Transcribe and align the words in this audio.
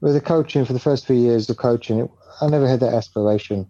With 0.00 0.14
the 0.14 0.20
coaching, 0.22 0.64
for 0.64 0.72
the 0.72 0.80
first 0.80 1.06
three 1.06 1.18
years 1.18 1.50
of 1.50 1.58
coaching, 1.58 1.98
it, 1.98 2.10
I 2.40 2.46
never 2.48 2.66
had 2.66 2.80
that 2.80 2.94
aspiration. 2.94 3.68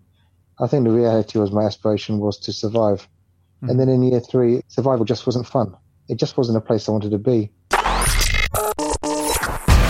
I 0.61 0.69
think 0.69 0.85
the 0.85 0.93
reality 0.93 1.41
was 1.41 1.51
my 1.51 1.65
aspiration 1.65 2.21
was 2.21 2.39
to 2.41 2.53
survive. 2.53 3.09
Mm. 3.65 3.71
And 3.71 3.81
then 3.81 3.89
in 3.89 4.03
year 4.05 4.21
three, 4.21 4.63
survival 4.69 5.05
just 5.05 5.27
wasn't 5.27 5.49
fun. 5.49 5.77
It 6.09 6.19
just 6.19 6.37
wasn't 6.37 6.57
a 6.59 6.61
place 6.61 6.89
I 6.89 6.93
wanted 6.93 7.11
to 7.11 7.19
be. 7.19 7.51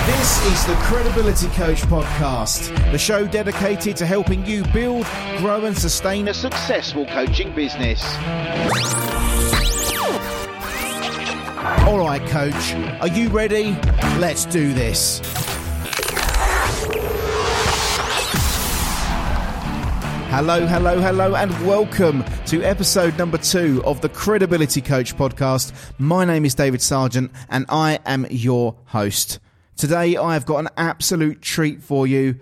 This 0.06 0.46
is 0.46 0.66
the 0.66 0.74
Credibility 0.80 1.48
Coach 1.48 1.82
Podcast, 1.82 2.74
the 2.90 2.98
show 2.98 3.26
dedicated 3.26 3.96
to 3.98 4.06
helping 4.06 4.46
you 4.46 4.64
build, 4.72 5.06
grow, 5.38 5.66
and 5.66 5.76
sustain 5.76 6.28
a 6.28 6.34
successful 6.34 7.04
coaching 7.06 7.54
business. 7.54 8.02
All 11.86 11.98
right, 11.98 12.22
coach, 12.28 12.74
are 13.02 13.08
you 13.08 13.28
ready? 13.28 13.76
Let's 14.18 14.46
do 14.46 14.72
this. 14.72 15.20
Hello, 20.30 20.64
hello, 20.64 21.00
hello, 21.00 21.34
and 21.34 21.50
welcome 21.66 22.22
to 22.46 22.62
episode 22.62 23.18
number 23.18 23.36
two 23.36 23.82
of 23.84 24.00
the 24.00 24.08
Credibility 24.08 24.80
Coach 24.80 25.16
podcast. 25.16 25.72
My 25.98 26.24
name 26.24 26.44
is 26.44 26.54
David 26.54 26.80
Sargent, 26.80 27.32
and 27.48 27.66
I 27.68 27.98
am 28.06 28.28
your 28.30 28.76
host. 28.86 29.40
Today, 29.76 30.16
I 30.16 30.34
have 30.34 30.46
got 30.46 30.58
an 30.58 30.68
absolute 30.76 31.42
treat 31.42 31.82
for 31.82 32.06
you. 32.06 32.36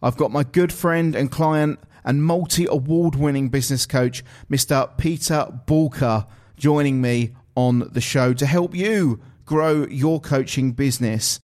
I've 0.00 0.16
got 0.16 0.30
my 0.30 0.44
good 0.44 0.72
friend 0.72 1.16
and 1.16 1.32
client 1.32 1.80
and 2.04 2.22
multi 2.22 2.66
award 2.66 3.16
winning 3.16 3.48
business 3.48 3.86
coach, 3.86 4.22
Mr. 4.48 4.96
Peter 4.96 5.48
Boolkah, 5.66 6.28
joining 6.56 7.00
me 7.00 7.34
on 7.56 7.90
the 7.90 8.00
show 8.00 8.32
to 8.34 8.46
help 8.46 8.72
you 8.72 9.20
grow 9.44 9.84
your 9.88 10.20
coaching 10.20 10.72
business. 10.72 11.40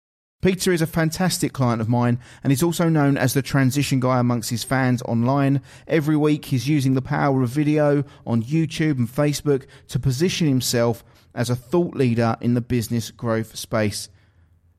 Peter 0.43 0.73
is 0.73 0.81
a 0.81 0.87
fantastic 0.87 1.53
client 1.53 1.79
of 1.79 1.87
mine 1.87 2.19
and 2.43 2.51
he's 2.51 2.61
also 2.61 2.89
known 2.89 3.15
as 3.15 3.33
the 3.33 3.41
transition 3.41 4.01
guy 4.01 4.19
amongst 4.19 4.49
his 4.49 4.61
fans 4.61 5.01
online. 5.03 5.61
Every 5.87 6.17
week 6.17 6.43
he's 6.43 6.67
using 6.67 6.95
the 6.95 7.01
power 7.01 7.43
of 7.43 7.49
video 7.49 8.03
on 8.27 8.43
YouTube 8.43 8.97
and 8.97 9.07
Facebook 9.07 9.65
to 9.87 9.99
position 9.99 10.45
himself 10.45 11.01
as 11.33 11.49
a 11.49 11.55
thought 11.55 11.95
leader 11.95 12.35
in 12.41 12.55
the 12.55 12.61
business 12.61 13.09
growth 13.09 13.55
space. 13.55 14.09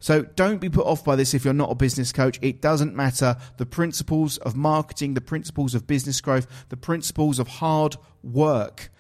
So 0.01 0.25
don't 0.25 0.61
be 0.61 0.69
put 0.69 0.85
off 0.85 1.03
by 1.03 1.17
this 1.17 1.33
if 1.33 1.47
you're 1.47 1.55
not 1.55 1.73
a 1.73 1.75
business 1.75 2.13
coach. 2.13 2.39
It 2.43 2.61
doesn't 2.61 2.95
matter. 2.95 3.39
The 3.57 3.65
principles 3.65 4.37
of 4.37 4.55
marketing, 4.55 5.15
the 5.15 5.23
principles 5.23 5.75
of 5.75 5.87
business 5.87 6.21
growth, 6.21 6.67
the 6.69 6.77
principles 6.77 7.39
of 7.39 7.49
hard 7.49 7.97
work 8.23 8.91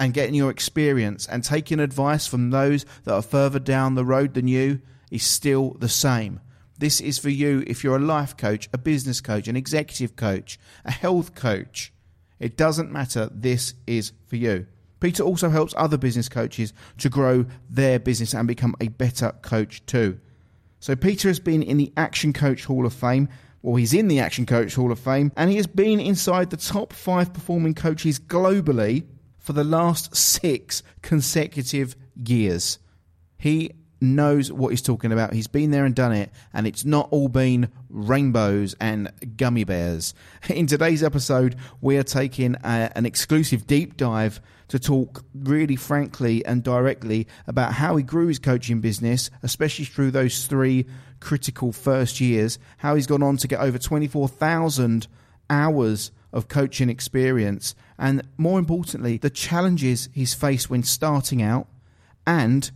and 0.00 0.14
getting 0.14 0.34
your 0.34 0.50
experience 0.50 1.26
and 1.26 1.44
taking 1.44 1.80
advice 1.80 2.26
from 2.26 2.48
those 2.48 2.86
that 3.02 3.12
are 3.12 3.20
further 3.20 3.58
down 3.58 3.94
the 3.94 4.06
road 4.06 4.32
than 4.32 4.48
you 4.48 4.80
is 5.14 5.24
still 5.24 5.76
the 5.78 5.88
same. 5.88 6.40
This 6.78 7.00
is 7.00 7.18
for 7.18 7.30
you 7.30 7.62
if 7.66 7.84
you're 7.84 7.96
a 7.96 8.00
life 8.00 8.36
coach, 8.36 8.68
a 8.72 8.78
business 8.78 9.20
coach, 9.20 9.46
an 9.46 9.56
executive 9.56 10.16
coach, 10.16 10.58
a 10.84 10.90
health 10.90 11.34
coach. 11.34 11.92
It 12.40 12.56
doesn't 12.56 12.90
matter. 12.90 13.30
This 13.32 13.74
is 13.86 14.12
for 14.26 14.36
you. 14.36 14.66
Peter 14.98 15.22
also 15.22 15.50
helps 15.50 15.72
other 15.76 15.96
business 15.96 16.28
coaches 16.28 16.72
to 16.98 17.08
grow 17.08 17.46
their 17.70 17.98
business 17.98 18.34
and 18.34 18.48
become 18.48 18.74
a 18.80 18.88
better 18.88 19.32
coach 19.42 19.86
too. 19.86 20.18
So, 20.80 20.96
Peter 20.96 21.28
has 21.28 21.38
been 21.38 21.62
in 21.62 21.76
the 21.76 21.92
Action 21.96 22.32
Coach 22.32 22.64
Hall 22.64 22.84
of 22.84 22.92
Fame. 22.92 23.28
Well, 23.62 23.76
he's 23.76 23.94
in 23.94 24.08
the 24.08 24.18
Action 24.18 24.44
Coach 24.44 24.74
Hall 24.74 24.90
of 24.90 24.98
Fame, 24.98 25.32
and 25.36 25.48
he 25.48 25.56
has 25.56 25.66
been 25.66 26.00
inside 26.00 26.50
the 26.50 26.56
top 26.56 26.92
five 26.92 27.32
performing 27.32 27.74
coaches 27.74 28.18
globally 28.18 29.04
for 29.38 29.52
the 29.52 29.64
last 29.64 30.14
six 30.16 30.82
consecutive 31.02 31.96
years. 32.26 32.78
He 33.38 33.70
knows 34.04 34.52
what 34.52 34.68
he's 34.68 34.82
talking 34.82 35.12
about. 35.12 35.32
He's 35.32 35.46
been 35.46 35.70
there 35.70 35.84
and 35.84 35.94
done 35.94 36.12
it, 36.12 36.30
and 36.52 36.66
it's 36.66 36.84
not 36.84 37.08
all 37.10 37.28
been 37.28 37.68
rainbows 37.88 38.74
and 38.80 39.10
gummy 39.36 39.64
bears. 39.64 40.14
In 40.48 40.66
today's 40.66 41.02
episode, 41.02 41.56
we 41.80 41.96
are 41.96 42.02
taking 42.02 42.56
a, 42.64 42.90
an 42.94 43.06
exclusive 43.06 43.66
deep 43.66 43.96
dive 43.96 44.40
to 44.68 44.78
talk 44.78 45.24
really 45.34 45.76
frankly 45.76 46.44
and 46.44 46.62
directly 46.62 47.26
about 47.46 47.74
how 47.74 47.96
he 47.96 48.02
grew 48.02 48.28
his 48.28 48.38
coaching 48.38 48.80
business, 48.80 49.30
especially 49.42 49.84
through 49.84 50.10
those 50.10 50.46
three 50.46 50.86
critical 51.20 51.72
first 51.72 52.20
years, 52.20 52.58
how 52.78 52.94
he's 52.94 53.06
gone 53.06 53.22
on 53.22 53.36
to 53.36 53.48
get 53.48 53.60
over 53.60 53.78
24,000 53.78 55.06
hours 55.50 56.10
of 56.32 56.48
coaching 56.48 56.90
experience, 56.90 57.74
and 57.98 58.22
more 58.36 58.58
importantly, 58.58 59.16
the 59.16 59.30
challenges 59.30 60.08
he's 60.12 60.34
faced 60.34 60.68
when 60.68 60.82
starting 60.82 61.40
out 61.40 61.68
and 62.26 62.70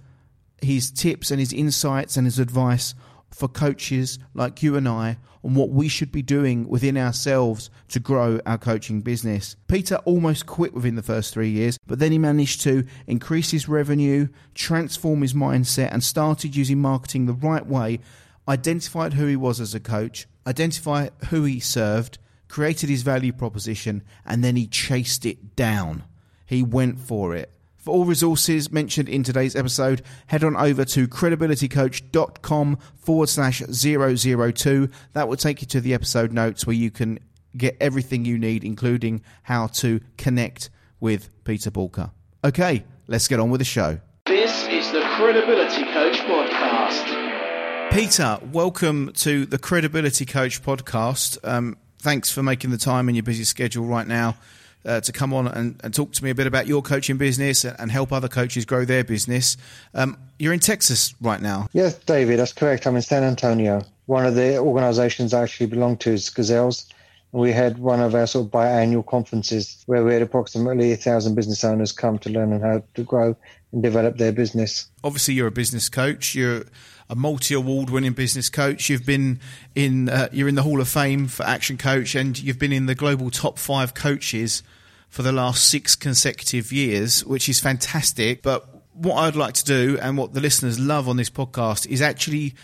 his 0.62 0.91
tips 0.91 1.30
and 1.30 1.41
his 1.41 1.52
insights 1.52 2.16
and 2.16 2.26
his 2.26 2.38
advice 2.38 2.94
for 3.30 3.48
coaches 3.48 4.19
like 4.34 4.62
you 4.62 4.76
and 4.76 4.88
I 4.88 5.19
on 5.44 5.54
what 5.54 5.70
we 5.70 5.88
should 5.88 6.10
be 6.10 6.22
doing 6.22 6.69
within 6.69 6.96
ourselves 6.96 7.70
to 7.88 8.00
grow 8.00 8.41
our 8.46 8.58
coaching 8.58 9.00
business. 9.00 9.56
Peter 9.69 9.96
almost 10.04 10.46
quit 10.46 10.74
within 10.74 10.96
the 10.96 11.02
first 11.02 11.32
three 11.32 11.50
years, 11.50 11.78
but 11.86 11.98
then 11.98 12.12
he 12.12 12.19
managed 12.19 12.60
to 12.62 12.84
increase 13.06 13.50
his 13.50 13.69
revenue, 13.69 14.28
transform 14.54 15.22
his 15.22 15.34
mindset, 15.34 15.92
and 15.92 16.02
started 16.02 16.56
using 16.56 16.80
marketing 16.80 17.26
the 17.26 17.32
right 17.32 17.66
way, 17.66 18.00
identified 18.48 19.14
who 19.14 19.26
he 19.26 19.36
was 19.36 19.60
as 19.60 19.75
a 19.75 19.80
coach, 19.80 20.26
identified 20.46 21.12
who 21.28 21.44
he 21.44 21.60
served, 21.60 22.19
created 22.48 22.88
his 22.88 23.02
value 23.02 23.32
proposition, 23.32 24.02
and 24.25 24.42
then 24.42 24.56
he 24.56 24.66
chased 24.66 25.25
it 25.26 25.54
down. 25.54 26.04
He 26.46 26.62
went 26.62 26.98
for 26.98 27.36
it. 27.36 27.52
For 27.88 27.94
all 27.94 28.04
resources 28.04 28.71
mentioned 28.71 29.09
in 29.09 29.22
today's 29.22 29.56
episode, 29.56 30.03
head 30.26 30.44
on 30.44 30.54
over 30.59 30.84
to 30.84 31.09
credibilitycoach.com 31.09 32.78
forward 32.99 33.31
slash 33.31 33.62
002. 33.62 34.91
That 35.15 35.26
will 35.26 35.38
take 35.38 35.62
you 35.62 35.66
to 35.69 35.81
the 35.81 35.94
episode 35.94 36.31
notes 36.31 36.66
where 36.66 36.76
you 36.76 36.91
can 36.91 37.19
get 37.56 37.78
everything 37.81 38.26
you 38.26 38.37
need, 38.37 38.62
including 38.62 39.22
how 39.43 39.69
to 39.69 40.03
connect 40.19 40.69
with 41.00 41.31
Peter 41.44 41.71
Boolkah. 41.71 42.10
Okay, 42.44 42.84
let's 43.06 43.26
get 43.26 43.41
on 43.41 43.49
with 43.49 43.60
the 43.60 43.65
show. 43.65 43.99
This 44.26 44.66
is 44.66 44.93
the 44.93 45.00
Credibility 45.16 45.84
Coach 45.84 46.19
Podcast. 46.19 47.91
Peter, 47.91 48.38
welcome 48.53 49.12
to 49.15 49.47
the 49.47 49.59
Credibility 49.59 50.26
Coach 50.26 50.62
Podcast. 50.62 51.38
Um, 51.43 51.78
thanks 52.00 52.31
for 52.31 52.43
making 52.43 52.69
the 52.69 52.76
time 52.76 53.09
in 53.09 53.15
your 53.15 53.22
busy 53.22 53.44
schedule 53.44 53.87
right 53.87 54.06
now 54.06 54.37
uh, 54.84 55.00
to 55.00 55.12
come 55.12 55.33
on 55.33 55.49
and, 55.49 55.81
and, 55.83 55.93
talk 55.93 56.12
to 56.12 56.25
me 56.25 56.31
a 56.31 56.34
bit 56.34 56.47
about 56.47 56.66
your 56.66 56.83
coaching 56.83 57.16
business 57.16 57.65
and 57.65 57.91
help 57.91 58.12
other 58.12 58.28
coaches 58.28 58.65
grow 58.65 58.84
their 58.84 59.05
business. 59.05 59.56
Um, 59.94 60.16
you're 60.39 60.53
in 60.53 60.61
Texas 60.61 61.15
right 61.21 61.41
now. 61.41 61.69
Yes, 61.72 61.94
David, 61.94 62.39
that's 62.39 62.53
correct. 62.53 62.87
I'm 62.87 62.97
in 62.97 63.03
San 63.03 63.25
Antonio. 63.25 63.84
One 64.06 64.25
of 64.25 64.34
the 64.34 64.59
organizations 64.59 65.34
I 65.34 65.43
actually 65.43 65.67
belong 65.67 65.97
to 65.99 66.12
is 66.12 66.31
Gazelles. 66.31 66.87
We 67.33 67.53
had 67.53 67.78
one 67.78 68.00
of 68.00 68.15
our 68.15 68.27
sort 68.27 68.47
of 68.47 68.53
biannual 68.53 69.05
conferences 69.05 69.83
where 69.84 70.03
we 70.03 70.15
had 70.15 70.22
approximately 70.22 70.93
a 70.93 70.97
thousand 70.97 71.34
business 71.34 71.62
owners 71.62 71.93
come 71.93 72.19
to 72.21 72.31
learn 72.31 72.59
how 72.61 72.83
to 72.94 73.03
grow 73.03 73.37
and 73.72 73.83
develop 73.83 74.17
their 74.17 74.33
business. 74.33 74.88
Obviously, 75.05 75.34
you're 75.34 75.49
a 75.49 75.53
business 75.53 75.91
coach. 75.91 76.34
You're 76.34 76.65
a 77.10 77.14
multi-award-winning 77.14 78.12
business 78.12 78.50
coach. 78.50 78.88
You've 78.88 79.06
been 79.06 79.41
in 79.74 80.08
uh, 80.08 80.28
you're 80.32 80.48
in 80.48 80.54
the 80.54 80.62
Hall 80.62 80.80
of 80.80 80.88
Fame 80.88 81.26
for 81.26 81.44
Action 81.44 81.78
Coach, 81.78 82.14
and 82.14 82.38
you've 82.41 82.58
been 82.58 82.72
in 82.72 82.86
the 82.86 82.94
global 82.94 83.30
top 83.30 83.58
five 83.58 83.94
coaches 83.94 84.62
for 85.08 85.22
the 85.22 85.32
last 85.32 85.69
six 85.69 85.96
consecutive 85.96 86.72
years, 86.72 87.24
which 87.24 87.48
is 87.48 87.60
fantastic. 87.60 88.42
But 88.42 88.69
what 88.92 89.16
I'd 89.16 89.36
like 89.36 89.54
to 89.54 89.64
do, 89.64 89.98
and 90.00 90.19
what 90.19 90.34
the 90.34 90.41
listeners 90.41 90.78
love 90.78 91.08
on 91.08 91.16
this 91.16 91.30
podcast, 91.30 91.86
is 91.86 92.02
actually 92.02 92.54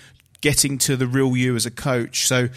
getting 0.40 0.76
to 0.76 0.96
the 0.96 1.06
real 1.06 1.36
you 1.36 1.56
as 1.56 1.64
a 1.64 1.70
coach. 1.70 2.26
So, 2.26 2.48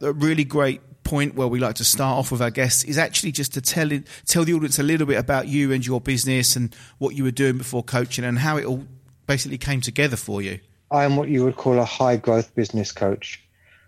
a 0.00 0.12
really 0.12 0.44
great 0.44 0.80
point 1.04 1.36
where 1.36 1.46
we 1.46 1.60
like 1.60 1.76
to 1.76 1.84
start 1.84 2.18
off 2.18 2.32
with 2.32 2.42
our 2.42 2.50
guests 2.50 2.82
is 2.82 2.98
actually 2.98 3.30
just 3.30 3.54
to 3.54 3.60
tell 3.60 3.92
it, 3.92 4.08
tell 4.26 4.44
the 4.44 4.52
audience 4.52 4.80
a 4.80 4.82
little 4.82 5.06
bit 5.06 5.18
about 5.18 5.46
you 5.46 5.70
and 5.72 5.86
your 5.86 6.00
business 6.00 6.56
and 6.56 6.74
what 6.98 7.14
you 7.14 7.22
were 7.22 7.30
doing 7.30 7.56
before 7.56 7.84
coaching 7.84 8.24
and 8.24 8.40
how 8.40 8.56
it 8.56 8.64
all 8.64 8.84
basically 9.28 9.58
came 9.58 9.80
together 9.80 10.16
for 10.16 10.42
you. 10.42 10.58
I 10.96 11.04
am 11.04 11.16
what 11.16 11.28
you 11.28 11.44
would 11.44 11.56
call 11.56 11.78
a 11.78 11.84
high 11.84 12.16
growth 12.16 12.54
business 12.54 12.90
coach. 12.90 13.42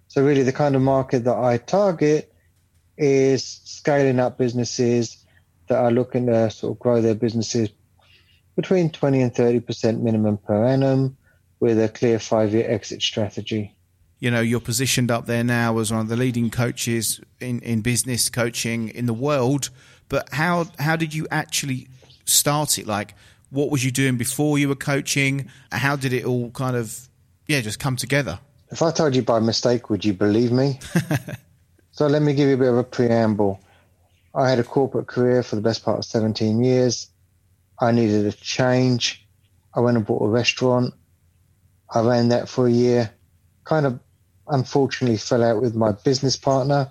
So, 0.09 0.23
really, 0.25 0.43
the 0.43 0.53
kind 0.53 0.77
of 0.77 0.83
market 0.83 1.25
that 1.25 1.37
I 1.37 1.57
target 1.57 2.33
is 2.97 3.61
scaling 3.65 4.21
up 4.21 4.37
businesses 4.37 5.25
that 5.69 5.79
are 5.79 5.91
looking 5.91 6.27
to 6.27 6.51
sort 6.51 6.73
of 6.73 6.79
grow 6.79 7.01
their 7.01 7.15
businesses 7.15 7.71
between 8.57 8.91
20 8.91 9.23
and 9.23 9.33
30% 9.33 10.01
minimum 10.01 10.37
per 10.37 10.67
annum 10.67 11.17
with 11.61 11.81
a 11.81 11.89
clear 11.89 12.19
five 12.19 12.53
year 12.53 12.69
exit 12.71 13.01
strategy. 13.03 13.75
You 14.19 14.31
know, 14.31 14.41
you're 14.41 14.61
positioned 14.61 15.11
up 15.11 15.27
there 15.27 15.45
now 15.45 15.79
as 15.79 15.93
one 15.93 16.01
of 16.01 16.09
the 16.09 16.17
leading 16.17 16.51
coaches 16.51 17.21
in, 17.41 17.61
in 17.61 17.83
business 17.83 18.29
coaching 18.29 18.89
in 18.89 19.07
the 19.07 19.15
world. 19.15 19.71
But 20.09 20.29
how 20.33 20.67
how 20.79 20.97
did 20.97 21.15
you 21.15 21.27
actually 21.31 21.89
start 22.25 22.79
it? 22.79 22.87
Like, 22.87 23.15
what 23.51 23.71
was 23.71 23.85
you 23.85 23.91
doing 23.91 24.17
before 24.17 24.59
you 24.59 24.69
were 24.69 24.77
coaching? 24.77 25.51
How 25.73 25.97
did 25.97 26.13
it 26.13 26.25
all 26.25 26.51
kind 26.51 26.77
of, 26.77 27.09
yeah, 27.47 27.61
just 27.61 27.79
come 27.79 27.97
together? 27.97 28.39
If 28.71 28.83
I 28.83 28.91
told 28.91 29.17
you 29.17 29.23
by 29.23 29.41
mistake, 29.41 29.89
would 29.89 30.05
you 30.05 30.13
believe 30.13 30.53
me? 30.53 30.79
so 31.93 32.07
let 32.07 32.23
me 32.23 32.35
give 32.35 32.49
you 32.49 32.55
a 32.55 32.59
bit 32.59 32.69
of 32.69 32.77
a 32.77 32.85
preamble. 32.85 33.61
I 34.35 34.51
had 34.51 34.59
a 34.59 34.65
corporate 34.65 35.07
career 35.07 35.43
for 35.43 35.57
the 35.57 35.63
best 35.63 35.85
part 35.85 35.99
of 35.99 36.05
17 36.05 36.63
years. 36.63 37.09
I 37.81 37.93
needed 37.93 38.27
a 38.27 38.33
change. 38.33 39.27
I 39.75 39.81
went 39.81 39.97
and 39.97 40.05
bought 40.05 40.23
a 40.23 40.29
restaurant. 40.29 40.93
I 41.93 42.01
ran 42.01 42.29
that 42.29 42.49
for 42.49 42.67
a 42.67 42.71
year. 42.71 43.11
Kind 43.65 43.87
of 43.87 43.99
unfortunately 44.49 45.17
fell 45.17 45.43
out 45.43 45.63
with 45.63 45.75
my 45.75 45.93
business 45.93 46.37
partner. 46.37 46.91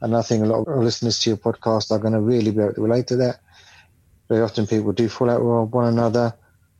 And 0.00 0.14
I 0.14 0.22
think 0.22 0.44
a 0.44 0.46
lot 0.46 0.68
of 0.68 0.82
listeners 0.82 1.18
to 1.20 1.30
your 1.30 1.36
podcast 1.38 1.90
are 1.90 1.98
going 1.98 2.12
to 2.12 2.20
really 2.20 2.50
be 2.50 2.60
able 2.60 2.74
to 2.74 2.82
relate 2.82 3.06
to 3.08 3.16
that. 3.16 3.40
Very 4.28 4.42
often 4.42 4.66
people 4.66 4.92
do 4.92 5.08
fall 5.08 5.30
out 5.30 5.40
with 5.40 5.72
one 5.72 5.86
another. 5.86 6.34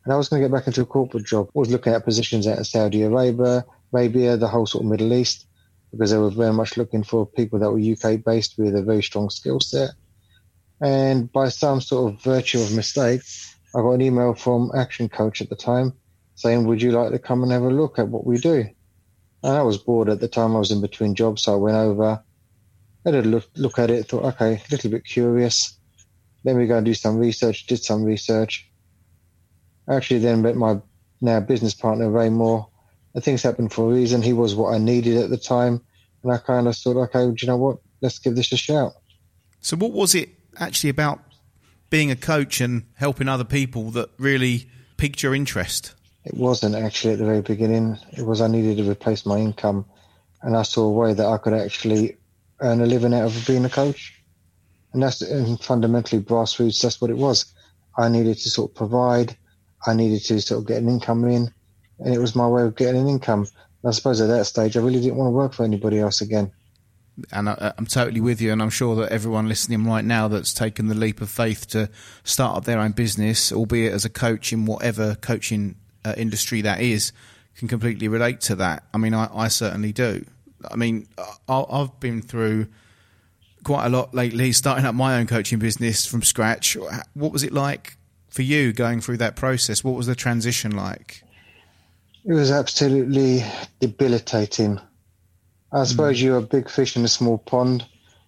And 0.05 0.13
I 0.13 0.17
was 0.17 0.29
going 0.29 0.43
to 0.43 0.49
get 0.49 0.55
back 0.55 0.67
into 0.67 0.83
a 0.83 0.87
corporate 0.87 1.25
job. 1.25 1.49
I 1.49 1.59
was 1.59 1.71
looking 1.71 1.93
at 1.93 2.05
positions 2.05 2.47
out 2.47 2.59
in 2.59 2.65
Saudi 2.65 3.03
Arabia, 3.03 3.65
Arabia, 3.93 4.37
the 4.37 4.49
whole 4.49 4.67
sort 4.67 4.85
of 4.85 4.91
Middle 4.91 5.13
East, 5.13 5.47
because 5.91 6.11
they 6.11 6.19
were 6.19 6.31
very 6.31 6.53
much 6.53 6.77
looking 6.77 7.05
for 7.05 7.27
people 7.27 7.59
that 7.59 7.71
were 7.71 7.79
UK 7.79 8.23
based 8.23 8.59
with 8.59 8.75
a 8.75 8.83
very 8.83 9.03
strong 9.03 9.31
skill 9.31 9.61
set. 9.61 9.91
And 10.81 11.33
by 11.33 11.49
some 11.49 11.81
sort 11.81 12.13
of 12.13 12.23
virtue 12.23 12.61
of 12.61 12.75
mistake, 12.75 13.23
I 13.75 13.81
got 13.81 13.93
an 13.93 14.03
email 14.03 14.35
from 14.35 14.71
Action 14.77 15.09
Coach 15.09 15.41
at 15.41 15.49
the 15.49 15.57
time 15.57 15.95
saying, 16.35 16.67
Would 16.67 16.83
you 16.83 16.93
like 16.93 17.13
to 17.13 17.19
come 17.19 17.43
and 17.43 17.53
have 17.53 17.63
a 17.63 17.71
look 17.71 17.99
at 17.99 18.09
what 18.09 18.27
we 18.27 18.39
do? 18.39 18.67
And 19.43 19.57
I 19.57 19.63
was 19.63 19.79
bored 19.79 20.09
at 20.09 20.21
the 20.21 20.29
time. 20.29 20.57
I 20.57 20.59
was 20.59 20.71
in 20.71 20.81
between 20.81 21.15
jobs, 21.15 21.43
so 21.43 21.53
I 21.53 21.57
went 21.57 21.77
over, 21.77 22.23
had 23.05 23.15
a 23.15 23.23
look, 23.23 23.45
look 23.57 23.79
at 23.79 23.91
it, 23.91 24.09
thought, 24.09 24.25
okay, 24.35 24.55
a 24.55 24.71
little 24.71 24.91
bit 24.91 25.05
curious. 25.05 25.79
Then 26.45 26.59
we 26.59 26.67
go 26.67 26.77
and 26.77 26.87
do 26.87 26.95
some 26.95 27.17
research, 27.17 27.67
did 27.67 27.83
some 27.83 28.05
research. 28.05 28.71
Actually 29.89 30.21
then 30.21 30.43
met 30.43 30.57
my 30.57 30.81
now 31.21 31.41
business 31.41 31.75
partner, 31.75 32.11
Ray 32.11 32.29
Moore. 32.29 32.69
And 33.15 33.25
things 33.25 33.43
happened 33.43 33.73
for 33.73 33.91
a 33.91 33.95
reason. 33.95 34.23
He 34.23 34.33
was 34.33 34.55
what 34.55 34.75
I 34.75 34.79
needed 34.79 35.17
at 35.17 35.31
the 35.31 35.37
time. 35.37 35.81
And 36.23 36.33
I 36.33 36.39
kind 36.39 36.69
of 36.69 36.77
thought, 36.77 36.97
okay, 36.97 37.27
do 37.27 37.37
you 37.39 37.47
know 37.47 37.57
what? 37.57 37.79
Let's 38.01 38.19
give 38.19 38.37
this 38.37 38.53
a 38.53 38.57
shout. 38.57 38.93
So, 39.61 39.77
what 39.77 39.93
was 39.93 40.15
it 40.15 40.31
actually 40.59 40.91
about 40.91 41.21
being 41.91 42.11
a 42.11 42.17
coach 42.17 42.61
and 42.61 42.85
helping 42.95 43.29
other 43.29 43.45
people 43.45 43.91
that 43.93 44.11
really 44.19 44.69
piqued 44.97 45.23
your 45.23 45.35
interest? 45.35 45.95
It 46.25 46.35
wasn't 46.35 46.75
actually 46.75 47.15
at 47.15 47.19
the 47.19 47.25
very 47.25 47.43
beginning. 47.43 47.99
It 48.17 48.27
was 48.27 48.41
I 48.41 48.49
needed 48.49 48.79
to 48.79 48.91
replace 48.91 49.25
my 49.25 49.39
income, 49.39 49.85
and 50.43 50.57
I 50.57 50.63
saw 50.63 50.85
a 50.85 50.93
way 50.93 51.15
that 51.15 51.27
I 51.27 51.39
could 51.39 51.53
actually 51.53 52.17
earn 52.61 52.81
a 52.81 52.87
living 52.87 53.15
out 53.15 53.27
of 53.27 53.47
being 53.47 53.65
a 53.65 53.71
coach. 53.71 54.24
And 54.95 55.03
that's 55.03 55.21
and 55.21 55.61
fundamentally 55.61 56.23
grassroots. 56.23 56.81
That's 56.81 57.01
what 57.01 57.11
it 57.11 57.17
was. 57.17 57.53
I 57.99 58.09
needed 58.09 58.39
to 58.39 58.51
sort 58.51 58.71
of 58.71 58.77
provide. 58.77 59.37
I 59.87 59.93
needed 59.93 60.25
to 60.25 60.41
sort 60.41 60.63
of 60.63 60.67
get 60.67 60.81
an 60.83 60.89
income 60.89 61.25
in, 61.27 61.53
and 61.99 62.15
it 62.15 62.19
was 62.19 62.35
my 62.35 62.49
way 62.49 62.63
of 62.63 62.75
getting 62.75 63.03
an 63.03 63.09
income. 63.09 63.41
And 63.41 63.89
I 63.89 63.91
suppose 63.91 64.21
at 64.23 64.29
that 64.29 64.47
stage, 64.47 64.77
I 64.77 64.81
really 64.81 65.01
didn't 65.01 65.17
want 65.17 65.29
to 65.29 65.33
work 65.33 65.53
for 65.53 65.65
anybody 65.65 65.99
else 65.99 66.23
again 66.23 66.51
and 67.33 67.49
I, 67.49 67.73
am 67.79 67.87
totally 67.87 68.21
with 68.21 68.41
you. 68.41 68.53
And 68.53 68.63
I'm 68.63 68.71
sure 68.71 68.97
that 68.97 69.13
everyone 69.13 69.49
listening 69.49 69.85
right 69.85 70.05
now 70.05 70.29
that's 70.29 70.53
taken 70.53 70.89
the 70.89 70.95
leap 70.95 71.21
of 71.21 71.31
faith 71.31 71.67
to 71.69 71.89
start 72.25 72.57
up 72.57 72.65
their 72.65 72.79
own 72.79 72.93
business, 72.93 73.53
albeit 73.53 73.93
as 73.93 74.05
a 74.05 74.11
coach 74.11 74.53
in 74.53 74.67
whatever 74.67 75.15
coaching 75.17 75.77
uh, 76.05 76.15
industry 76.17 76.61
that 76.63 76.81
is, 76.81 77.13
can 77.57 77.69
completely 77.69 78.09
relate 78.09 78.41
to 78.43 78.57
that. 78.57 78.85
I 78.93 78.99
mean, 78.99 79.15
I, 79.15 79.29
I 79.33 79.49
certainly 79.49 79.93
do. 79.93 80.25
I 80.71 80.77
mean, 80.77 81.07
I, 81.49 81.65
I've 81.69 81.99
been 82.01 82.23
through 82.23 82.69
quite 83.65 83.87
a 83.87 83.89
lot 83.89 84.15
lately, 84.15 84.53
starting 84.53 84.85
up 84.85 84.95
my 84.95 85.19
own 85.19 85.27
coaching 85.27 85.59
business 85.59 86.07
from 86.07 86.23
scratch. 86.23 86.77
What 87.15 87.33
was 87.33 87.43
it 87.43 87.53
like 87.53 87.97
for 88.29 88.43
you 88.43 88.73
going 88.73 89.01
through 89.01 89.17
that 89.19 89.37
process? 89.37 89.83
What 89.83 89.95
was 89.95 90.07
the 90.07 90.15
transition 90.15 90.77
like? 90.77 91.23
It 92.25 92.33
was 92.33 92.51
absolutely 92.51 93.45
debilitating 93.81 94.81
I 95.75 95.83
suppose 95.83 96.19
mm. 96.19 96.23
you're 96.23 96.37
a 96.37 96.43
big 96.43 96.71
fish 96.71 96.97
in 96.97 97.05
a 97.05 97.09
small 97.09 97.37
pond. 97.37 97.85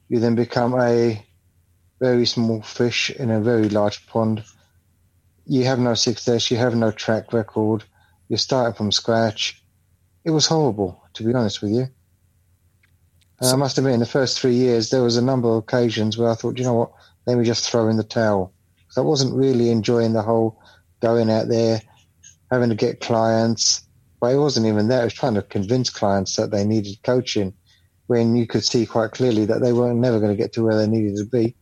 You 0.08 0.18
then 0.18 0.34
become 0.34 0.74
a 0.74 1.24
very 2.00 2.26
small 2.26 2.60
fish 2.60 3.10
in 3.10 3.30
a 3.30 3.40
very 3.40 3.68
large 3.68 4.04
pond. 4.08 4.42
You 5.46 5.64
have 5.64 5.78
no 5.78 5.94
success. 5.94 6.50
You 6.50 6.56
have 6.56 6.74
no 6.74 6.90
track 6.90 7.32
record. 7.32 7.84
You're 8.28 8.38
starting 8.38 8.74
from 8.74 8.90
scratch. 8.90 9.62
It 10.24 10.30
was 10.30 10.46
horrible, 10.46 11.00
to 11.14 11.22
be 11.22 11.32
honest 11.34 11.62
with 11.62 11.70
you. 11.70 11.86
And 13.40 13.50
I 13.50 13.56
must 13.56 13.76
admit, 13.76 13.94
in 13.94 14.00
the 14.00 14.06
first 14.06 14.40
three 14.40 14.54
years, 14.54 14.90
there 14.90 15.02
was 15.02 15.16
a 15.16 15.22
number 15.22 15.48
of 15.48 15.56
occasions 15.56 16.16
where 16.16 16.30
I 16.30 16.34
thought, 16.34 16.58
you 16.58 16.64
know 16.64 16.74
what, 16.74 16.92
let 17.26 17.36
me 17.36 17.44
just 17.44 17.68
throw 17.68 17.88
in 17.88 17.96
the 17.96 18.04
towel. 18.04 18.52
Because 18.78 18.98
I 18.98 19.02
wasn't 19.02 19.34
really 19.34 19.70
enjoying 19.70 20.12
the 20.12 20.22
whole 20.22 20.60
going 21.00 21.30
out 21.30 21.48
there, 21.48 21.82
having 22.50 22.70
to 22.70 22.74
get 22.74 23.00
clients, 23.00 23.82
but 24.20 24.32
it 24.32 24.38
wasn't 24.38 24.66
even 24.66 24.88
that. 24.88 25.02
It 25.02 25.04
was 25.04 25.14
trying 25.14 25.34
to 25.34 25.42
convince 25.42 25.90
clients 25.90 26.36
that 26.36 26.50
they 26.50 26.64
needed 26.64 27.02
coaching 27.02 27.52
when 28.06 28.36
you 28.36 28.46
could 28.46 28.64
see 28.64 28.86
quite 28.86 29.10
clearly 29.10 29.44
that 29.44 29.60
they 29.60 29.72
weren't 29.72 29.98
never 29.98 30.18
going 30.18 30.30
to 30.30 30.36
get 30.40 30.52
to 30.54 30.62
where 30.62 30.76
they 30.76 30.86
needed 30.86 31.16
to 31.16 31.24
be 31.24 31.54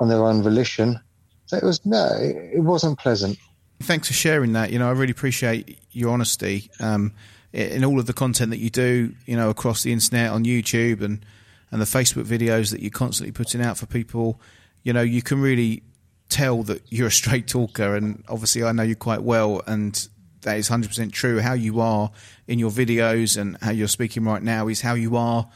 on 0.00 0.08
their 0.08 0.24
own 0.24 0.42
volition. 0.42 0.98
So 1.46 1.56
it 1.56 1.62
was, 1.62 1.84
no, 1.84 2.08
it 2.18 2.60
wasn't 2.60 2.98
pleasant. 2.98 3.38
Thanks 3.80 4.08
for 4.08 4.14
sharing 4.14 4.52
that. 4.54 4.72
You 4.72 4.78
know, 4.78 4.88
I 4.88 4.92
really 4.92 5.10
appreciate 5.10 5.78
your 5.92 6.10
honesty 6.10 6.70
um, 6.80 7.12
in 7.52 7.84
all 7.84 7.98
of 7.98 8.06
the 8.06 8.12
content 8.12 8.50
that 8.50 8.58
you 8.58 8.70
do, 8.70 9.14
you 9.26 9.36
know, 9.36 9.50
across 9.50 9.82
the 9.82 9.92
internet, 9.92 10.30
on 10.30 10.44
YouTube 10.44 11.02
and, 11.02 11.24
and 11.70 11.80
the 11.80 11.86
Facebook 11.86 12.24
videos 12.24 12.70
that 12.70 12.80
you're 12.80 12.90
constantly 12.90 13.32
putting 13.32 13.60
out 13.60 13.76
for 13.76 13.86
people. 13.86 14.40
You 14.82 14.92
know, 14.92 15.02
you 15.02 15.22
can 15.22 15.40
really 15.40 15.82
tell 16.28 16.62
that 16.62 16.82
you're 16.90 17.08
a 17.08 17.12
straight 17.12 17.48
talker 17.48 17.96
and 17.96 18.24
obviously 18.28 18.62
I 18.62 18.72
know 18.72 18.84
you 18.84 18.94
quite 18.94 19.22
well 19.22 19.62
and 19.66 20.08
that 20.42 20.56
is 20.56 20.70
100% 20.70 21.12
true. 21.12 21.40
How 21.40 21.52
you 21.52 21.80
are 21.80 22.10
in 22.46 22.58
your 22.58 22.70
videos 22.70 23.36
and 23.38 23.58
how 23.60 23.72
you're 23.72 23.88
speaking 23.88 24.24
right 24.24 24.42
now 24.42 24.68
is 24.68 24.80
how 24.80 24.94
you 24.94 25.16
are, 25.16 25.48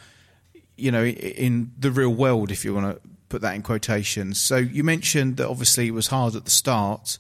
you 0.77 0.91
know, 0.91 1.05
in 1.05 1.73
the 1.79 1.91
real 1.91 2.11
world, 2.13 2.51
if 2.51 2.65
you 2.65 2.75
want 2.75 2.97
to 2.97 3.09
put 3.29 3.41
that 3.43 3.55
in 3.55 3.63
quotations. 3.63 4.41
So 4.41 4.57
you 4.57 4.85
mentioned 4.85 5.39
that 5.39 5.49
obviously 5.49 5.89
it 5.89 5.93
was 5.93 6.09
hard 6.09 6.35
at 6.35 6.45
the 6.45 6.51
start. 6.51 7.19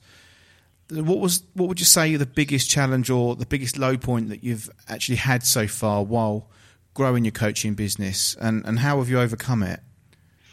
What 0.90 1.19
was 1.19 1.42
what 1.54 1.69
would 1.69 1.81
you 1.81 1.86
say 1.86 2.16
the 2.16 2.26
biggest 2.26 2.70
challenge 2.70 3.10
or 3.10 3.36
the 3.36 3.46
biggest 3.46 3.78
low 3.78 3.96
point 3.96 4.28
that 4.28 4.44
you've 4.44 4.69
actually 4.88 5.16
had 5.16 5.44
so 5.44 5.66
far 5.66 6.04
while 6.04 6.50
growing 6.92 7.25
your 7.25 7.32
coaching 7.32 7.75
business, 7.75 8.36
and 8.40 8.64
and 8.66 8.78
how 8.78 8.98
have 8.98 9.08
you 9.08 9.19
overcome 9.19 9.62
it? 9.62 9.81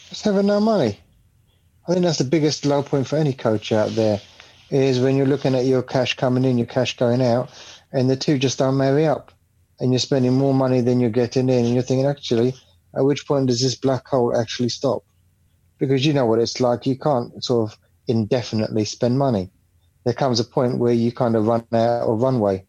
Just 0.09 0.23
having 0.23 0.45
no 0.45 0.59
money. 0.59 0.99
I 1.87 1.93
think 1.93 2.05
that's 2.05 2.17
the 2.19 2.23
biggest 2.23 2.65
low 2.65 2.83
point 2.83 3.07
for 3.07 3.17
any 3.17 3.33
coach 3.33 3.71
out 3.71 3.89
there 3.91 4.21
is 4.69 4.99
when 4.99 5.17
you're 5.17 5.25
looking 5.25 5.55
at 5.55 5.65
your 5.65 5.83
cash 5.83 6.15
coming 6.15 6.45
in, 6.45 6.57
your 6.57 6.67
cash 6.67 6.95
going 6.95 7.21
out, 7.21 7.49
and 7.91 8.09
the 8.09 8.15
two 8.15 8.37
just 8.37 8.57
don't 8.57 8.77
marry 8.77 9.05
up. 9.05 9.31
And 9.79 9.91
you're 9.91 9.99
spending 9.99 10.33
more 10.33 10.53
money 10.53 10.81
than 10.81 10.99
you're 10.99 11.09
getting 11.09 11.49
in, 11.49 11.65
and 11.65 11.73
you're 11.73 11.83
thinking, 11.83 12.05
actually, 12.05 12.53
at 12.95 13.03
which 13.03 13.27
point 13.27 13.47
does 13.47 13.61
this 13.61 13.75
black 13.75 14.07
hole 14.07 14.37
actually 14.37 14.69
stop? 14.69 15.03
Because 15.79 16.05
you 16.05 16.13
know 16.13 16.25
what 16.25 16.39
it's 16.39 16.61
like. 16.61 16.85
You 16.85 16.97
can't 16.97 17.43
sort 17.43 17.71
of 17.71 17.77
indefinitely 18.07 18.85
spend 18.85 19.17
money. 19.17 19.49
There 20.03 20.13
comes 20.13 20.39
a 20.39 20.43
point 20.43 20.77
where 20.77 20.93
you 20.93 21.11
kind 21.11 21.35
of 21.35 21.47
run 21.47 21.65
out 21.73 22.07
of 22.07 22.21
runway. 22.21 22.65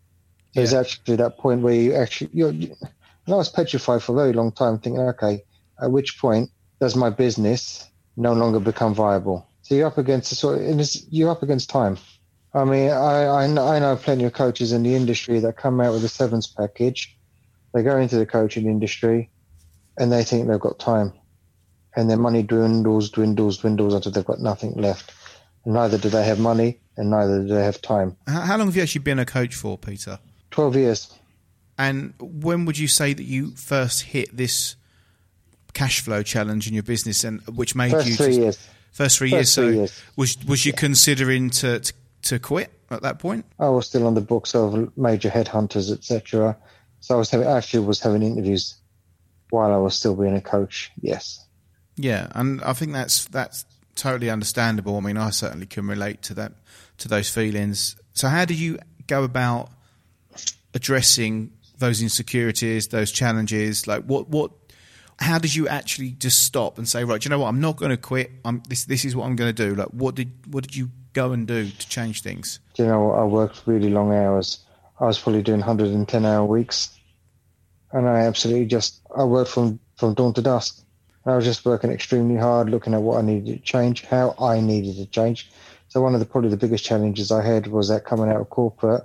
There's 0.55 0.73
yeah. 0.73 0.81
actually 0.81 1.17
that 1.17 1.39
point 1.39 1.63
where 1.63 1.75
you 1.75 1.95
actually, 1.95 2.31
you're, 2.33 2.51
and 2.51 2.77
I 3.27 3.35
was 3.35 3.49
petrified 3.49 4.03
for 4.03 4.13
a 4.13 4.23
very 4.23 4.33
long 4.33 4.53
time 4.53 4.79
thinking, 4.79 5.01
okay, 5.01 5.45
at 5.81 5.91
which 5.91 6.19
point 6.19 6.51
does 6.81 6.95
my 6.95 7.11
business 7.11 7.89
no 8.17 8.33
longer 8.33 8.61
become 8.61 8.95
viable? 8.95 9.49
So 9.63 9.75
you're 9.75 9.87
up 9.87 9.99
against 9.99 10.33
a 10.33 10.35
sort 10.35 10.61
of, 10.61 10.91
you're 11.11 11.31
up 11.31 11.43
against 11.43 11.71
time. 11.71 11.97
I 12.55 12.65
mean, 12.65 12.91
I, 12.91 13.25
I, 13.25 13.45
I 13.45 13.79
know 13.79 13.97
plenty 13.97 14.25
of 14.25 14.35
coaches 14.35 14.73
in 14.73 14.83
the 14.83 14.95
industry 14.95 15.41
that 15.41 15.57
come 15.57 15.81
out 15.81 15.93
with 15.93 16.05
a 16.05 16.09
sevens 16.09 16.47
package. 16.47 17.17
They 17.73 17.83
go 17.83 17.97
into 17.97 18.19
the 18.19 18.27
coaching 18.27 18.67
industry 18.67 19.31
and 19.97 20.13
they 20.13 20.25
think 20.25 20.49
they've 20.49 20.61
got 20.61 20.79
time. 20.79 21.15
And 21.97 22.11
their 22.11 22.19
money 22.19 22.43
dwindles, 22.43 23.11
dwindles, 23.11 23.59
dwindles 23.59 23.95
until 23.95 24.13
they've 24.13 24.25
got 24.25 24.41
nothing 24.41 24.75
left. 24.75 25.13
Neither 25.65 25.99
do 25.99 26.09
they 26.09 26.25
have 26.25 26.39
money 26.39 26.81
and 26.97 27.11
neither 27.11 27.43
do 27.43 27.49
they 27.49 27.65
have 27.65 27.81
time. 27.81 28.17
How 28.27 28.57
long 28.57 28.67
have 28.67 28.77
you 28.77 28.83
actually 28.83 29.03
been 29.03 29.19
a 29.19 29.27
coach 29.27 29.55
for, 29.55 29.79
Peter? 29.79 30.19
12 30.51 30.77
years. 30.77 31.19
And 31.79 32.15
when 32.19 32.65
would 32.65 32.79
you 32.79 32.89
say 32.89 33.13
that 33.15 33.23
you 33.23 33.53
first 33.53 34.03
hit 34.03 34.37
this 34.37 34.77
cash 35.73 36.01
flow 36.01 36.23
challenge 36.23 36.69
in 36.69 36.75
your 36.75 36.83
business 36.83 37.25
and 37.25 37.41
which 37.47 37.75
made 37.75 37.93
first 37.93 38.09
you 38.09 38.15
three 38.15 38.27
just, 38.27 38.39
years 38.39 38.69
First 38.93 39.19
three 39.19 39.31
First 39.31 39.39
years. 39.39 39.55
Three 39.55 39.65
so 39.65 39.79
years. 39.79 40.03
was 40.17 40.45
was 40.45 40.67
you 40.67 40.73
considering 40.73 41.51
to, 41.51 41.81
to, 41.81 41.93
to 42.23 42.39
quit 42.39 42.71
at 42.91 43.03
that 43.03 43.19
point? 43.19 43.47
I 43.59 43.71
was 43.71 43.87
still 43.87 44.07
on 44.07 44.15
the 44.15 44.21
books 44.21 44.55
of 44.55 44.97
major 44.97 45.31
headhunters, 45.31 45.91
etc. 45.91 46.57
So 47.01 47.15
I 47.15 47.19
was 47.19 47.31
having 47.31 47.49
actually 47.49 47.87
was 47.87 48.01
having 48.01 48.23
interviews 48.23 48.75
while 49.51 49.73
I 49.73 49.79
was 49.79 49.95
still 49.95 50.15
being 50.15 50.37
a 50.37 50.43
coach. 50.43 50.91
Yes. 51.01 51.45
Yeah, 51.97 52.29
and 52.35 52.63
I 52.63 52.75
think 52.75 52.93
that's 52.93 53.25
that's 53.27 53.65
totally 53.95 54.31
understandable. 54.31 54.97
I 54.97 55.01
mean, 55.01 55.17
I 55.17 55.31
certainly 55.31 55.67
can 55.67 55.87
relate 55.87 56.23
to 56.23 56.35
that 56.35 56.53
to 56.99 57.09
those 57.09 57.29
feelings. 57.29 57.97
So, 58.15 58.29
how 58.29 58.45
did 58.45 58.59
you 58.59 58.79
go 59.07 59.25
about 59.25 59.71
addressing 60.75 61.53
those 61.79 62.03
insecurities, 62.03 62.89
those 62.89 63.11
challenges? 63.13 63.87
Like, 63.87 64.05
what 64.05 64.29
what 64.29 64.53
how 65.19 65.39
did 65.39 65.55
you 65.55 65.69
actually 65.69 66.11
just 66.13 66.45
stop 66.45 66.79
and 66.79 66.89
say, 66.89 67.05
right, 67.05 67.25
you 67.25 67.29
know 67.29 67.39
what, 67.39 67.49
I'm 67.49 67.61
not 67.61 67.77
going 67.77 67.91
to 67.91 67.97
quit. 67.97 68.31
I'm 68.45 68.63
this. 68.69 68.85
This 68.85 69.05
is 69.05 69.15
what 69.15 69.27
I'm 69.27 69.37
going 69.37 69.55
to 69.55 69.69
do. 69.69 69.75
Like, 69.75 69.89
what 69.89 70.15
did 70.15 70.33
what 70.51 70.65
did 70.65 70.77
you 70.77 70.91
go 71.13 71.33
and 71.33 71.47
do 71.47 71.69
to 71.69 71.89
change 71.89 72.23
things? 72.23 72.61
Do 72.75 72.85
you 72.85 72.89
know, 72.89 73.13
I 73.13 73.25
worked 73.25 73.63
really 73.67 73.91
long 73.91 74.15
hours. 74.15 74.65
I 74.99 75.07
was 75.07 75.19
probably 75.19 75.43
doing 75.43 75.61
110 75.61 76.25
hour 76.25 76.45
weeks, 76.45 76.97
and 77.93 78.09
I 78.09 78.21
absolutely 78.21 78.67
just 78.67 79.01
I 79.17 79.25
worked 79.25 79.51
from 79.51 79.81
from 79.97 80.15
dawn 80.15 80.35
to 80.35 80.43
dusk. 80.43 80.83
I 81.25 81.37
was 81.37 81.45
just 81.45 81.65
working 81.65 81.93
extremely 81.93 82.37
hard, 82.37 82.69
looking 82.69 82.95
at 82.95 83.03
what 83.03 83.19
I 83.19 83.23
needed 83.23 83.47
to 83.47 83.63
change, 83.63 84.05
how 84.05 84.35
I 84.41 84.61
needed 84.61 84.97
to 84.97 85.07
change. 85.07 85.51
So 85.89 86.01
one 86.01 86.15
of 86.15 86.21
the 86.21 86.27
probably 86.27 86.51
the 86.51 86.57
biggest 86.57 86.85
challenges 86.85 87.31
I 87.31 87.45
had 87.45 87.67
was 87.69 87.89
that 87.89 88.05
coming 88.05 88.31
out 88.31 88.41
of 88.41 88.51
corporate, 88.51 89.05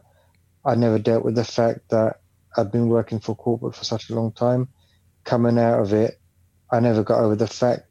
I 0.65 0.75
never 0.75 0.97
dealt 0.97 1.23
with 1.23 1.35
the 1.35 1.45
fact 1.45 1.89
that 1.89 2.21
I'd 2.55 2.71
been 2.71 2.89
working 2.89 3.19
for 3.19 3.35
corporate 3.35 3.75
for 3.75 3.83
such 3.83 4.09
a 4.09 4.15
long 4.15 4.31
time. 4.31 4.69
Coming 5.25 5.59
out 5.59 5.79
of 5.79 5.93
it, 5.93 6.19
I 6.71 6.79
never 6.79 7.03
got 7.03 7.19
over 7.19 7.35
the 7.35 7.47
fact 7.47 7.83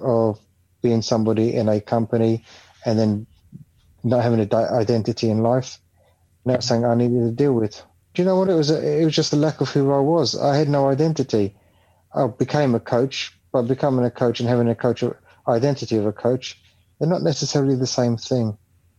of 0.00 0.38
being 0.82 1.02
somebody 1.02 1.54
in 1.54 1.68
a 1.68 1.80
company 1.80 2.44
and 2.84 2.98
then 2.98 3.26
not 4.04 4.22
having 4.22 4.40
an 4.40 4.54
identity 4.54 5.28
in 5.28 5.42
life. 5.42 5.80
And 6.44 6.54
that's 6.54 6.66
something 6.66 6.84
I 6.84 6.94
needed 6.94 7.20
to 7.20 7.32
deal 7.32 7.52
with. 7.52 7.82
Do 8.14 8.22
you 8.22 8.26
know 8.26 8.36
what 8.36 8.48
it 8.48 8.54
was? 8.54 8.70
It 8.70 9.04
was 9.04 9.14
just 9.14 9.32
the 9.32 9.36
lack 9.36 9.60
of 9.60 9.70
who 9.70 9.92
I 9.92 9.98
was. 9.98 10.38
I 10.38 10.56
had 10.56 10.68
no 10.68 10.88
identity. 10.88 11.56
I 12.14 12.28
became 12.28 12.74
a 12.74 12.80
coach, 12.80 13.35
but 13.56 13.68
becoming 13.68 14.04
a 14.04 14.10
coach 14.10 14.38
and 14.38 14.48
having 14.50 14.68
a 14.68 14.74
coach 14.74 15.02
identity 15.48 15.96
of 15.96 16.04
a 16.04 16.12
coach, 16.12 16.60
they're 16.98 17.08
not 17.08 17.22
necessarily 17.22 17.74
the 17.74 17.86
same 17.86 18.18
thing. 18.18 18.58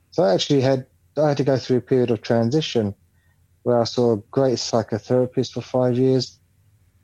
So 0.10 0.24
I 0.24 0.34
actually 0.34 0.62
had 0.62 0.88
I 1.16 1.28
had 1.28 1.38
to 1.38 1.44
go 1.44 1.58
through 1.58 1.78
a 1.78 1.82
period 1.82 2.10
of 2.10 2.24
transition 2.24 2.96
where 3.62 3.80
I 3.80 3.84
saw 3.84 4.14
a 4.14 4.24
great 4.32 4.58
psychotherapist 4.58 5.52
for 5.52 5.62
five 5.62 5.96
years, 5.96 6.40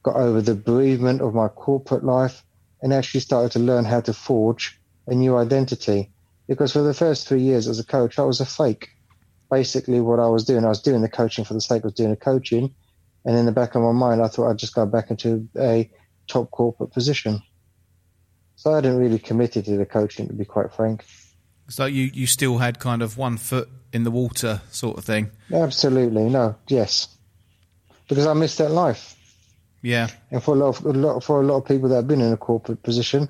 got 0.02 0.16
over 0.16 0.42
the 0.42 0.56
bereavement 0.56 1.22
of 1.22 1.36
my 1.36 1.48
corporate 1.48 2.04
life, 2.04 2.44
and 2.82 2.92
actually 2.92 3.20
started 3.20 3.52
to 3.52 3.60
learn 3.60 3.86
how 3.86 4.02
to 4.02 4.14
forge 4.14 4.80
a 5.06 5.14
new 5.14 5.38
identity. 5.38 6.12
Because 6.48 6.74
for 6.74 6.82
the 6.82 6.94
first 6.96 7.28
three 7.28 7.42
years 7.42 7.68
as 7.68 7.78
a 7.78 7.86
coach, 7.86 8.18
I 8.18 8.24
was 8.24 8.40
a 8.40 8.48
fake. 8.48 8.90
Basically, 9.52 10.02
what 10.02 10.20
I 10.20 10.28
was 10.28 10.44
doing, 10.44 10.66
I 10.66 10.70
was 10.70 10.82
doing 10.82 11.04
the 11.04 11.18
coaching 11.22 11.46
for 11.46 11.54
the 11.54 11.62
sake 11.62 11.84
of 11.84 11.94
doing 11.94 12.10
the 12.10 12.16
coaching. 12.16 12.74
And 13.26 13.38
in 13.38 13.46
the 13.46 13.52
back 13.52 13.76
of 13.76 13.84
my 13.84 13.92
mind, 13.92 14.24
I 14.24 14.28
thought 14.28 14.50
I'd 14.50 14.58
just 14.58 14.74
go 14.74 14.88
back 14.88 15.12
into 15.12 15.48
a 15.60 15.92
top 16.28 16.52
corporate 16.52 16.92
position. 16.92 17.42
So 18.56 18.72
I 18.72 18.76
hadn't 18.76 18.98
really 18.98 19.20
committed 19.20 19.66
to 19.66 19.78
the 19.78 19.86
coaching, 19.86 20.28
to 20.28 20.34
be 20.34 20.46
quite 20.46 20.74
frank. 20.74 21.06
So 21.70 21.86
you, 21.86 22.12
you 22.14 22.28
still 22.28 22.58
had 22.58 22.80
kind 22.80 23.02
of 23.02 23.18
one 23.18 23.38
foot 23.38 23.70
in 23.92 24.04
the 24.04 24.12
water 24.12 24.62
sort 24.70 24.98
of 24.98 25.06
thing? 25.06 25.32
Absolutely. 25.52 26.24
No, 26.30 26.56
yes. 26.68 27.08
Because 28.08 28.26
I 28.26 28.34
missed 28.34 28.58
that 28.58 28.70
life. 28.70 29.16
Yeah. 29.82 30.08
And 30.32 30.44
for 30.44 30.56
a 30.56 30.58
lot 30.58 30.80
of, 30.80 30.86
a 30.86 30.90
lot, 30.90 31.24
for 31.24 31.42
a 31.42 31.46
lot 31.46 31.58
of 31.58 31.66
people 31.66 31.90
that 31.90 31.96
have 31.96 32.08
been 32.08 32.22
in 32.22 32.34
a 32.34 32.38
corporate 32.38 32.84
position 32.84 33.30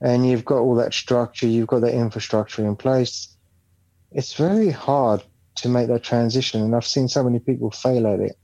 and 0.00 0.26
you've 0.26 0.44
got 0.44 0.58
all 0.58 0.76
that 0.76 0.94
structure, 0.94 1.46
you've 1.46 1.66
got 1.66 1.80
that 1.80 1.94
infrastructure 1.94 2.66
in 2.66 2.76
place, 2.76 3.34
it's 4.12 4.34
very 4.34 4.70
hard 4.70 5.22
to 5.56 5.68
make 5.68 5.88
that 5.88 6.02
transition. 6.02 6.62
And 6.62 6.74
I've 6.74 6.86
seen 6.86 7.08
so 7.08 7.22
many 7.22 7.38
people 7.38 7.70
fail 7.70 8.06
at 8.06 8.20
it. 8.20 8.36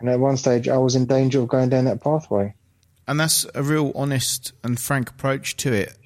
And 0.00 0.08
at 0.08 0.20
one 0.20 0.36
stage, 0.36 0.68
I 0.68 0.76
was 0.78 0.94
in 0.94 1.06
danger 1.06 1.40
of 1.40 1.48
going 1.48 1.70
down 1.70 1.86
that 1.86 2.00
pathway. 2.00 2.54
And 3.06 3.18
that's 3.18 3.46
a 3.54 3.62
real 3.62 3.92
honest 3.94 4.52
and 4.62 4.78
frank 4.78 5.10
approach 5.10 5.56
to 5.58 5.72
it 5.72 5.96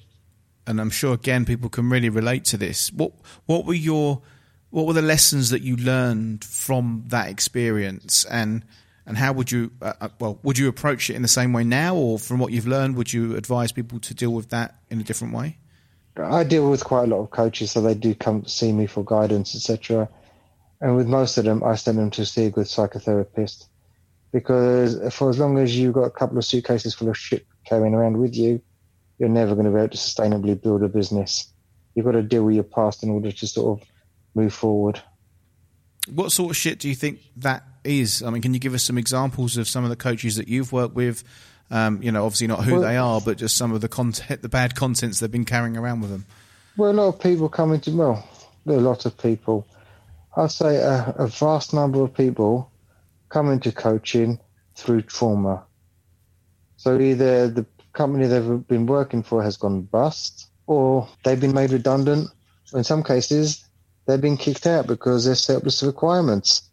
and 0.65 0.79
I'm 0.79 0.89
sure 0.89 1.13
again 1.13 1.45
people 1.45 1.69
can 1.69 1.89
really 1.89 2.09
relate 2.09 2.45
to 2.45 2.57
this. 2.57 2.91
What 2.91 3.11
what 3.45 3.65
were 3.65 3.73
your 3.73 4.21
what 4.69 4.87
were 4.87 4.93
the 4.93 5.01
lessons 5.01 5.49
that 5.51 5.61
you 5.61 5.75
learned 5.75 6.43
from 6.43 7.03
that 7.07 7.29
experience, 7.29 8.25
and 8.25 8.63
and 9.05 9.17
how 9.17 9.33
would 9.33 9.51
you 9.51 9.71
uh, 9.81 9.93
uh, 10.01 10.09
well 10.19 10.39
would 10.43 10.57
you 10.57 10.67
approach 10.67 11.09
it 11.09 11.15
in 11.15 11.21
the 11.21 11.27
same 11.27 11.53
way 11.53 11.63
now, 11.63 11.95
or 11.95 12.19
from 12.19 12.39
what 12.39 12.51
you've 12.51 12.67
learned, 12.67 12.95
would 12.95 13.13
you 13.13 13.35
advise 13.35 13.71
people 13.71 13.99
to 13.99 14.13
deal 14.13 14.33
with 14.33 14.49
that 14.49 14.75
in 14.89 14.99
a 14.99 15.03
different 15.03 15.33
way? 15.33 15.57
I 16.15 16.43
deal 16.43 16.69
with 16.69 16.83
quite 16.83 17.05
a 17.05 17.07
lot 17.07 17.21
of 17.21 17.31
coaches, 17.31 17.71
so 17.71 17.81
they 17.81 17.95
do 17.95 18.13
come 18.13 18.45
see 18.45 18.71
me 18.71 18.85
for 18.85 19.03
guidance, 19.03 19.55
etc. 19.55 20.07
And 20.79 20.95
with 20.95 21.07
most 21.07 21.37
of 21.37 21.45
them, 21.45 21.63
I 21.63 21.75
send 21.75 21.97
them 21.97 22.11
to 22.11 22.25
see 22.25 22.45
a 22.45 22.51
good 22.51 22.67
psychotherapist 22.67 23.67
because 24.33 24.99
for 25.13 25.29
as 25.29 25.39
long 25.39 25.59
as 25.59 25.77
you've 25.77 25.93
got 25.93 26.01
a 26.03 26.09
couple 26.09 26.37
of 26.37 26.43
suitcases 26.43 26.93
full 26.93 27.07
of 27.07 27.17
shit 27.17 27.45
carrying 27.65 27.93
around 27.93 28.17
with 28.17 28.35
you, 28.35 28.61
you're 29.19 29.29
never 29.29 29.53
going 29.53 29.65
to 29.65 29.71
be 29.71 29.77
able 29.77 29.89
to 29.89 29.97
sustainably 29.97 30.59
build 30.59 30.83
a 30.83 30.89
business. 30.89 31.53
You've 31.95 32.05
got 32.05 32.13
to 32.13 32.23
deal 32.23 32.43
with 32.43 32.55
your 32.55 32.63
past 32.63 33.03
in 33.03 33.11
order 33.11 33.31
to 33.31 33.47
sort 33.47 33.79
of 33.79 33.87
move 34.33 34.53
forward. 34.53 34.99
What 36.11 36.31
sort 36.31 36.49
of 36.49 36.57
shit 36.57 36.79
do 36.79 36.89
you 36.89 36.95
think 36.95 37.19
that 37.37 37.63
is? 37.83 38.23
I 38.23 38.31
mean, 38.31 38.41
can 38.41 38.53
you 38.53 38.59
give 38.59 38.73
us 38.73 38.83
some 38.83 38.97
examples 38.97 39.55
of 39.55 39.69
some 39.69 39.83
of 39.83 39.91
the 39.91 39.95
coaches 39.95 40.35
that 40.35 40.47
you've 40.47 40.73
worked 40.73 40.95
with? 40.95 41.23
Um, 41.69 42.01
you 42.01 42.11
know, 42.11 42.25
obviously 42.25 42.47
not 42.47 42.65
who 42.65 42.73
well, 42.73 42.81
they 42.81 42.97
are, 42.97 43.21
but 43.21 43.37
just 43.37 43.55
some 43.55 43.71
of 43.71 43.81
the 43.81 43.87
content, 43.87 44.41
the 44.41 44.49
bad 44.49 44.75
contents 44.75 45.19
they've 45.19 45.31
been 45.31 45.45
carrying 45.45 45.77
around 45.77 46.01
with 46.01 46.09
them. 46.09 46.25
Well, 46.75 46.91
a 46.91 46.93
lot 46.93 47.07
of 47.07 47.19
people 47.19 47.47
come 47.49 47.71
into 47.71 47.91
well, 47.91 48.27
a 48.65 48.71
lot 48.73 49.05
of 49.05 49.17
people. 49.17 49.65
I'd 50.35 50.51
say 50.51 50.77
a, 50.77 51.13
a 51.19 51.27
vast 51.27 51.73
number 51.73 52.01
of 52.01 52.13
people 52.13 52.71
come 53.33 53.51
into 53.51 53.71
coaching 53.71 54.39
through 54.75 55.01
trauma. 55.01 55.63
So 56.77 56.99
either 56.99 57.47
the 57.47 57.65
company 57.93 58.27
they've 58.27 58.67
been 58.67 58.85
working 58.85 59.23
for 59.23 59.41
has 59.41 59.57
gone 59.57 59.81
bust 59.81 60.49
or 60.67 61.09
they've 61.23 61.39
been 61.39 61.53
made 61.53 61.71
redundant. 61.71 62.29
In 62.73 62.83
some 62.83 63.03
cases, 63.03 63.65
they've 64.05 64.21
been 64.21 64.37
kicked 64.37 64.67
out 64.67 64.85
because 64.85 65.25
they're 65.25 65.33
surplus 65.33 65.81
requirements. 65.81 66.69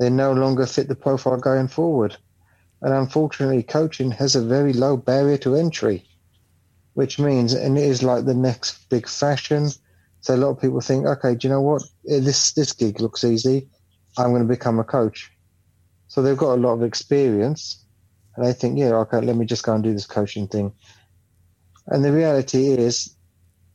They 0.00 0.10
no 0.10 0.32
longer 0.32 0.66
fit 0.66 0.88
the 0.88 0.96
profile 0.96 1.36
going 1.36 1.68
forward. 1.68 2.16
And 2.82 2.92
unfortunately, 2.92 3.62
coaching 3.62 4.10
has 4.10 4.34
a 4.34 4.44
very 4.44 4.72
low 4.72 4.96
barrier 4.96 5.38
to 5.38 5.54
entry, 5.54 6.04
which 6.94 7.20
means, 7.20 7.54
and 7.54 7.78
it 7.78 7.84
is 7.84 8.02
like 8.02 8.24
the 8.24 8.34
next 8.34 8.88
big 8.88 9.08
fashion. 9.08 9.70
So 10.22 10.34
a 10.34 10.36
lot 10.36 10.50
of 10.50 10.60
people 10.60 10.80
think, 10.80 11.06
okay, 11.06 11.36
do 11.36 11.46
you 11.46 11.54
know 11.54 11.60
what? 11.60 11.82
This, 12.04 12.52
this 12.52 12.72
gig 12.72 13.00
looks 13.00 13.22
easy. 13.22 13.68
I'm 14.18 14.30
going 14.30 14.42
to 14.42 14.48
become 14.48 14.80
a 14.80 14.84
coach. 14.84 15.30
So 16.08 16.22
they've 16.22 16.36
got 16.36 16.54
a 16.54 16.60
lot 16.60 16.74
of 16.74 16.82
experience 16.82 17.84
and 18.36 18.44
they 18.44 18.52
think, 18.52 18.78
yeah, 18.78 18.92
okay, 18.94 19.20
let 19.20 19.36
me 19.36 19.46
just 19.46 19.62
go 19.62 19.74
and 19.74 19.82
do 19.82 19.92
this 19.92 20.06
coaching 20.06 20.48
thing. 20.48 20.72
And 21.86 22.04
the 22.04 22.12
reality 22.12 22.68
is, 22.68 23.14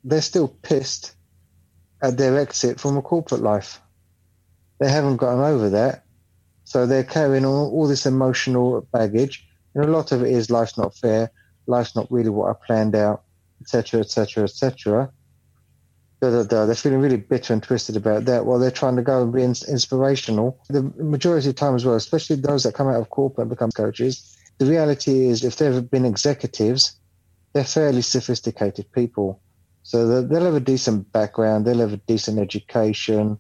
they're 0.04 0.22
still 0.22 0.48
pissed 0.48 1.14
at 2.02 2.18
their 2.18 2.38
exit 2.38 2.80
from 2.80 2.98
a 2.98 3.02
corporate 3.02 3.42
life. 3.42 3.82
They 4.80 4.90
haven't 4.90 5.18
gotten 5.18 5.42
over 5.42 5.70
that. 5.72 6.06
So 6.64 6.86
they're 6.86 7.04
carrying 7.04 7.46
all, 7.46 7.70
all 7.72 7.88
this 7.88 8.06
emotional 8.06 8.88
baggage. 8.94 9.46
And 9.76 9.84
a 9.84 9.88
lot 9.88 10.12
of 10.12 10.24
it 10.24 10.32
is 10.32 10.50
life's 10.50 10.78
not 10.78 10.96
fair, 10.96 11.32
life's 11.68 11.96
not 11.96 12.12
really 12.12 12.30
what 12.30 12.50
I 12.50 12.66
planned 12.66 12.96
out, 12.96 13.24
etc., 13.62 14.02
etc., 14.02 14.44
etc. 14.46 15.12
They're 16.22 16.76
feeling 16.76 17.00
really 17.00 17.18
bitter 17.18 17.54
and 17.54 17.64
twisted 17.64 17.96
about 17.96 18.26
that 18.26 18.46
while 18.46 18.60
they're 18.60 18.72
trying 18.72 18.98
to 18.98 19.02
go 19.02 19.22
and 19.22 19.32
be 19.32 19.44
inspirational. 19.44 20.60
The 20.70 20.84
majority 20.98 21.50
of 21.50 21.56
time 21.56 21.76
as 21.76 21.86
well, 21.86 21.96
especially 21.96 22.36
those 22.36 22.64
that 22.64 22.74
come 22.74 22.90
out 22.90 23.00
of 23.00 23.10
corporate 23.10 23.44
and 23.44 23.50
become 23.50 23.72
coaches, 23.72 24.38
the 24.58 24.66
reality 24.66 25.28
is, 25.28 25.46
if 25.46 25.56
they've 25.56 25.90
been 25.90 26.04
executives, 26.06 26.98
they're 27.54 27.64
fairly 27.64 28.02
sophisticated 28.02 28.92
people. 28.92 29.42
So 29.84 30.22
they'll 30.22 30.44
have 30.44 30.56
a 30.56 30.60
decent 30.60 31.12
background, 31.14 31.66
they'll 31.66 31.80
have 31.80 31.94
a 31.94 31.98
decent 31.98 32.38
education, 32.38 33.40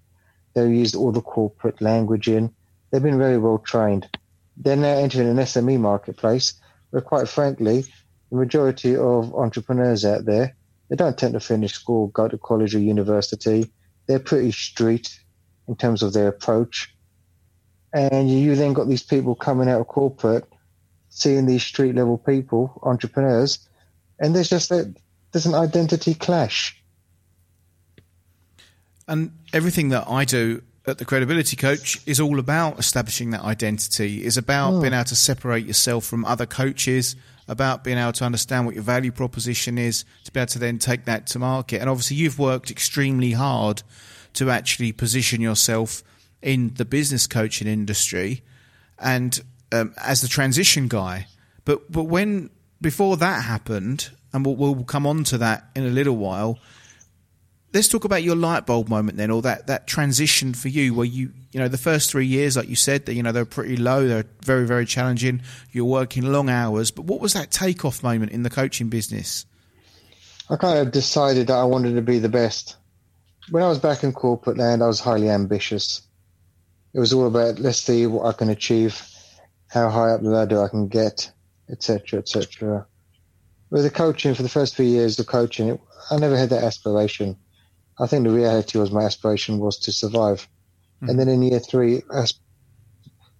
they'll 0.53 0.69
use 0.69 0.95
all 0.95 1.11
the 1.11 1.21
corporate 1.21 1.81
language 1.81 2.29
in. 2.29 2.53
They've 2.89 3.03
been 3.03 3.19
very 3.19 3.37
well 3.37 3.59
trained. 3.59 4.09
They're 4.55 4.77
now 4.77 4.97
entering 4.97 5.27
an 5.27 5.35
SME 5.35 5.79
marketplace 5.79 6.53
where, 6.89 7.01
quite 7.01 7.27
frankly, 7.27 7.85
the 8.31 8.37
majority 8.37 8.95
of 8.95 9.35
entrepreneurs 9.35 10.05
out 10.05 10.25
there, 10.25 10.55
they 10.89 10.95
don't 10.95 11.17
tend 11.17 11.33
to 11.33 11.39
finish 11.39 11.73
school, 11.73 12.07
go 12.07 12.27
to 12.27 12.37
college 12.37 12.75
or 12.75 12.79
university. 12.79 13.71
They're 14.07 14.19
pretty 14.19 14.51
street 14.51 15.19
in 15.67 15.75
terms 15.75 16.01
of 16.01 16.13
their 16.13 16.27
approach. 16.27 16.93
And 17.93 18.29
you 18.29 18.55
then 18.55 18.73
got 18.73 18.87
these 18.87 19.03
people 19.03 19.35
coming 19.35 19.69
out 19.69 19.81
of 19.81 19.87
corporate 19.87 20.45
seeing 21.09 21.45
these 21.45 21.63
street 21.63 21.95
level 21.95 22.17
people, 22.17 22.79
entrepreneurs, 22.83 23.67
and 24.19 24.35
there's 24.35 24.49
just 24.49 24.71
a, 24.71 24.93
there's 25.31 25.45
an 25.45 25.55
identity 25.55 26.13
clash. 26.13 26.81
And 29.07 29.31
everything 29.53 29.89
that 29.89 30.07
I 30.07 30.23
do 30.25 30.61
at 30.85 30.99
the 30.99 31.05
credibility 31.05 31.55
coach 31.55 31.99
is 32.05 32.19
all 32.19 32.39
about 32.39 32.79
establishing 32.79 33.31
that 33.31 33.41
identity 33.41 34.23
is 34.23 34.37
about 34.37 34.73
mm. 34.73 34.81
being 34.81 34.93
able 34.93 35.05
to 35.05 35.15
separate 35.15 35.65
yourself 35.65 36.05
from 36.05 36.25
other 36.25 36.45
coaches 36.45 37.15
about 37.49 37.83
being 37.83 37.97
able 37.97 38.13
to 38.13 38.23
understand 38.23 38.65
what 38.65 38.75
your 38.75 38.83
value 38.83 39.11
proposition 39.11 39.77
is 39.77 40.05
to 40.23 40.31
be 40.31 40.39
able 40.39 40.47
to 40.47 40.59
then 40.59 40.77
take 40.77 41.03
that 41.05 41.27
to 41.27 41.39
market 41.39 41.81
and 41.81 41.89
obviously 41.89 42.15
you've 42.15 42.39
worked 42.39 42.71
extremely 42.71 43.31
hard 43.31 43.83
to 44.33 44.49
actually 44.49 44.91
position 44.91 45.41
yourself 45.41 46.03
in 46.41 46.73
the 46.75 46.85
business 46.85 47.27
coaching 47.27 47.67
industry 47.67 48.41
and 48.97 49.41
um, 49.71 49.93
as 49.97 50.21
the 50.21 50.27
transition 50.27 50.87
guy. 50.87 51.27
But 51.65 51.91
but 51.91 52.03
when 52.03 52.49
before 52.81 53.17
that 53.17 53.43
happened, 53.43 54.09
and 54.33 54.45
we'll, 54.45 54.55
we'll 54.55 54.83
come 54.83 55.05
on 55.05 55.23
to 55.25 55.37
that 55.39 55.69
in 55.75 55.85
a 55.85 55.89
little 55.89 56.15
while. 56.15 56.59
Let's 57.71 57.87
talk 57.87 58.03
about 58.03 58.23
your 58.23 58.35
light 58.35 58.65
bulb 58.65 58.89
moment 58.89 59.17
then, 59.17 59.29
or 59.29 59.41
that, 59.43 59.67
that 59.67 59.85
transition 59.85 60.53
for 60.53 60.69
you, 60.69 60.93
where 60.93 61.05
you 61.05 61.31
you 61.51 61.59
know 61.59 61.67
the 61.67 61.77
first 61.77 62.09
three 62.09 62.25
years, 62.25 62.57
like 62.57 62.67
you 62.67 62.75
said, 62.75 63.05
that 63.05 63.13
you 63.13 63.21
know 63.21 63.31
they're 63.31 63.45
pretty 63.45 63.77
low, 63.77 64.07
they're 64.07 64.25
very 64.43 64.65
very 64.65 64.85
challenging. 64.85 65.41
You're 65.71 65.85
working 65.85 66.31
long 66.31 66.49
hours, 66.49 66.89
but 66.91 67.05
what 67.05 67.19
was 67.19 67.33
that 67.33 67.51
takeoff 67.51 68.01
moment 68.01 68.31
in 68.31 68.43
the 68.43 68.49
coaching 68.49 68.89
business? 68.89 69.45
I 70.49 70.55
kind 70.55 70.79
of 70.79 70.91
decided 70.91 71.47
that 71.47 71.57
I 71.57 71.63
wanted 71.63 71.93
to 71.93 72.01
be 72.01 72.17
the 72.17 72.29
best. 72.29 72.75
When 73.51 73.61
I 73.61 73.69
was 73.69 73.77
back 73.77 74.03
in 74.03 74.13
corporate 74.13 74.57
land, 74.57 74.81
I 74.81 74.87
was 74.87 74.99
highly 74.99 75.29
ambitious. 75.29 76.01
It 76.93 76.99
was 76.99 77.13
all 77.13 77.27
about 77.27 77.59
let's 77.59 77.77
see 77.77 78.07
what 78.07 78.25
I 78.25 78.33
can 78.33 78.49
achieve 78.49 78.99
how 79.69 79.89
high 79.89 80.09
up 80.09 80.21
the 80.21 80.29
ladder 80.29 80.63
I 80.63 80.67
can 80.67 80.87
get, 80.87 81.31
etc., 81.69 82.19
etc. 82.19 82.85
With 83.69 83.83
the 83.83 83.89
coaching, 83.89 84.33
for 84.33 84.43
the 84.43 84.49
first 84.49 84.75
few 84.75 84.85
years 84.85 85.19
of 85.19 85.27
coaching, 85.27 85.69
it, 85.69 85.81
I 86.09 86.17
never 86.17 86.35
had 86.35 86.49
that 86.49 86.63
aspiration. 86.63 87.37
I 87.99 88.07
think 88.07 88.23
the 88.23 88.33
reality 88.33 88.79
was 88.79 88.91
my 88.91 89.03
aspiration 89.03 89.59
was 89.59 89.77
to 89.79 89.91
survive. 89.91 90.47
Mm. 91.01 91.09
And 91.09 91.19
then 91.19 91.27
in 91.27 91.41
year 91.41 91.59
three, 91.59 92.01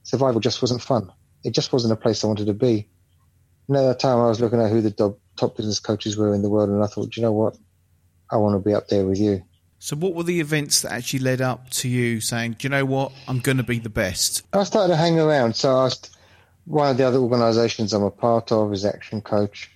survival 0.03 0.41
just 0.41 0.61
wasn't 0.61 0.81
fun. 0.81 1.11
It 1.43 1.53
just 1.53 1.71
wasn't 1.71 1.93
a 1.93 1.95
place 1.95 2.23
I 2.23 2.27
wanted 2.27 2.47
to 2.47 2.53
be. 2.53 2.89
And 3.67 3.77
at 3.77 3.83
that 3.83 3.99
time, 3.99 4.17
I 4.17 4.27
was 4.27 4.41
looking 4.41 4.59
at 4.59 4.71
who 4.71 4.81
the 4.81 5.15
top 5.37 5.55
business 5.55 5.79
coaches 5.79 6.17
were 6.17 6.33
in 6.33 6.41
the 6.41 6.49
world, 6.49 6.69
and 6.69 6.83
I 6.83 6.87
thought, 6.87 7.15
you 7.15 7.23
know 7.23 7.31
what? 7.31 7.55
I 8.31 8.37
want 8.37 8.61
to 8.61 8.67
be 8.67 8.73
up 8.73 8.87
there 8.87 9.05
with 9.05 9.19
you. 9.19 9.43
So, 9.77 9.95
what 9.95 10.13
were 10.13 10.23
the 10.23 10.41
events 10.41 10.81
that 10.81 10.91
actually 10.91 11.19
led 11.19 11.39
up 11.39 11.69
to 11.71 11.87
you 11.87 12.19
saying, 12.19 12.57
do 12.59 12.65
you 12.65 12.69
know 12.69 12.83
what? 12.83 13.13
I'm 13.27 13.39
going 13.39 13.57
to 13.57 13.63
be 13.63 13.79
the 13.79 13.89
best? 13.89 14.45
I 14.51 14.63
started 14.63 14.93
to 14.93 14.97
hang 14.97 15.19
around. 15.19 15.55
So, 15.55 15.69
I 15.69 15.83
was, 15.83 16.09
one 16.65 16.89
of 16.91 16.97
the 16.97 17.05
other 17.05 17.19
organizations 17.19 17.93
I'm 17.93 18.03
a 18.03 18.11
part 18.11 18.51
of 18.51 18.73
is 18.73 18.83
Action 18.83 19.21
Coach. 19.21 19.71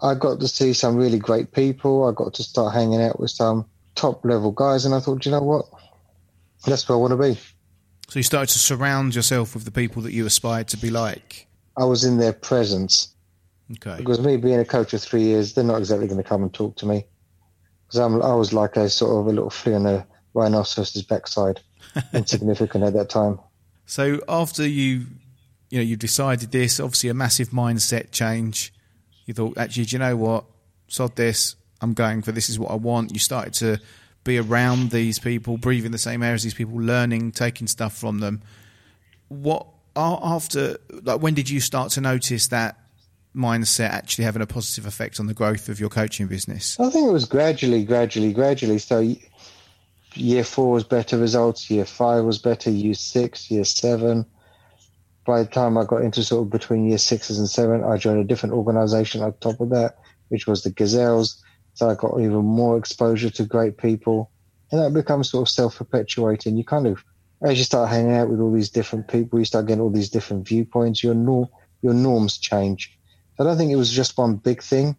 I 0.00 0.14
got 0.14 0.38
to 0.40 0.48
see 0.48 0.74
some 0.74 0.96
really 0.96 1.18
great 1.18 1.52
people. 1.52 2.06
I 2.06 2.12
got 2.12 2.34
to 2.34 2.42
start 2.42 2.74
hanging 2.74 3.02
out 3.02 3.18
with 3.18 3.30
some 3.30 3.66
top 3.96 4.24
level 4.24 4.52
guys, 4.52 4.84
and 4.84 4.94
I 4.94 5.00
thought, 5.00 5.24
you 5.24 5.32
know 5.32 5.42
what? 5.42 5.66
That's 6.66 6.88
where 6.88 6.96
I 6.96 7.00
want 7.00 7.12
to 7.12 7.16
be. 7.16 7.38
So 8.08 8.18
you 8.18 8.22
started 8.22 8.52
to 8.52 8.58
surround 8.58 9.14
yourself 9.14 9.54
with 9.54 9.64
the 9.64 9.70
people 9.72 10.02
that 10.02 10.12
you 10.12 10.26
aspired 10.26 10.68
to 10.68 10.76
be 10.76 10.90
like. 10.90 11.48
I 11.76 11.84
was 11.84 12.04
in 12.04 12.18
their 12.18 12.32
presence. 12.32 13.14
Okay. 13.72 13.96
Because 13.96 14.20
me 14.20 14.36
being 14.36 14.60
a 14.60 14.64
coach 14.64 14.92
for 14.92 14.98
three 14.98 15.24
years, 15.24 15.54
they're 15.54 15.64
not 15.64 15.78
exactly 15.78 16.06
going 16.06 16.22
to 16.22 16.28
come 16.28 16.42
and 16.42 16.52
talk 16.52 16.76
to 16.76 16.86
me. 16.86 17.04
Because 17.86 18.00
I 18.00 18.34
was 18.34 18.52
like 18.52 18.76
a 18.76 18.88
sort 18.88 19.20
of 19.20 19.26
a 19.26 19.30
little 19.30 19.50
flea 19.50 19.74
on 19.74 19.86
a 19.86 20.06
rhinoceros's 20.34 21.02
backside, 21.02 21.60
insignificant 22.12 22.84
at 22.84 22.92
that 22.92 23.08
time. 23.08 23.38
So 23.86 24.20
after 24.28 24.66
you, 24.66 25.06
you 25.70 25.78
know, 25.78 25.82
you 25.82 25.96
decided 25.96 26.52
this, 26.52 26.78
obviously 26.80 27.10
a 27.10 27.14
massive 27.14 27.50
mindset 27.50 28.10
change. 28.12 28.72
You 29.24 29.34
thought, 29.34 29.58
actually, 29.58 29.86
do 29.86 29.96
you 29.96 29.98
know 29.98 30.16
what? 30.16 30.44
Sod 30.88 31.16
this. 31.16 31.56
I'm 31.80 31.94
going 31.94 32.22
for 32.22 32.32
this 32.32 32.48
is 32.48 32.58
what 32.58 32.70
I 32.70 32.74
want. 32.74 33.12
You 33.12 33.18
started 33.18 33.54
to 33.54 33.80
be 34.24 34.38
around 34.38 34.90
these 34.90 35.18
people, 35.18 35.56
breathing 35.56 35.92
the 35.92 35.98
same 35.98 36.22
air 36.22 36.34
as 36.34 36.42
these 36.42 36.54
people, 36.54 36.76
learning, 36.78 37.32
taking 37.32 37.66
stuff 37.66 37.96
from 37.96 38.18
them. 38.20 38.42
What 39.28 39.66
after 39.94 40.76
like 40.90 41.22
when 41.22 41.34
did 41.34 41.48
you 41.48 41.60
start 41.60 41.90
to 41.92 42.00
notice 42.00 42.48
that 42.48 42.78
mindset 43.34 43.90
actually 43.90 44.24
having 44.24 44.42
a 44.42 44.46
positive 44.46 44.86
effect 44.86 45.20
on 45.20 45.26
the 45.26 45.34
growth 45.34 45.68
of 45.68 45.78
your 45.78 45.88
coaching 45.88 46.26
business? 46.26 46.78
I 46.80 46.90
think 46.90 47.08
it 47.08 47.12
was 47.12 47.26
gradually, 47.26 47.84
gradually, 47.84 48.32
gradually. 48.32 48.78
So 48.78 49.14
year 50.14 50.44
four 50.44 50.72
was 50.72 50.84
better 50.84 51.18
results, 51.18 51.70
year 51.70 51.84
five 51.84 52.24
was 52.24 52.38
better, 52.38 52.70
year 52.70 52.94
six, 52.94 53.50
year 53.50 53.64
seven. 53.64 54.26
By 55.26 55.42
the 55.42 55.48
time 55.48 55.76
I 55.76 55.84
got 55.84 56.02
into 56.02 56.22
sort 56.22 56.42
of 56.42 56.50
between 56.50 56.88
year 56.88 56.98
sixes 56.98 57.38
and 57.38 57.48
seven, 57.48 57.84
I 57.84 57.96
joined 57.96 58.20
a 58.20 58.24
different 58.24 58.54
organization 58.54 59.22
on 59.22 59.34
top 59.40 59.60
of 59.60 59.70
that, 59.70 59.98
which 60.28 60.46
was 60.46 60.62
the 60.62 60.70
Gazelles. 60.70 61.42
So 61.76 61.90
I 61.90 61.94
got 61.94 62.18
even 62.18 62.42
more 62.44 62.78
exposure 62.78 63.28
to 63.28 63.44
great 63.44 63.76
people. 63.76 64.30
And 64.72 64.80
that 64.80 64.94
becomes 64.94 65.30
sort 65.30 65.46
of 65.46 65.52
self 65.52 65.76
perpetuating. 65.76 66.56
You 66.56 66.64
kind 66.64 66.86
of, 66.86 67.04
as 67.42 67.58
you 67.58 67.64
start 67.64 67.90
hanging 67.90 68.16
out 68.16 68.30
with 68.30 68.40
all 68.40 68.50
these 68.50 68.70
different 68.70 69.08
people, 69.08 69.38
you 69.38 69.44
start 69.44 69.66
getting 69.66 69.82
all 69.82 69.90
these 69.90 70.08
different 70.08 70.48
viewpoints, 70.48 71.04
your, 71.04 71.14
norm, 71.14 71.48
your 71.82 71.92
norms 71.92 72.38
change. 72.38 72.98
So 73.36 73.44
I 73.44 73.46
don't 73.46 73.58
think 73.58 73.70
it 73.70 73.76
was 73.76 73.92
just 73.92 74.16
one 74.16 74.36
big 74.36 74.62
thing. 74.62 74.96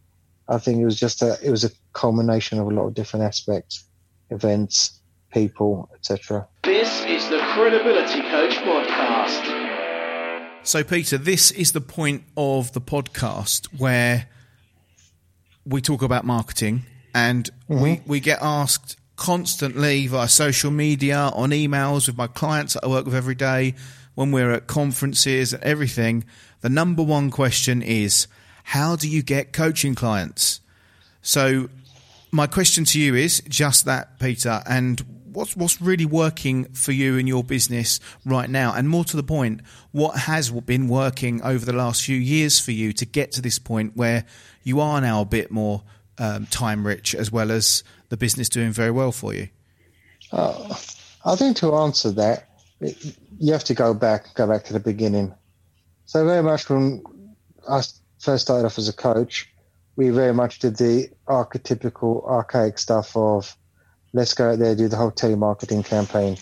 I 0.47 0.59
think 0.59 0.79
it 0.79 0.85
was 0.85 0.99
just 0.99 1.23
a, 1.23 1.37
it 1.43 1.49
was 1.49 1.63
a 1.63 1.71
culmination 1.93 2.59
of 2.59 2.67
a 2.67 2.69
lot 2.69 2.85
of 2.85 2.93
different 2.93 3.25
aspects, 3.25 3.83
events, 4.29 4.99
people, 5.33 5.89
etc. 5.95 6.47
This 6.63 7.03
is 7.05 7.27
the 7.29 7.39
Credibility 7.55 8.21
Coach 8.21 8.55
podcast. 8.57 9.57
So, 10.61 10.83
Peter, 10.83 11.17
this 11.17 11.49
is 11.49 11.71
the 11.71 11.81
point 11.81 12.23
of 12.37 12.73
the 12.73 12.81
podcast 12.81 13.65
where 13.77 14.27
we 15.67 15.81
talk 15.81 16.01
about 16.01 16.25
marketing 16.25 16.83
and 17.13 17.49
mm-hmm. 17.69 17.81
we, 17.81 18.01
we 18.05 18.19
get 18.19 18.39
asked 18.41 18.97
constantly 19.15 20.07
via 20.07 20.27
social 20.27 20.71
media, 20.71 21.31
on 21.33 21.49
emails 21.49 22.07
with 22.07 22.17
my 22.17 22.27
clients 22.27 22.75
that 22.75 22.85
I 22.85 22.87
work 22.87 23.05
with 23.05 23.15
every 23.15 23.35
day, 23.35 23.73
when 24.15 24.31
we're 24.31 24.51
at 24.51 24.67
conferences 24.67 25.53
and 25.53 25.63
everything. 25.63 26.23
The 26.61 26.69
number 26.69 27.03
one 27.03 27.31
question 27.31 27.81
is, 27.81 28.27
how 28.63 28.95
do 28.95 29.09
you 29.09 29.23
get 29.23 29.53
coaching 29.53 29.95
clients? 29.95 30.61
So 31.21 31.69
my 32.31 32.47
question 32.47 32.85
to 32.85 32.99
you 32.99 33.15
is 33.15 33.41
just 33.47 33.85
that, 33.85 34.19
Peter, 34.19 34.61
and 34.67 35.16
what's 35.37 35.55
what's 35.55 35.79
really 35.79 36.05
working 36.05 36.65
for 36.73 36.91
you 36.91 37.15
in 37.15 37.27
your 37.27 37.43
business 37.43 37.99
right 38.25 38.49
now? 38.49 38.73
And 38.73 38.89
more 38.89 39.05
to 39.05 39.15
the 39.15 39.23
point, 39.23 39.61
what 39.91 40.17
has 40.17 40.49
been 40.49 40.87
working 40.87 41.41
over 41.43 41.63
the 41.63 41.73
last 41.73 42.03
few 42.03 42.17
years 42.17 42.59
for 42.59 42.71
you 42.71 42.91
to 42.93 43.05
get 43.05 43.31
to 43.33 43.41
this 43.41 43.59
point 43.59 43.95
where 43.95 44.25
you 44.63 44.79
are 44.79 44.99
now 44.99 45.21
a 45.21 45.25
bit 45.25 45.51
more 45.51 45.83
um, 46.17 46.47
time 46.47 46.85
rich 46.85 47.13
as 47.13 47.31
well 47.31 47.51
as 47.51 47.83
the 48.09 48.17
business 48.17 48.49
doing 48.49 48.71
very 48.71 48.89
well 48.89 49.11
for 49.11 49.33
you? 49.33 49.49
Uh, 50.31 50.75
I 51.23 51.35
think 51.35 51.57
to 51.57 51.75
answer 51.75 52.11
that, 52.13 52.49
you 53.39 53.53
have 53.53 53.63
to 53.65 53.75
go 53.75 53.93
back, 53.93 54.33
go 54.33 54.47
back 54.47 54.63
to 54.65 54.73
the 54.73 54.79
beginning. 54.79 55.35
So 56.05 56.25
very 56.25 56.41
much 56.41 56.67
when 56.67 57.03
I 57.69 57.83
first 58.17 58.45
started 58.45 58.65
off 58.65 58.79
as 58.79 58.89
a 58.89 58.93
coach, 58.93 59.47
we 59.95 60.09
very 60.09 60.33
much 60.33 60.59
did 60.59 60.77
the 60.77 61.09
archetypical, 61.27 62.27
archaic 62.27 62.79
stuff 62.79 63.15
of 63.15 63.55
let's 64.17 64.33
go 64.33 64.51
out 64.51 64.59
there 64.59 64.75
do 64.75 64.87
the 64.87 64.97
whole 64.97 65.11
telemarketing 65.11 65.85
campaign. 65.85 66.37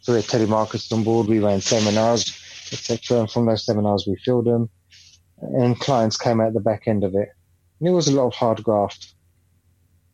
So 0.00 0.12
we 0.12 0.20
had 0.20 0.28
telemarketers 0.28 0.92
on 0.92 1.04
board, 1.04 1.28
we 1.28 1.38
ran 1.38 1.60
seminars, 1.60 2.26
etc. 2.72 3.20
And 3.20 3.30
from 3.30 3.46
those 3.46 3.64
seminars, 3.64 4.04
we 4.06 4.16
filled 4.16 4.46
them, 4.46 4.68
and 5.40 5.78
clients 5.78 6.16
came 6.16 6.40
out 6.40 6.52
the 6.52 6.60
back 6.60 6.88
end 6.88 7.04
of 7.04 7.14
it. 7.14 7.28
And 7.78 7.88
it 7.88 7.92
was 7.92 8.08
a 8.08 8.12
lot 8.12 8.26
of 8.26 8.34
hard 8.34 8.62
graft, 8.64 9.14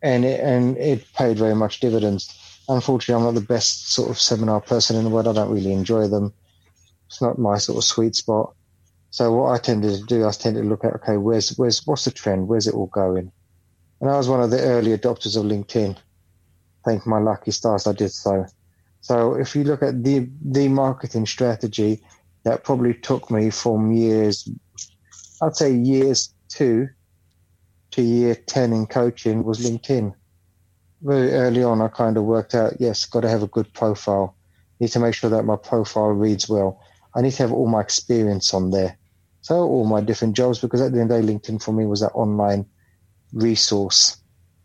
and 0.02 0.24
it, 0.24 0.40
and 0.40 0.76
it 0.76 1.10
paid 1.14 1.38
very 1.38 1.54
much 1.54 1.80
dividends. 1.80 2.32
Unfortunately, 2.68 3.14
I'm 3.14 3.34
not 3.34 3.40
the 3.40 3.46
best 3.46 3.92
sort 3.92 4.10
of 4.10 4.20
seminar 4.20 4.60
person 4.60 4.96
in 4.96 5.04
the 5.04 5.10
world. 5.10 5.28
I 5.28 5.32
don't 5.32 5.54
really 5.54 5.72
enjoy 5.72 6.08
them. 6.08 6.34
It's 7.06 7.22
not 7.22 7.38
my 7.38 7.58
sort 7.58 7.78
of 7.78 7.84
sweet 7.84 8.14
spot. 8.16 8.54
So 9.10 9.32
what 9.32 9.52
I 9.52 9.58
tended 9.58 9.98
to 9.98 10.04
do, 10.04 10.26
I 10.26 10.32
tended 10.32 10.64
to 10.64 10.68
look 10.68 10.84
at, 10.84 10.94
okay, 10.96 11.16
where's 11.16 11.56
where's 11.56 11.86
what's 11.86 12.04
the 12.04 12.10
trend? 12.10 12.48
Where's 12.48 12.66
it 12.66 12.74
all 12.74 12.88
going? 12.88 13.32
And 14.00 14.10
I 14.10 14.16
was 14.18 14.28
one 14.28 14.42
of 14.42 14.50
the 14.50 14.60
early 14.60 14.96
adopters 14.98 15.36
of 15.36 15.44
LinkedIn 15.44 15.96
thank 16.86 17.06
my 17.06 17.18
lucky 17.18 17.50
stars 17.50 17.86
I 17.86 17.92
did 17.92 18.12
so. 18.12 18.46
So 19.00 19.34
if 19.34 19.54
you 19.54 19.64
look 19.64 19.82
at 19.82 20.02
the 20.02 20.28
the 20.42 20.68
marketing 20.68 21.26
strategy 21.26 22.02
that 22.44 22.64
probably 22.64 22.94
took 22.94 23.30
me 23.30 23.50
from 23.50 23.92
years, 23.92 24.48
I'd 25.42 25.56
say 25.56 25.74
years 25.74 26.32
two 26.48 26.88
to 27.90 28.02
year 28.02 28.34
10 28.34 28.72
in 28.72 28.86
coaching 28.86 29.44
was 29.44 29.58
LinkedIn. 29.60 30.14
Very 31.02 31.32
early 31.32 31.62
on, 31.62 31.80
I 31.80 31.88
kind 31.88 32.16
of 32.16 32.24
worked 32.24 32.54
out, 32.54 32.74
yes, 32.80 33.04
got 33.04 33.20
to 33.20 33.28
have 33.28 33.42
a 33.42 33.48
good 33.48 33.72
profile. 33.72 34.36
Need 34.80 34.92
to 34.92 35.00
make 35.00 35.14
sure 35.14 35.30
that 35.30 35.44
my 35.44 35.56
profile 35.56 36.08
reads 36.08 36.48
well. 36.48 36.80
I 37.14 37.22
need 37.22 37.32
to 37.32 37.42
have 37.42 37.52
all 37.52 37.68
my 37.68 37.80
experience 37.80 38.52
on 38.52 38.70
there. 38.70 38.98
So 39.40 39.56
all 39.56 39.86
my 39.86 40.00
different 40.00 40.36
jobs, 40.36 40.58
because 40.58 40.80
at 40.80 40.92
the 40.92 41.00
end 41.00 41.10
of 41.10 41.22
the 41.22 41.26
day, 41.26 41.34
LinkedIn 41.34 41.62
for 41.62 41.72
me 41.72 41.86
was 41.86 42.00
that 42.00 42.12
online 42.12 42.66
resource. 43.32 44.16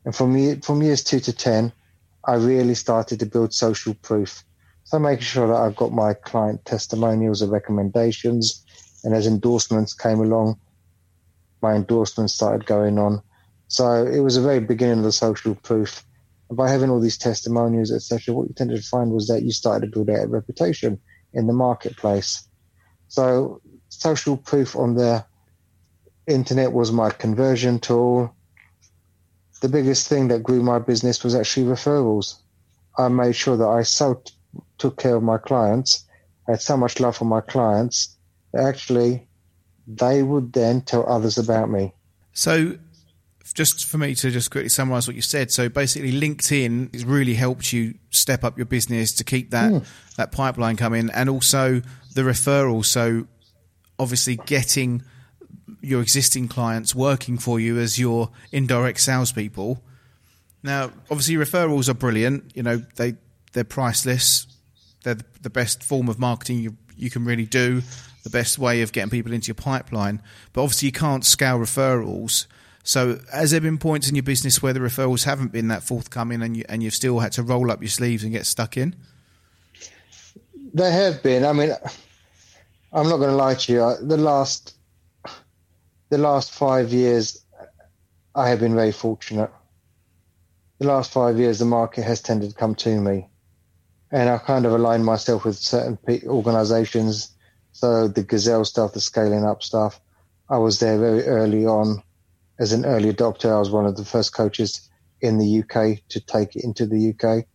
And 0.05 0.15
from, 0.15 0.62
from 0.62 0.81
years 0.81 1.03
two 1.03 1.19
to 1.19 1.34
10, 1.34 1.71
I 2.25 2.36
really 2.36 2.75
started 2.75 3.19
to 3.19 3.25
build 3.25 3.53
social 3.53 3.93
proof. 3.95 4.43
So 4.84 4.99
making 4.99 5.23
sure 5.23 5.47
that 5.47 5.55
I've 5.55 5.75
got 5.75 5.91
my 5.91 6.13
client 6.13 6.65
testimonials 6.65 7.41
and 7.41 7.51
recommendations, 7.51 8.65
and 9.03 9.13
as 9.13 9.27
endorsements 9.27 9.93
came 9.93 10.19
along, 10.19 10.60
my 11.62 11.73
endorsements 11.73 12.34
started 12.34 12.65
going 12.65 12.99
on. 12.99 13.21
So 13.67 14.05
it 14.05 14.19
was 14.19 14.38
a 14.38 14.41
very 14.41 14.60
beginning 14.60 14.99
of 14.99 15.03
the 15.03 15.12
social 15.12 15.55
proof. 15.55 16.03
And 16.49 16.57
by 16.57 16.69
having 16.69 16.89
all 16.89 16.99
these 16.99 17.17
testimonials, 17.17 17.91
etc., 17.91 18.36
what 18.36 18.49
you 18.49 18.53
tended 18.53 18.81
to 18.81 18.88
find 18.88 19.12
was 19.12 19.27
that 19.27 19.43
you 19.43 19.51
started 19.51 19.86
to 19.86 19.91
build 19.91 20.10
out 20.10 20.25
a 20.25 20.27
reputation 20.27 20.99
in 21.34 21.47
the 21.47 21.53
marketplace. 21.53 22.47
So 23.07 23.62
social 23.89 24.38
proof 24.38 24.75
on 24.75 24.95
the 24.95 25.25
internet 26.27 26.73
was 26.73 26.91
my 26.91 27.10
conversion 27.10 27.79
tool 27.79 28.36
the 29.62 29.69
biggest 29.69 30.08
thing 30.08 30.28
that 30.28 30.43
grew 30.43 30.62
my 30.62 30.80
business 30.80 31.24
was 31.24 31.36
actually 31.36 31.67
referrals. 31.67 32.36
I 32.97 33.08
made 33.08 33.36
sure 33.36 33.56
that 33.56 33.67
I 33.67 33.84
so 33.84 34.15
t- 34.15 34.34
took 34.78 34.97
care 34.97 35.15
of 35.15 35.24
my 35.24 35.38
clients. 35.38 36.06
I 36.47 36.52
had 36.52 36.62
so 36.62 36.76
much 36.76 37.00
love 37.00 37.15
for 37.15 37.26
my 37.26 37.41
clients 37.41 38.17
that 38.52 38.65
actually 38.65 39.28
they 39.88 40.24
would 40.24 40.52
then 40.54 40.82
tell 40.82 41.08
others 41.08 41.38
about 41.38 41.69
me. 41.69 41.93
So, 42.34 42.78
just 43.54 43.86
for 43.86 43.97
me 43.97 44.15
to 44.15 44.32
just 44.32 44.50
quickly 44.50 44.69
summarize 44.69 45.08
what 45.08 45.15
you 45.15 45.21
said. 45.21 45.52
So 45.52 45.67
basically, 45.69 46.12
LinkedIn 46.13 46.93
has 46.93 47.06
really 47.06 47.34
helped 47.34 47.74
you 47.74 47.95
step 48.10 48.43
up 48.43 48.58
your 48.58 48.65
business 48.65 49.12
to 49.13 49.24
keep 49.24 49.52
that 49.52 49.71
mm. 49.71 49.86
that 50.15 50.32
pipeline 50.32 50.78
coming, 50.78 51.10
and 51.13 51.30
also 51.30 51.82
the 52.13 52.21
referrals. 52.21 52.86
So 52.86 53.28
obviously, 54.00 54.38
getting 54.38 55.04
your 55.82 56.02
existing 56.02 56.48
clients 56.48 56.94
working 56.94 57.38
for 57.38 57.60
you 57.60 57.80
as 57.80 58.00
your 58.00 58.30
indirect 58.52 59.00
salespeople. 59.00 59.84
Now, 60.63 60.91
obviously, 61.10 61.36
referrals 61.36 61.89
are 61.89 61.94
brilliant. 61.94 62.56
You 62.56 62.63
know, 62.63 62.78
they 62.96 63.15
they're 63.54 63.63
priceless. 63.63 64.48
They're 65.04 65.17
the 65.41 65.50
best 65.50 65.84
form 65.84 66.08
of 66.08 66.20
marketing 66.20 66.60
you 66.60 66.78
you 66.96 67.10
can 67.10 67.26
really 67.26 67.46
do. 67.46 67.82
The 68.24 68.30
best 68.30 68.60
way 68.60 68.84
of 68.84 68.91
getting 68.91 69.10
people 69.10 69.34
into 69.34 69.48
your 69.48 69.56
pipeline. 69.56 70.22
But 70.54 70.62
obviously, 70.62 70.88
you 70.88 70.91
can't 70.91 71.26
scale 71.26 71.58
referrals. 71.58 72.46
So, 72.84 73.20
has 73.34 73.52
there 73.52 73.62
been 73.62 73.80
points 73.80 74.08
in 74.10 74.15
your 74.15 74.24
business 74.24 74.62
where 74.62 74.74
the 74.74 74.80
referrals 74.80 75.26
haven't 75.26 75.52
been 75.52 75.67
that 75.70 75.84
forthcoming, 75.84 76.44
and 76.44 76.56
you 76.56 76.63
and 76.70 76.84
you've 76.84 76.94
still 76.94 77.20
had 77.20 77.32
to 77.34 77.44
roll 77.44 77.72
up 77.72 77.82
your 77.82 77.89
sleeves 77.89 78.24
and 78.24 78.32
get 78.32 78.46
stuck 78.46 78.78
in? 78.78 78.96
There 80.74 80.91
have 80.91 81.24
been. 81.24 81.44
I 81.44 81.54
mean, 81.54 81.72
I'm 82.94 83.10
not 83.10 83.17
going 83.17 83.30
to 83.30 83.36
lie 83.36 83.56
to 83.56 83.74
you. 83.74 84.08
The 84.08 84.17
last, 84.17 84.76
the 86.12 86.17
last 86.17 86.52
five 86.52 86.91
years, 86.91 87.43
I 88.36 88.50
have 88.50 88.60
been 88.60 88.76
very 88.76 88.91
fortunate. 88.91 89.50
The 90.80 90.88
last 90.88 91.12
five 91.12 91.39
years, 91.39 91.58
the 91.58 91.65
market 91.65 92.04
has 92.04 92.21
tended 92.21 92.50
to 92.50 92.56
come 92.56 92.76
to 92.76 93.00
me, 93.00 93.30
and 94.12 94.30
I 94.30 94.38
kind 94.38 94.65
of 94.65 94.74
aligned 94.74 95.06
myself 95.06 95.45
with 95.45 95.56
certain 95.56 95.97
organisations. 96.28 97.34
So 97.71 98.10
the 98.10 98.24
Gazelle 98.24 98.65
stuff, 98.65 98.91
the 98.91 99.00
scaling 99.00 99.45
up 99.45 99.63
stuff, 99.63 100.02
I 100.50 100.58
was 100.58 100.80
there 100.80 101.00
very 101.00 101.24
early 101.24 101.65
on 101.65 102.04
as 102.60 102.74
an 102.74 102.86
early 102.86 103.13
adopter. 103.13 103.50
I 103.50 103.60
was 103.60 103.71
one 103.71 103.86
of 103.86 103.95
the 103.95 104.04
first 104.04 104.34
coaches 104.34 104.89
in 105.21 105.38
the 105.38 105.60
UK 105.62 106.06
to 106.10 106.19
take 106.19 106.58
it 106.58 106.65
into 106.65 106.86
the 106.86 107.15
UK. 107.15 107.45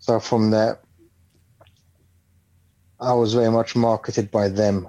So 0.00 0.18
from 0.18 0.50
that, 0.50 0.82
I 2.98 3.12
was 3.12 3.34
very 3.34 3.50
much 3.52 3.76
marketed 3.76 4.32
by 4.32 4.48
them. 4.48 4.88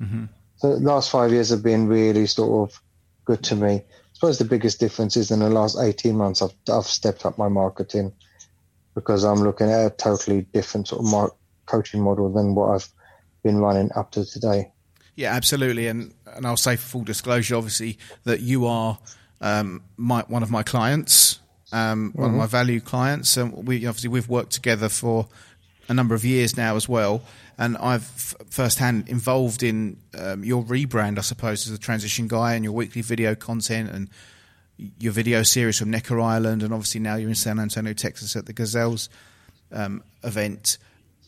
Mm-hmm. 0.00 0.26
The 0.60 0.68
last 0.68 1.10
five 1.10 1.32
years 1.32 1.50
have 1.50 1.62
been 1.62 1.88
really 1.88 2.26
sort 2.26 2.70
of 2.70 2.80
good 3.24 3.42
to 3.44 3.56
me. 3.56 3.74
I 3.76 3.82
suppose 4.12 4.38
the 4.38 4.44
biggest 4.44 4.80
difference 4.80 5.16
is 5.16 5.30
in 5.30 5.40
the 5.40 5.48
last 5.48 5.78
18 5.78 6.16
months, 6.16 6.42
I've, 6.42 6.52
I've 6.70 6.84
stepped 6.84 7.24
up 7.24 7.38
my 7.38 7.48
marketing 7.48 8.12
because 8.94 9.24
I'm 9.24 9.40
looking 9.40 9.70
at 9.70 9.86
a 9.86 9.90
totally 9.90 10.42
different 10.52 10.88
sort 10.88 11.00
of 11.00 11.10
mar- 11.10 11.32
coaching 11.66 12.02
model 12.02 12.30
than 12.32 12.54
what 12.54 12.74
I've 12.74 12.88
been 13.42 13.58
running 13.58 13.90
up 13.94 14.10
to 14.12 14.24
today. 14.24 14.72
Yeah, 15.14 15.32
absolutely. 15.34 15.86
And, 15.86 16.14
and 16.26 16.46
I'll 16.46 16.56
say 16.56 16.76
for 16.76 16.86
full 16.86 17.04
disclosure, 17.04 17.56
obviously, 17.56 17.98
that 18.24 18.40
you 18.40 18.66
are 18.66 18.98
um, 19.40 19.82
my, 19.96 20.22
one 20.22 20.42
of 20.42 20.50
my 20.50 20.62
clients, 20.62 21.40
um, 21.72 22.10
mm-hmm. 22.10 22.20
one 22.20 22.30
of 22.30 22.36
my 22.36 22.46
value 22.46 22.80
clients. 22.80 23.36
And 23.36 23.66
we 23.66 23.86
obviously 23.86 24.08
we've 24.08 24.28
worked 24.28 24.52
together 24.52 24.88
for 24.88 25.28
a 25.90 25.94
number 25.94 26.14
of 26.14 26.24
years 26.24 26.56
now 26.56 26.76
as 26.76 26.88
well. 26.88 27.20
And 27.58 27.76
I've 27.76 28.04
f- 28.04 28.36
firsthand 28.48 29.08
involved 29.08 29.64
in 29.64 29.98
um, 30.16 30.44
your 30.44 30.62
rebrand, 30.62 31.18
I 31.18 31.22
suppose, 31.22 31.66
as 31.66 31.74
a 31.74 31.78
transition 31.78 32.28
guy 32.28 32.54
and 32.54 32.64
your 32.64 32.72
weekly 32.72 33.02
video 33.02 33.34
content 33.34 33.90
and 33.90 34.08
your 34.98 35.12
video 35.12 35.42
series 35.42 35.78
from 35.78 35.90
Necker 35.90 36.20
Island. 36.20 36.62
And 36.62 36.72
obviously 36.72 37.00
now 37.00 37.16
you're 37.16 37.28
in 37.28 37.34
San 37.34 37.58
Antonio, 37.58 37.92
Texas 37.92 38.36
at 38.36 38.46
the 38.46 38.52
Gazelles 38.52 39.08
um, 39.72 40.04
event. 40.22 40.78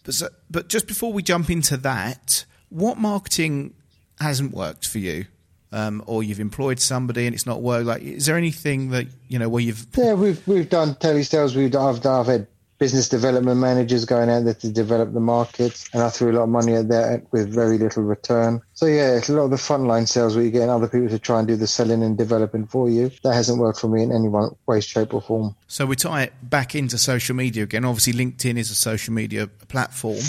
But, 0.04 0.14
so, 0.14 0.28
but 0.48 0.68
just 0.68 0.86
before 0.86 1.12
we 1.12 1.24
jump 1.24 1.50
into 1.50 1.76
that, 1.78 2.44
what 2.68 2.98
marketing 2.98 3.74
hasn't 4.20 4.54
worked 4.54 4.86
for 4.86 4.98
you? 4.98 5.26
Um, 5.72 6.04
or 6.06 6.22
you've 6.22 6.38
employed 6.38 6.78
somebody 6.78 7.26
and 7.26 7.34
it's 7.34 7.46
not 7.46 7.62
worked. 7.62 7.86
Like, 7.86 8.02
is 8.02 8.26
there 8.26 8.36
anything 8.36 8.90
that 8.90 9.06
you 9.28 9.38
know 9.38 9.48
where 9.48 9.62
you've? 9.62 9.86
Yeah, 9.96 10.12
we've 10.12 10.46
we've 10.46 10.68
done 10.68 10.94
telesales. 10.96 11.56
We've 11.56 11.74
I've, 11.74 12.04
I've 12.04 12.26
had 12.26 12.46
business 12.82 13.08
development 13.08 13.60
managers 13.60 14.04
going 14.04 14.28
out 14.28 14.42
there 14.42 14.54
to 14.54 14.68
develop 14.68 15.12
the 15.12 15.20
markets, 15.20 15.88
and 15.92 16.02
I 16.02 16.10
threw 16.10 16.32
a 16.32 16.34
lot 16.34 16.42
of 16.42 16.48
money 16.48 16.74
at 16.74 16.88
that 16.88 17.24
with 17.30 17.48
very 17.48 17.78
little 17.78 18.02
return. 18.02 18.60
So 18.74 18.86
yeah, 18.86 19.14
it's 19.14 19.28
a 19.28 19.34
lot 19.34 19.44
of 19.44 19.50
the 19.50 19.56
frontline 19.56 20.08
sales 20.08 20.34
where 20.34 20.42
you're 20.42 20.50
getting 20.50 20.68
other 20.68 20.88
people 20.88 21.08
to 21.10 21.20
try 21.20 21.38
and 21.38 21.46
do 21.46 21.54
the 21.54 21.68
selling 21.68 22.02
and 22.02 22.18
developing 22.18 22.66
for 22.66 22.90
you. 22.90 23.12
That 23.22 23.34
hasn't 23.34 23.60
worked 23.60 23.78
for 23.78 23.86
me 23.86 24.02
in 24.02 24.10
any 24.10 24.26
way, 24.26 24.80
shape, 24.80 25.14
or 25.14 25.20
form. 25.20 25.54
So 25.68 25.86
we 25.86 25.94
tie 25.94 26.22
it 26.22 26.32
back 26.42 26.74
into 26.74 26.98
social 26.98 27.36
media 27.36 27.62
again. 27.62 27.84
Obviously, 27.84 28.14
LinkedIn 28.14 28.58
is 28.58 28.72
a 28.72 28.74
social 28.74 29.14
media 29.14 29.46
platform. 29.46 30.24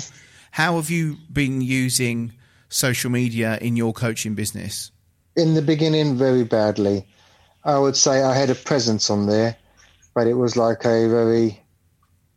How 0.51 0.75
have 0.75 0.91
you 0.91 1.17
been 1.31 1.59
using 1.59 2.33
social 2.69 3.09
media 3.09 3.57
in 3.61 3.75
your 3.75 3.93
coaching 3.93 4.35
business? 4.35 4.91
In 5.35 5.55
the 5.55 5.63
beginning, 5.63 6.17
very 6.17 6.43
badly. 6.43 7.07
I 7.63 7.79
would 7.79 7.97
say 7.97 8.21
I 8.21 8.35
had 8.35 8.51
a 8.51 8.55
presence 8.55 9.09
on 9.09 9.25
there, 9.25 9.57
but 10.13 10.27
it 10.27 10.35
was 10.35 10.55
like 10.55 10.85
a 10.85 11.09
very 11.09 11.62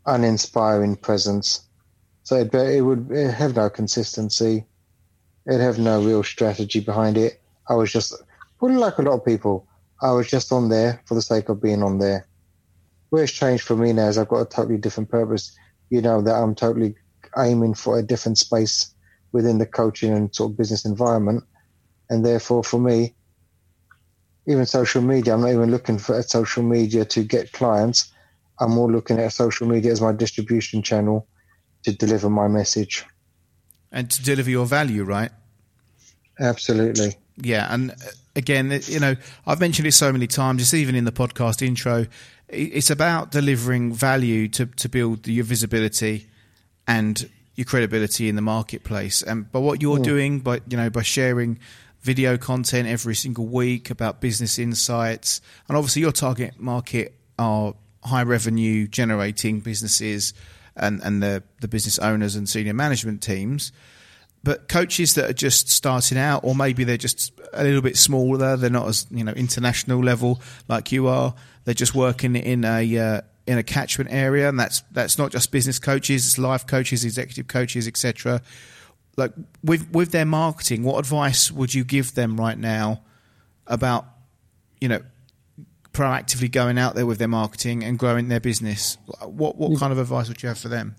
uninspiring 0.07 0.97
presence. 0.97 1.61
So 2.23 2.37
it, 2.37 2.55
it 2.55 2.83
would 2.83 3.11
have 3.11 3.55
no 3.55 3.71
consistency. 3.71 4.65
It'd 5.47 5.61
have 5.61 5.79
no 5.79 6.03
real 6.03 6.23
strategy 6.23 6.81
behind 6.81 7.17
it. 7.17 7.41
I 7.69 7.75
was 7.75 7.93
just, 7.93 8.15
like 8.61 8.99
a 8.99 9.03
lot 9.03 9.15
of 9.15 9.25
people, 9.25 9.69
I 10.03 10.13
was 10.13 10.29
just 10.29 10.53
on 10.53 10.69
there 10.69 11.03
for 11.07 11.15
the 11.15 11.23
sake 11.23 11.49
of 11.49 11.63
being 11.63 11.83
on 11.83 11.99
there. 11.99 12.27
Where 13.11 13.23
it's 13.23 13.33
changed 13.33 13.63
for 13.63 13.77
me 13.77 13.93
now 13.93 14.09
is 14.09 14.19
I've 14.19 14.29
got 14.29 14.41
a 14.41 14.47
totally 14.47 14.79
different 14.79 15.11
purpose. 15.11 15.57
You 15.91 16.03
know 16.03 16.21
that 16.23 16.35
I'm 16.35 16.55
totally 16.55 16.97
aiming 17.39 17.75
for 17.75 17.99
a 17.99 18.03
different 18.03 18.39
space 18.39 18.93
within 19.33 19.59
the 19.59 19.67
coaching 19.67 20.13
and 20.13 20.35
sort 20.35 20.53
of 20.53 20.57
business 20.57 20.85
environment. 20.85 21.45
And 22.11 22.25
therefore, 22.25 22.65
for 22.65 22.81
me, 22.81 23.15
even 24.49 24.67
social 24.67 25.03
media, 25.03 25.35
I'm 25.35 25.43
not 25.43 25.51
even 25.51 25.71
looking 25.71 25.99
for 25.99 26.21
social 26.23 26.63
media 26.63 27.05
to 27.05 27.23
get 27.23 27.53
clients. 27.53 28.13
I'm 28.59 28.73
more 28.73 28.91
looking 28.91 29.19
at 29.19 29.33
social 29.33 29.67
media 29.67 29.93
as 29.93 30.01
my 30.01 30.13
distribution 30.13 30.83
channel 30.83 31.27
to 31.85 31.93
deliver 31.93 32.31
my 32.31 32.49
message. 32.49 33.05
And 33.93 34.11
to 34.11 34.23
deliver 34.23 34.51
your 34.51 34.67
value, 34.67 35.05
right? 35.05 35.31
Absolutely. 36.39 37.17
Yeah. 37.37 37.73
And 37.73 37.93
uh, 37.93 37.95
again, 38.35 38.79
you 38.87 39.01
know, 39.01 39.15
I've 39.47 39.61
mentioned 39.61 39.87
it 39.87 39.93
so 39.93 40.13
many 40.13 40.27
times, 40.27 40.61
just 40.61 40.75
even 40.75 40.95
in 40.95 41.05
the 41.05 41.13
podcast 41.13 41.63
intro. 41.63 42.07
It's 42.49 42.91
about 42.91 43.31
delivering 43.31 43.93
value 43.93 44.49
to, 44.49 44.67
to 44.67 44.89
build 44.89 45.27
your 45.27 45.45
visibility 45.45 46.27
and 46.87 47.29
your 47.55 47.65
credibility 47.65 48.29
in 48.29 48.37
the 48.37 48.43
marketplace. 48.43 49.23
And 49.23 49.51
by 49.51 49.59
what 49.59 49.83
you're 49.83 49.99
mm. 49.99 50.05
doing, 50.05 50.41
by 50.41 50.61
you 50.69 50.77
know, 50.77 50.91
by 50.91 51.03
sharing 51.03 51.59
video 52.03 52.37
content 52.37 52.87
every 52.87 53.15
single 53.15 53.47
week 53.47 53.91
about 53.91 54.21
business 54.21 54.59
insights, 54.59 55.41
and 55.69 55.77
obviously 55.77 56.03
your 56.03 56.13
target 56.13 56.61
market 56.61 57.15
are 57.39 57.75
high 58.05 58.23
revenue 58.23 58.87
generating 58.87 59.61
businesses 59.61 60.35
and, 60.77 61.01
and 61.03 61.23
the, 61.23 61.43
the 61.61 61.69
business 61.69 61.99
owners 61.99 62.37
and 62.37 62.49
senior 62.49 62.75
management 62.75 63.23
teams. 63.23 63.73
But 64.45 64.69
coaches 64.69 65.15
that 65.15 65.29
are 65.29 65.35
just 65.35 65.69
starting 65.69 66.19
out, 66.19 66.45
or 66.45 66.55
maybe 66.55 66.85
they're 66.85 66.97
just 66.97 67.33
a 67.53 67.65
little 67.65 67.83
bit 67.83 67.97
smaller, 67.97 68.57
they're 68.57 68.71
not 68.71 68.87
as 68.87 69.07
you 69.11 69.25
know 69.25 69.33
international 69.33 69.99
level 69.99 70.41
like 70.69 70.93
you 70.93 71.09
are. 71.09 71.35
They're 71.65 71.75
just 71.75 71.97
working 71.97 72.37
in 72.37 72.65
a 72.65 72.97
uh, 72.97 73.21
in 73.47 73.59
a 73.59 73.65
catchment 73.65 74.13
area, 74.13 74.49
and 74.49 74.59
that's 74.59 74.83
that's 74.93 75.19
not 75.19 75.33
just 75.33 75.51
business 75.51 75.81
coaches, 75.81 76.27
it's 76.27 76.39
life 76.39 76.65
coaches, 76.67 77.05
executive 77.05 77.49
coaches, 77.49 77.89
etc. 77.89 78.41
Like 79.17 79.33
with 79.65 79.91
with 79.91 80.13
their 80.13 80.27
marketing, 80.27 80.85
what 80.85 80.99
advice 80.99 81.51
would 81.51 81.75
you 81.75 81.83
give 81.83 82.15
them 82.15 82.37
right 82.37 82.59
now 82.59 83.03
about 83.67 84.07
you 84.81 84.89
know 84.89 85.01
proactively 85.97 86.53
going 86.53 86.77
out 86.79 86.95
there 86.95 87.07
with 87.07 87.19
their 87.19 87.29
marketing 87.29 87.83
and 87.83 87.99
growing 87.99 88.29
their 88.29 88.41
business? 88.41 88.99
What 89.23 89.57
what 89.57 89.79
kind 89.79 89.93
of 89.93 89.99
advice 89.99 90.29
would 90.29 90.43
you 90.43 90.49
have 90.49 90.59
for 90.59 90.69
them? 90.69 90.95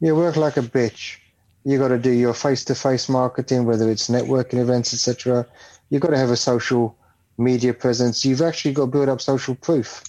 You 0.00 0.14
work 0.14 0.36
like 0.36 0.56
a 0.56 0.62
bitch. 0.62 1.16
You 1.64 1.78
got 1.78 1.88
to 1.88 1.98
do 1.98 2.10
your 2.10 2.34
face 2.34 2.64
to 2.66 2.74
face 2.74 3.08
marketing, 3.08 3.64
whether 3.64 3.90
it's 3.90 4.08
networking 4.08 4.58
events, 4.58 4.92
etc. 4.92 5.46
You've 5.90 6.02
got 6.02 6.10
to 6.10 6.18
have 6.18 6.30
a 6.30 6.36
social 6.36 6.96
media 7.38 7.72
presence. 7.74 8.24
You've 8.24 8.42
actually 8.42 8.74
got 8.74 8.86
to 8.86 8.90
build 8.90 9.08
up 9.08 9.20
social 9.20 9.54
proof. 9.54 10.02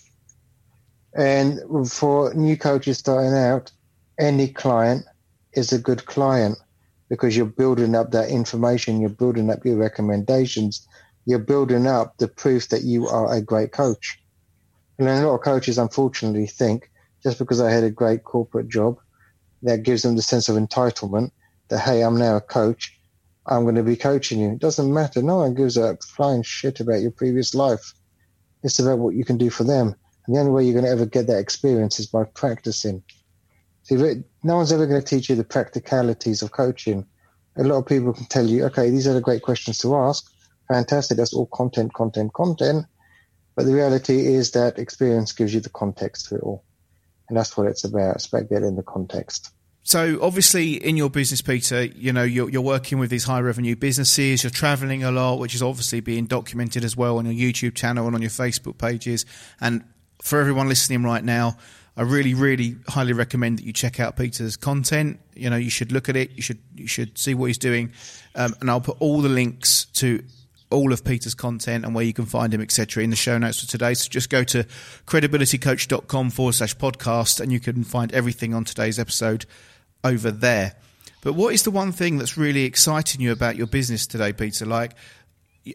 And 1.16 1.90
for 1.90 2.34
new 2.34 2.58
coaches 2.58 2.98
starting 3.00 3.34
out, 3.34 3.72
any 4.20 4.50
client 4.50 5.06
is 5.54 5.72
a 5.74 5.80
good 5.80 6.06
client 6.06 6.58
because 7.10 7.36
you're 7.36 7.46
building 7.46 7.96
up 7.96 8.12
that 8.12 8.30
information, 8.30 9.02
you're 9.02 9.10
building 9.10 9.50
up 9.50 9.66
your 9.66 9.78
recommendations, 9.78 10.88
you're 11.30 11.38
building 11.38 11.86
up 11.86 12.18
the 12.18 12.28
proof 12.28 12.70
that 12.70 12.82
you 12.82 13.08
are 13.08 13.32
a 13.32 13.40
great 13.40 13.72
coach. 13.72 14.20
And 14.98 15.08
a 15.08 15.28
lot 15.28 15.36
of 15.36 15.42
coaches, 15.42 15.78
unfortunately, 15.78 16.48
think 16.48 16.90
just 17.22 17.38
because 17.38 17.62
I 17.62 17.70
had 17.70 17.84
a 17.84 17.92
great 17.92 18.24
corporate 18.24 18.68
job, 18.68 18.98
that 19.62 19.84
gives 19.84 20.02
them 20.02 20.16
the 20.16 20.24
sense 20.24 20.50
of 20.50 20.56
entitlement 20.56 21.30
that, 21.68 21.82
hey, 21.82 22.02
I'm 22.02 22.18
now 22.18 22.38
a 22.38 22.42
coach. 22.42 23.00
I'm 23.46 23.62
going 23.62 23.76
to 23.76 23.84
be 23.84 23.96
coaching 23.96 24.40
you. 24.40 24.54
It 24.54 24.58
doesn't 24.58 24.92
matter. 24.92 25.22
No 25.22 25.38
one 25.38 25.54
gives 25.54 25.78
a 25.78 25.98
flying 25.98 26.42
shit 26.42 26.80
about 26.80 27.02
your 27.02 27.12
previous 27.12 27.54
life. 27.54 27.94
It's 28.64 28.80
about 28.80 28.98
what 28.98 29.14
you 29.14 29.24
can 29.24 29.38
do 29.38 29.52
for 29.52 29.64
them. 29.64 29.94
And 30.26 30.36
the 30.36 30.40
only 30.40 30.52
way 30.52 30.64
you're 30.64 30.74
going 30.74 30.86
to 30.86 30.92
ever 30.92 31.06
get 31.06 31.28
that 31.28 31.38
experience 31.38 32.00
is 32.00 32.08
by 32.08 32.24
practicing. 32.24 33.04
See, 33.84 33.98
no 34.44 34.56
one's 34.56 34.72
ever 34.72 34.88
going 34.88 35.00
to 35.00 35.06
teach 35.08 35.30
you 35.30 35.36
the 35.36 35.44
practicalities 35.44 36.42
of 36.42 36.54
coaching. 36.54 37.06
A 37.56 37.64
lot 37.64 37.78
of 37.78 37.86
people 37.86 38.14
can 38.14 38.26
tell 38.26 38.48
you, 38.48 38.66
okay, 38.66 38.90
these 38.90 39.08
are 39.08 39.14
the 39.14 39.22
great 39.22 39.44
questions 39.44 39.78
to 39.80 39.96
ask 39.96 40.26
fantastic. 40.70 41.18
That's 41.18 41.34
all 41.34 41.48
content, 41.48 41.94
content, 41.94 42.34
content. 42.34 42.86
But 43.56 43.66
the 43.66 43.74
reality 43.74 44.26
is 44.26 44.52
that 44.52 44.80
experience 44.80 45.34
gives 45.34 45.54
you 45.54 45.60
the 45.60 45.70
context 45.70 46.30
to 46.30 46.36
it 46.36 46.42
all. 46.42 46.64
And 47.28 47.38
that's 47.38 47.58
what 47.58 47.68
it's 47.68 47.84
about. 47.84 48.16
It's 48.16 48.28
about 48.28 48.50
getting 48.50 48.76
the 48.76 48.84
context. 48.84 49.52
So 49.84 50.20
obviously 50.22 50.74
in 50.74 50.98
your 50.98 51.10
business, 51.10 51.42
Peter, 51.42 51.84
you 51.84 52.14
know, 52.14 52.24
you're, 52.24 52.50
you're 52.50 52.62
working 52.62 53.00
with 53.00 53.10
these 53.10 53.24
high 53.24 53.40
revenue 53.40 53.76
businesses, 53.76 54.44
you're 54.44 54.50
traveling 54.52 55.04
a 55.04 55.12
lot, 55.12 55.40
which 55.40 55.56
is 55.56 55.64
obviously 55.64 56.00
being 56.00 56.26
documented 56.26 56.84
as 56.84 56.96
well 56.96 57.18
on 57.18 57.26
your 57.26 57.34
YouTube 57.34 57.76
channel 57.76 58.06
and 58.06 58.16
on 58.16 58.22
your 58.22 58.32
Facebook 58.32 58.78
pages. 58.78 59.26
And 59.60 59.84
for 60.22 60.40
everyone 60.40 60.70
listening 60.70 61.04
right 61.04 61.24
now, 61.24 61.58
I 61.98 62.04
really, 62.04 62.34
really 62.34 62.78
highly 62.88 63.14
recommend 63.14 63.60
that 63.60 63.66
you 63.66 63.74
check 63.74 64.00
out 64.00 64.16
Peter's 64.16 64.56
content. 64.56 65.20
You 65.36 65.50
know, 65.50 65.58
you 65.58 65.70
should 65.70 65.92
look 65.92 66.08
at 66.08 66.16
it. 66.16 66.32
You 66.32 66.42
should, 66.42 66.60
you 66.76 66.88
should 66.88 67.18
see 67.18 67.34
what 67.34 67.48
he's 67.48 67.58
doing. 67.58 67.92
Um, 68.36 68.56
and 68.62 68.70
I'll 68.70 68.82
put 68.82 68.98
all 69.00 69.22
the 69.22 69.30
links 69.30 69.86
to 69.96 70.24
all 70.72 70.94
of 70.94 71.04
Peter's 71.04 71.34
content 71.34 71.84
and 71.84 71.96
where 71.96 72.04
you 72.04 72.14
can 72.14 72.26
find 72.26 72.54
him, 72.54 72.62
etc., 72.62 73.04
in 73.04 73.10
the 73.10 73.16
show 73.16 73.38
notes 73.38 73.62
for 73.62 73.68
today. 73.68 73.94
So 73.94 74.10
just 74.10 74.30
go 74.30 74.44
to 74.46 74.66
credibilitycoach.com 75.08 76.30
forward 76.30 76.54
slash 76.54 76.76
podcast 76.76 77.40
and 77.40 77.52
you 77.52 77.60
can 77.60 77.84
find 77.84 78.12
everything 78.14 78.54
on 78.54 78.64
today's 78.66 79.00
episode 79.00 79.46
over 80.04 80.32
there. 80.32 80.76
But 81.22 81.34
what 81.34 81.54
is 81.54 81.64
the 81.64 81.72
one 81.72 81.92
thing 81.92 82.18
that's 82.18 82.38
really 82.38 82.64
exciting 82.64 83.20
you 83.20 83.32
about 83.32 83.56
your 83.56 83.68
business 83.68 84.08
today, 84.08 84.32
Peter? 84.32 84.66
Like, 84.66 84.94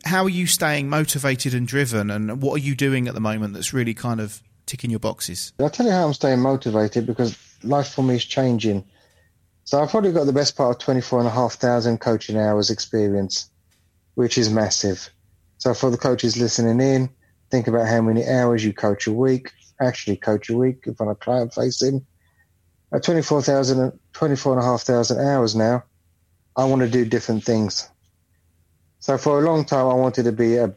how 0.05 0.25
are 0.25 0.31
you 0.31 0.47
staying 0.47 0.89
motivated 0.89 1.55
and 1.55 1.67
driven, 1.69 2.11
and 2.11 2.41
what 2.41 2.55
are 2.55 2.65
you 2.65 2.75
doing 2.75 3.09
at 3.09 3.15
the 3.15 3.21
moment 3.21 3.55
that's 3.55 3.73
really 3.73 3.95
kind 3.95 4.21
of 4.21 4.43
ticking 4.67 4.91
your 4.91 5.01
boxes? 5.01 5.53
I'll 5.61 5.71
tell 5.71 5.87
you 5.87 5.93
how 5.93 6.07
I'm 6.07 6.15
staying 6.15 6.41
motivated 6.41 7.07
because 7.07 7.37
life 7.63 7.89
for 7.89 8.03
me 8.03 8.15
is 8.15 8.25
changing. 8.25 8.85
So 9.65 9.83
I've 9.83 9.91
probably 9.91 10.13
got 10.13 10.25
the 10.25 10.33
best 10.33 10.57
part 10.57 10.77
of 10.77 10.83
24,500 10.83 11.99
coaching 12.01 12.37
hours 12.37 12.71
experience, 12.71 13.51
which 14.15 14.39
is 14.39 14.51
massive. 14.51 15.11
So 15.59 15.75
for 15.75 15.91
the 15.91 15.97
coaches 15.97 16.37
listening 16.37 16.81
in, 16.81 17.11
think 17.51 17.69
about 17.69 17.89
how 17.89 18.01
many 18.01 18.27
hours 18.29 18.65
you 18.65 18.73
coach 18.73 19.07
a 19.07 19.13
week, 19.13 19.51
actually 19.81 20.17
coach 20.17 20.51
a 20.51 20.57
week 20.57 20.85
if 20.87 21.01
I'm 21.01 21.09
a 21.09 21.15
client 21.15 21.55
facing. 21.55 22.07
At 22.93 23.03
24,000, 23.03 23.99
24,500 24.13 25.25
hours 25.25 25.57
now, 25.57 25.85
I 26.57 26.65
want 26.65 26.83
to 26.83 26.89
do 26.89 27.05
different 27.05 27.45
things. 27.45 27.89
So 29.01 29.19
for 29.19 29.39
a 29.39 29.45
long 29.45 29.65
time, 29.65 29.87
I 29.87 29.95
wanted 29.95 30.25
to 30.25 30.33
be 30.33 30.57
a 30.57 30.75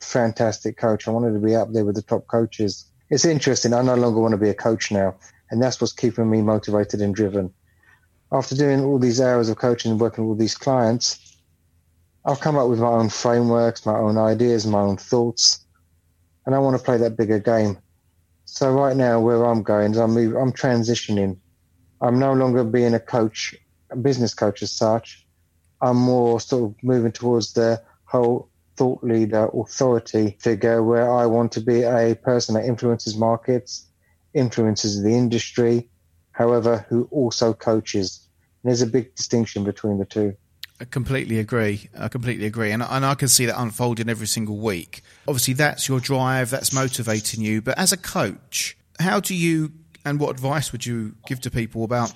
fantastic 0.00 0.76
coach. 0.78 1.06
I 1.06 1.10
wanted 1.10 1.34
to 1.34 1.38
be 1.38 1.54
up 1.54 1.72
there 1.72 1.84
with 1.84 1.96
the 1.96 2.02
top 2.02 2.26
coaches. 2.26 2.86
It's 3.10 3.24
interesting. 3.24 3.74
I 3.74 3.82
no 3.82 3.94
longer 3.94 4.20
want 4.20 4.32
to 4.32 4.38
be 4.38 4.48
a 4.48 4.54
coach 4.54 4.90
now. 4.90 5.14
And 5.50 5.62
that's 5.62 5.80
what's 5.80 5.92
keeping 5.92 6.30
me 6.30 6.42
motivated 6.42 7.00
and 7.00 7.14
driven. 7.14 7.52
After 8.32 8.54
doing 8.54 8.84
all 8.84 8.98
these 8.98 9.20
hours 9.20 9.48
of 9.48 9.58
coaching 9.58 9.90
and 9.90 10.00
working 10.00 10.28
with 10.28 10.38
these 10.38 10.54
clients, 10.56 11.29
I've 12.24 12.40
come 12.40 12.56
up 12.56 12.68
with 12.68 12.80
my 12.80 12.88
own 12.88 13.08
frameworks, 13.08 13.86
my 13.86 13.96
own 13.96 14.18
ideas, 14.18 14.66
my 14.66 14.80
own 14.80 14.98
thoughts, 14.98 15.64
and 16.44 16.54
I 16.54 16.58
want 16.58 16.76
to 16.76 16.84
play 16.84 16.98
that 16.98 17.16
bigger 17.16 17.38
game. 17.38 17.78
So 18.44 18.72
right 18.72 18.96
now, 18.96 19.20
where 19.20 19.44
I'm 19.44 19.62
going 19.62 19.92
is 19.92 19.96
I'm 19.96 20.16
I'm 20.36 20.52
transitioning. 20.52 21.38
I'm 22.00 22.18
no 22.18 22.32
longer 22.34 22.64
being 22.64 22.94
a 22.94 23.00
coach, 23.00 23.54
a 23.90 23.96
business 23.96 24.34
coach 24.34 24.62
as 24.62 24.72
such. 24.72 25.26
I'm 25.80 25.96
more 25.96 26.40
sort 26.40 26.70
of 26.70 26.82
moving 26.82 27.12
towards 27.12 27.54
the 27.54 27.82
whole 28.04 28.50
thought 28.76 29.02
leader, 29.02 29.48
authority 29.54 30.36
figure, 30.40 30.82
where 30.82 31.10
I 31.10 31.24
want 31.26 31.52
to 31.52 31.60
be 31.60 31.82
a 31.82 32.14
person 32.14 32.54
that 32.54 32.66
influences 32.66 33.16
markets, 33.16 33.86
influences 34.34 35.02
the 35.02 35.14
industry, 35.14 35.88
however, 36.32 36.84
who 36.88 37.08
also 37.10 37.54
coaches. 37.54 38.26
And 38.62 38.70
there's 38.70 38.82
a 38.82 38.86
big 38.86 39.14
distinction 39.14 39.64
between 39.64 39.98
the 39.98 40.04
two. 40.04 40.36
I 40.80 40.84
completely 40.86 41.38
agree. 41.38 41.90
I 41.98 42.08
completely 42.08 42.46
agree, 42.46 42.72
and 42.72 42.82
and 42.82 43.04
I 43.04 43.14
can 43.14 43.28
see 43.28 43.44
that 43.46 43.60
unfolding 43.60 44.08
every 44.08 44.26
single 44.26 44.56
week. 44.56 45.02
Obviously, 45.28 45.52
that's 45.52 45.88
your 45.88 46.00
drive, 46.00 46.48
that's 46.48 46.72
motivating 46.72 47.42
you. 47.42 47.60
But 47.60 47.78
as 47.78 47.92
a 47.92 47.98
coach, 47.98 48.78
how 48.98 49.20
do 49.20 49.34
you 49.34 49.72
and 50.06 50.18
what 50.18 50.30
advice 50.30 50.72
would 50.72 50.86
you 50.86 51.14
give 51.26 51.40
to 51.42 51.50
people 51.50 51.84
about 51.84 52.14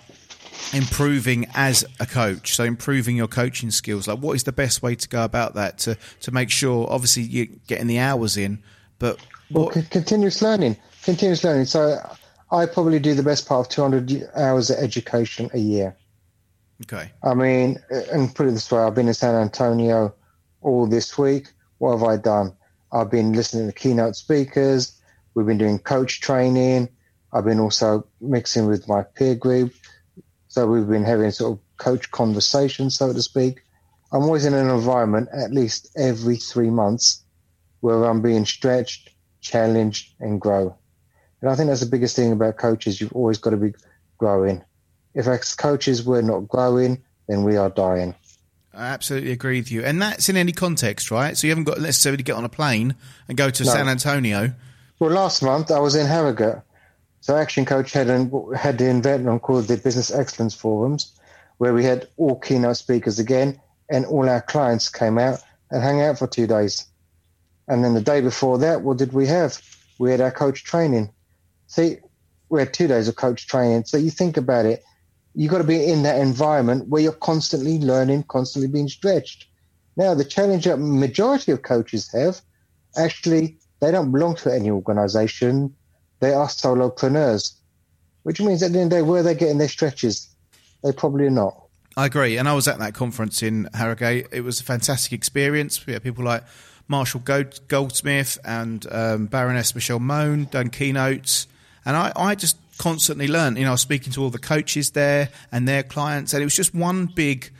improving 0.73 1.47
as 1.55 1.85
a 2.01 2.07
coach? 2.07 2.55
So 2.55 2.65
improving 2.65 3.17
your 3.17 3.29
coaching 3.29 3.71
skills. 3.71 4.09
Like, 4.09 4.21
what 4.21 4.33
is 4.33 4.45
the 4.45 4.53
best 4.53 4.83
way 4.83 4.95
to 4.95 5.09
go 5.09 5.25
about 5.25 5.55
that 5.55 5.77
to 5.81 5.99
to 6.21 6.31
make 6.31 6.51
sure, 6.51 6.91
obviously, 6.91 7.25
you're 7.25 7.55
getting 7.67 7.87
the 7.87 7.99
hours 7.99 8.39
in, 8.39 8.63
but 8.99 9.19
what... 9.51 9.75
well, 9.75 9.85
continuous 9.91 10.41
learning, 10.41 10.79
continuous 11.03 11.45
learning. 11.45 11.67
So 11.67 11.99
I 12.51 12.65
probably 12.65 12.99
do 12.99 13.13
the 13.15 13.23
best 13.23 13.47
part 13.47 13.67
of 13.67 13.71
200 13.71 14.31
hours 14.35 14.71
of 14.71 14.79
education 14.79 15.51
a 15.53 15.59
year. 15.59 15.95
Okay. 16.83 17.11
I 17.23 17.35
mean, 17.35 17.79
and 17.91 18.35
put 18.35 18.47
it 18.47 18.53
this 18.53 18.71
way, 18.71 18.81
I've 18.81 18.95
been 18.95 19.09
in 19.09 19.15
San 19.15 19.35
Antonio 19.35 20.15
all 20.61 20.87
this 20.87 21.17
week. 21.17 21.53
What 21.79 21.93
have 21.93 22.03
I 22.03 22.17
done? 22.17 22.53
I've 22.93 23.11
been 23.11 23.33
listening 23.33 23.67
to 23.67 23.73
keynote 23.73 24.17
speakers. 24.17 25.01
We've 25.35 25.47
been 25.47 25.59
doing 25.59 25.79
coach 25.79 26.21
training. 26.21 26.89
I've 27.33 27.45
been 27.45 27.61
also 27.61 28.07
mixing 28.21 28.67
with 28.67 28.89
my 28.89 29.03
peer 29.03 29.35
group. 29.35 29.73
So 30.49 30.67
we've 30.67 30.89
been 30.89 31.05
having 31.05 31.31
sort 31.31 31.53
of 31.53 31.77
coach 31.77 32.11
conversations, 32.11 32.97
so 32.97 33.13
to 33.13 33.23
speak. 33.23 33.63
I'm 34.13 34.23
always 34.23 34.45
in 34.45 34.55
an 34.55 34.71
environment 34.71 35.29
at 35.33 35.53
least 35.53 35.91
every 35.97 36.37
three 36.37 36.71
months 36.71 37.23
where 37.81 38.05
I'm 38.05 38.23
being 38.23 38.45
stretched, 38.45 39.11
challenged, 39.41 40.15
and 40.21 40.41
grow. 40.41 40.77
And 41.41 41.51
I 41.51 41.57
think 41.57 41.69
that's 41.69 41.81
the 41.81 41.87
biggest 41.87 42.15
thing 42.15 42.33
about 42.33 42.57
coaches. 42.57 43.01
You've 43.01 43.13
always 43.13 43.39
got 43.39 43.51
to 43.51 43.57
be 43.57 43.75
growing 44.19 44.65
if 45.15 45.27
our 45.27 45.39
coaches 45.57 46.05
we're 46.05 46.23
not 46.23 46.49
growing, 46.49 47.03
then 47.29 47.45
we 47.45 47.57
are 47.57 47.71
dying. 47.71 48.15
I 48.73 48.87
absolutely 48.87 49.31
agree 49.31 49.61
with 49.61 49.71
you. 49.71 49.85
And 49.85 50.03
that's 50.03 50.29
in 50.29 50.37
any 50.37 50.53
context, 50.53 51.11
right? 51.11 51.37
So 51.37 51.47
you 51.47 51.53
haven't 51.53 51.65
got 51.65 51.81
necessarily 51.81 52.17
to 52.17 52.23
get 52.23 52.37
on 52.37 52.45
a 52.45 52.49
plane 52.49 52.97
and 53.29 53.39
go 53.39 53.51
to 53.51 53.65
no. 53.65 53.71
San 53.71 53.89
Antonio. 53.89 54.53
Well, 54.99 55.11
last 55.11 55.43
month 55.43 55.71
I 55.71 55.79
was 55.79 55.95
in 55.95 56.07
Harrogate. 56.07 56.61
So 57.21 57.37
Action 57.37 57.65
Coach 57.65 57.93
had, 57.93 58.09
an, 58.11 58.31
had 58.55 58.79
the 58.79 58.91
event 58.91 59.43
called 59.43 59.67
the 59.67 59.77
Business 59.77 60.11
Excellence 60.11 60.55
Forums, 60.55 61.13
where 61.59 61.73
we 61.73 61.85
had 61.85 62.09
all 62.17 62.39
keynote 62.39 62.77
speakers 62.77 63.19
again, 63.19 63.61
and 63.89 64.05
all 64.07 64.29
our 64.29 64.43
clients 64.43 64.89
came 64.89 65.19
out 65.19 65.41
and 65.71 65.83
hung 65.83 66.03
out 66.03 66.19
for 66.19 66.27
two 66.27 66.47
days. 66.47 66.87
And 67.67 67.83
then 67.83 67.95
the 67.95 68.03
day 68.03 68.21
before 68.21 68.59
that, 68.59 68.83
what 68.83 68.99
did 68.99 69.13
we 69.13 69.27
have? 69.29 69.59
We 69.99 70.11
had 70.11 70.21
our 70.21 70.31
coach 70.31 70.65
training. 70.65 71.11
See, 71.67 71.99
we 72.51 72.61
had 72.61 72.75
two 72.75 72.89
days 72.89 73.09
of 73.09 73.17
coach 73.17 73.47
training. 73.47 73.85
So 73.87 73.97
you 73.97 74.11
think 74.11 74.37
about 74.37 74.67
it 74.67 74.85
you've 75.35 75.51
got 75.51 75.59
to 75.59 75.65
be 75.65 75.85
in 75.85 76.03
that 76.05 76.21
environment 76.21 76.89
where 76.89 77.03
you're 77.03 77.13
constantly 77.13 77.79
learning, 77.79 78.25
constantly 78.25 78.69
being 78.69 78.89
stretched. 78.89 79.47
Now, 79.97 80.15
the 80.15 80.25
challenge 80.25 80.65
that 80.65 80.79
majority 80.79 81.53
of 81.53 81.63
coaches 81.63 82.11
have, 82.13 82.41
actually, 82.97 83.59
they 83.81 83.91
don't 83.91 84.13
belong 84.13 84.37
to 84.37 84.53
any 84.53 84.71
organization. 84.71 85.75
They 86.21 86.33
are 86.33 86.47
solopreneurs, 86.47 87.55
which 88.23 88.41
means 88.41 88.63
at 88.63 88.73
the 88.73 88.81
end 88.81 88.93
of 88.93 88.99
the 88.99 89.03
day, 89.03 89.09
where 89.09 89.21
are 89.21 89.25
they 89.25 89.35
getting 89.35 89.59
their 89.59 89.69
stretches? 89.69 90.29
They 90.83 90.93
probably 90.93 91.27
are 91.27 91.31
not. 91.31 91.61
I 91.97 92.07
agree. 92.07 92.37
And 92.39 92.49
I 92.49 92.55
was 92.55 92.67
at 92.67 92.79
that 92.79 92.95
conference 92.95 93.43
in 93.43 93.69
Harrogate. 93.73 94.29
It 94.33 94.41
was 94.43 94.61
a 94.61 94.65
fantastic 94.65 95.13
experience. 95.13 95.87
We 95.87 95.93
had 95.93 96.03
people 96.03 96.25
like 96.25 96.45
Marshall 96.89 97.23
Goldsmith 97.69 98.39
and 98.45 98.87
um, 98.91 99.27
Baroness 99.27 99.75
Michelle 99.75 100.01
Mone 100.01 100.49
done 100.51 100.71
keynotes. 100.71 101.47
And 101.85 101.97
I, 101.97 102.13
I 102.17 102.35
just 102.35 102.57
constantly 102.79 103.29
learn. 103.29 103.57
You 103.57 103.65
know, 103.65 103.71
I 103.71 103.73
was 103.73 103.81
speaking 103.81 104.13
to 104.15 104.23
all 104.23 104.31
the 104.31 104.39
coaches 104.39 104.93
there 104.93 105.31
and 105.53 105.67
their 105.69 105.83
clients, 105.83 106.33
and 106.33 106.43
it 106.43 106.47
was 106.47 106.57
just 106.57 106.75
one 106.75 107.07
big. 107.07 107.53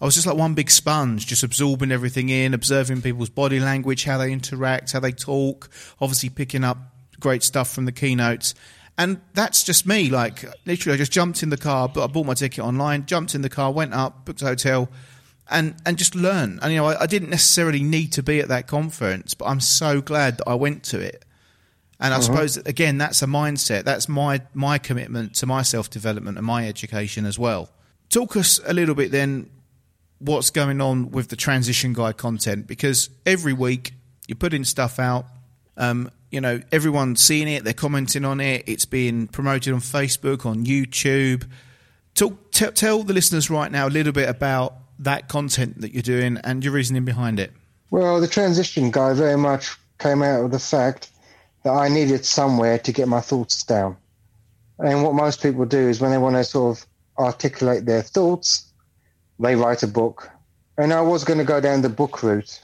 I 0.00 0.04
was 0.04 0.14
just 0.14 0.26
like 0.26 0.36
one 0.36 0.54
big 0.54 0.70
sponge, 0.70 1.26
just 1.26 1.42
absorbing 1.42 1.90
everything 1.90 2.28
in, 2.28 2.52
observing 2.52 3.00
people's 3.00 3.30
body 3.30 3.60
language, 3.60 4.04
how 4.04 4.18
they 4.18 4.30
interact, 4.30 4.92
how 4.92 5.00
they 5.00 5.12
talk, 5.12 5.70
obviously 6.00 6.28
picking 6.28 6.64
up 6.64 6.76
great 7.18 7.42
stuff 7.42 7.70
from 7.72 7.86
the 7.86 7.92
keynotes. 7.92 8.54
And 8.98 9.20
that's 9.32 9.64
just 9.64 9.86
me. 9.86 10.10
Like, 10.10 10.44
literally, 10.66 10.94
I 10.94 10.98
just 10.98 11.12
jumped 11.12 11.42
in 11.42 11.48
the 11.48 11.56
car, 11.56 11.88
but 11.88 12.04
I 12.04 12.06
bought 12.08 12.26
my 12.26 12.34
ticket 12.34 12.62
online, 12.62 13.06
jumped 13.06 13.34
in 13.34 13.42
the 13.42 13.48
car, 13.48 13.72
went 13.72 13.94
up, 13.94 14.26
booked 14.26 14.42
a 14.42 14.46
hotel, 14.46 14.90
and, 15.50 15.74
and 15.84 15.96
just 15.96 16.14
learn. 16.14 16.58
And, 16.60 16.72
you 16.72 16.78
know, 16.78 16.86
I, 16.86 17.02
I 17.02 17.06
didn't 17.06 17.30
necessarily 17.30 17.82
need 17.82 18.12
to 18.12 18.22
be 18.22 18.40
at 18.40 18.48
that 18.48 18.66
conference, 18.66 19.34
but 19.34 19.46
I'm 19.46 19.60
so 19.60 20.00
glad 20.00 20.38
that 20.38 20.48
I 20.48 20.54
went 20.54 20.82
to 20.84 21.00
it 21.00 21.24
and 21.98 22.12
I 22.12 22.18
uh-huh. 22.18 22.22
suppose 22.22 22.56
again, 22.58 22.98
that's 22.98 23.22
a 23.22 23.26
mindset. 23.26 23.84
That's 23.84 24.08
my 24.08 24.42
my 24.54 24.78
commitment 24.78 25.34
to 25.36 25.46
my 25.46 25.62
self 25.62 25.90
development 25.90 26.36
and 26.36 26.46
my 26.46 26.68
education 26.68 27.24
as 27.24 27.38
well. 27.38 27.70
Talk 28.10 28.36
us 28.36 28.60
a 28.66 28.74
little 28.74 28.94
bit 28.94 29.10
then. 29.10 29.50
What's 30.18 30.50
going 30.50 30.80
on 30.80 31.10
with 31.10 31.28
the 31.28 31.36
transition 31.36 31.92
guide 31.92 32.16
content? 32.16 32.66
Because 32.66 33.10
every 33.26 33.52
week 33.52 33.92
you're 34.26 34.36
putting 34.36 34.64
stuff 34.64 34.98
out. 34.98 35.26
Um, 35.76 36.10
you 36.30 36.40
know, 36.40 36.60
everyone's 36.72 37.20
seeing 37.20 37.48
it. 37.48 37.64
They're 37.64 37.74
commenting 37.74 38.24
on 38.24 38.40
it. 38.40 38.64
It's 38.66 38.84
being 38.84 39.28
promoted 39.28 39.72
on 39.74 39.80
Facebook, 39.80 40.46
on 40.46 40.64
YouTube. 40.64 41.46
Talk, 42.14 42.50
t- 42.50 42.70
tell 42.70 43.02
the 43.02 43.12
listeners 43.12 43.50
right 43.50 43.70
now 43.70 43.86
a 43.86 43.90
little 43.90 44.12
bit 44.12 44.28
about 44.28 44.74
that 44.98 45.28
content 45.28 45.82
that 45.82 45.92
you're 45.92 46.02
doing 46.02 46.38
and 46.44 46.64
your 46.64 46.72
reasoning 46.72 47.04
behind 47.04 47.38
it. 47.38 47.52
Well, 47.90 48.20
the 48.20 48.26
transition 48.26 48.90
guide 48.90 49.16
very 49.16 49.36
much 49.36 49.76
came 49.98 50.22
out 50.22 50.44
of 50.44 50.50
the 50.50 50.58
fact 50.58 51.10
that 51.66 51.72
I 51.72 51.88
needed 51.88 52.24
somewhere 52.24 52.78
to 52.78 52.92
get 52.92 53.08
my 53.08 53.20
thoughts 53.20 53.64
down. 53.64 53.96
And 54.78 55.02
what 55.02 55.14
most 55.14 55.42
people 55.42 55.64
do 55.64 55.88
is 55.88 56.00
when 56.00 56.12
they 56.12 56.18
want 56.18 56.36
to 56.36 56.44
sort 56.44 56.78
of 56.78 56.86
articulate 57.18 57.84
their 57.84 58.02
thoughts, 58.02 58.72
they 59.40 59.56
write 59.56 59.82
a 59.82 59.88
book. 59.88 60.30
And 60.78 60.92
I 60.92 61.00
was 61.00 61.24
going 61.24 61.40
to 61.40 61.44
go 61.44 61.60
down 61.60 61.82
the 61.82 61.88
book 61.88 62.22
route. 62.22 62.60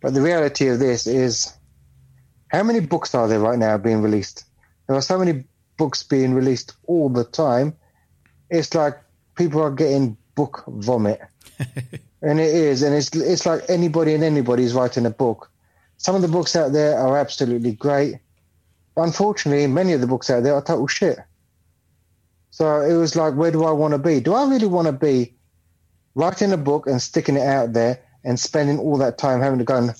But 0.00 0.14
the 0.14 0.22
reality 0.22 0.68
of 0.68 0.78
this 0.78 1.06
is 1.06 1.52
how 2.48 2.62
many 2.62 2.80
books 2.80 3.14
are 3.14 3.28
there 3.28 3.40
right 3.40 3.58
now 3.58 3.76
being 3.76 4.00
released? 4.00 4.44
There 4.86 4.96
are 4.96 5.02
so 5.02 5.18
many 5.18 5.44
books 5.76 6.02
being 6.02 6.32
released 6.32 6.74
all 6.86 7.10
the 7.10 7.24
time. 7.24 7.76
It's 8.48 8.74
like 8.74 8.96
people 9.34 9.60
are 9.60 9.70
getting 9.70 10.16
book 10.34 10.64
vomit. 10.66 11.20
and 12.22 12.40
it 12.40 12.54
is. 12.54 12.82
And 12.82 12.94
it's, 12.94 13.14
it's 13.14 13.44
like 13.44 13.68
anybody 13.68 14.14
and 14.14 14.24
anybody 14.24 14.64
is 14.64 14.72
writing 14.72 15.04
a 15.04 15.10
book. 15.10 15.50
Some 16.04 16.14
of 16.14 16.20
the 16.20 16.28
books 16.28 16.54
out 16.54 16.72
there 16.72 16.98
are 16.98 17.16
absolutely 17.16 17.72
great. 17.72 18.16
Unfortunately, 18.94 19.66
many 19.66 19.94
of 19.94 20.02
the 20.02 20.06
books 20.06 20.28
out 20.28 20.42
there 20.42 20.54
are 20.54 20.60
total 20.60 20.86
shit. 20.86 21.18
So 22.50 22.82
it 22.82 22.92
was 22.92 23.16
like, 23.16 23.32
where 23.36 23.50
do 23.50 23.64
I 23.64 23.70
want 23.70 23.92
to 23.92 23.98
be? 23.98 24.20
Do 24.20 24.34
I 24.34 24.46
really 24.46 24.66
want 24.66 24.84
to 24.84 24.92
be 24.92 25.34
writing 26.14 26.52
a 26.52 26.58
book 26.58 26.86
and 26.86 27.00
sticking 27.00 27.36
it 27.36 27.46
out 27.46 27.72
there 27.72 28.02
and 28.22 28.38
spending 28.38 28.78
all 28.78 28.98
that 28.98 29.16
time 29.16 29.40
having 29.40 29.60
to 29.60 29.64
go 29.64 29.78
and 29.78 29.94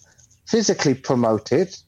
physically 0.46 0.92
promote 0.92 1.52
it? 1.52 1.82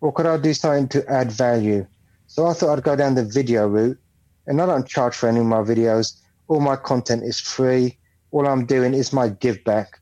Or 0.00 0.12
could 0.12 0.26
I 0.26 0.36
do 0.36 0.52
something 0.52 0.88
to 0.88 1.08
add 1.08 1.30
value? 1.30 1.86
So 2.26 2.48
I 2.48 2.54
thought 2.54 2.76
I'd 2.76 2.82
go 2.82 2.96
down 2.96 3.14
the 3.14 3.24
video 3.24 3.68
route 3.68 4.00
and 4.48 4.60
I 4.60 4.66
don't 4.66 4.88
charge 4.88 5.14
for 5.14 5.28
any 5.28 5.38
of 5.38 5.46
my 5.46 5.58
videos. 5.58 6.20
All 6.48 6.58
my 6.58 6.74
content 6.74 7.22
is 7.22 7.38
free. 7.38 7.98
All 8.32 8.48
I'm 8.48 8.66
doing 8.66 8.94
is 8.94 9.12
my 9.12 9.28
give 9.28 9.62
back. 9.62 10.00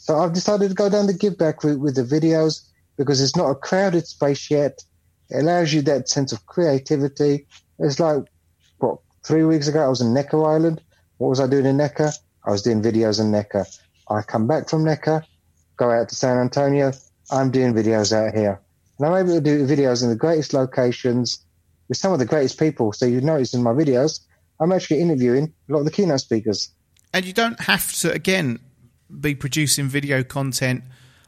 So 0.00 0.18
I've 0.18 0.32
decided 0.32 0.70
to 0.70 0.74
go 0.74 0.88
down 0.88 1.06
the 1.06 1.12
give 1.12 1.36
back 1.36 1.62
route 1.62 1.78
with 1.78 1.94
the 1.94 2.02
videos 2.02 2.66
because 2.96 3.20
it's 3.20 3.36
not 3.36 3.50
a 3.50 3.54
crowded 3.54 4.06
space 4.06 4.50
yet. 4.50 4.82
It 5.28 5.40
allows 5.40 5.74
you 5.74 5.82
that 5.82 6.08
sense 6.08 6.32
of 6.32 6.46
creativity. 6.46 7.46
It's 7.78 8.00
like, 8.00 8.24
what, 8.78 9.00
three 9.26 9.44
weeks 9.44 9.68
ago 9.68 9.84
I 9.84 9.88
was 9.88 10.00
in 10.00 10.14
Necker 10.14 10.42
Island. 10.42 10.80
What 11.18 11.28
was 11.28 11.38
I 11.38 11.46
doing 11.46 11.66
in 11.66 11.76
Necker? 11.76 12.10
I 12.46 12.50
was 12.50 12.62
doing 12.62 12.82
videos 12.82 13.20
in 13.20 13.30
Necker. 13.30 13.66
I 14.08 14.22
come 14.22 14.46
back 14.46 14.70
from 14.70 14.84
Necker, 14.84 15.22
go 15.76 15.90
out 15.90 16.08
to 16.08 16.14
San 16.14 16.38
Antonio. 16.38 16.92
I'm 17.30 17.50
doing 17.50 17.74
videos 17.74 18.10
out 18.10 18.34
here. 18.34 18.58
And 18.98 19.06
I'm 19.06 19.26
able 19.26 19.34
to 19.34 19.40
do 19.42 19.66
videos 19.66 20.02
in 20.02 20.08
the 20.08 20.16
greatest 20.16 20.54
locations 20.54 21.44
with 21.88 21.98
some 21.98 22.14
of 22.14 22.18
the 22.18 22.24
greatest 22.24 22.58
people. 22.58 22.94
So 22.94 23.04
you 23.04 23.20
notice 23.20 23.52
in 23.52 23.62
my 23.62 23.72
videos, 23.72 24.20
I'm 24.60 24.72
actually 24.72 25.02
interviewing 25.02 25.52
a 25.68 25.72
lot 25.72 25.80
of 25.80 25.84
the 25.84 25.90
keynote 25.90 26.20
speakers. 26.20 26.70
And 27.12 27.26
you 27.26 27.34
don't 27.34 27.60
have 27.60 27.92
to, 27.98 28.10
again, 28.12 28.60
be 29.20 29.34
producing 29.34 29.86
video 29.88 30.22
content 30.22 30.84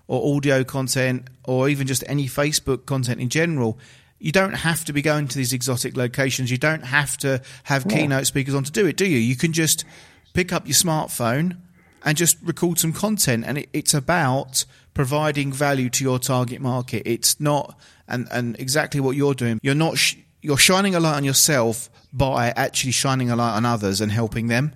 or 0.08 0.36
audio 0.36 0.64
content 0.64 1.28
or 1.44 1.68
even 1.68 1.86
just 1.86 2.04
any 2.06 2.26
Facebook 2.26 2.86
content 2.86 3.20
in 3.20 3.28
general. 3.28 3.78
You 4.18 4.30
don't 4.32 4.54
have 4.54 4.84
to 4.84 4.92
be 4.92 5.02
going 5.02 5.26
to 5.28 5.36
these 5.36 5.52
exotic 5.52 5.96
locations. 5.96 6.50
You 6.50 6.58
don't 6.58 6.84
have 6.84 7.16
to 7.18 7.40
have 7.64 7.86
Yeah. 7.88 7.96
keynote 7.98 8.26
speakers 8.26 8.54
on 8.54 8.64
to 8.64 8.70
do 8.72 8.86
it, 8.86 8.96
do 8.96 9.06
you? 9.06 9.18
You 9.18 9.36
can 9.36 9.52
just 9.52 9.84
pick 10.32 10.52
up 10.52 10.66
your 10.66 10.74
smartphone 10.74 11.56
and 12.04 12.16
just 12.16 12.36
record 12.42 12.78
some 12.78 12.92
content. 12.92 13.44
And 13.46 13.58
it, 13.58 13.68
it's 13.72 13.94
about 13.94 14.64
providing 14.94 15.52
value 15.52 15.88
to 15.90 16.04
your 16.04 16.18
target 16.18 16.60
market. 16.60 17.02
It's 17.06 17.40
not, 17.40 17.78
and, 18.06 18.28
and 18.30 18.58
exactly 18.60 19.00
what 19.00 19.16
you're 19.16 19.34
doing. 19.34 19.58
You're 19.62 19.74
not, 19.74 19.98
sh- 19.98 20.16
you're 20.40 20.58
shining 20.58 20.94
a 20.94 21.00
light 21.00 21.16
on 21.16 21.24
yourself 21.24 21.88
by 22.12 22.50
actually 22.50 22.92
shining 22.92 23.30
a 23.30 23.36
light 23.36 23.56
on 23.56 23.64
others 23.64 24.00
and 24.00 24.12
helping 24.12 24.48
them. 24.48 24.72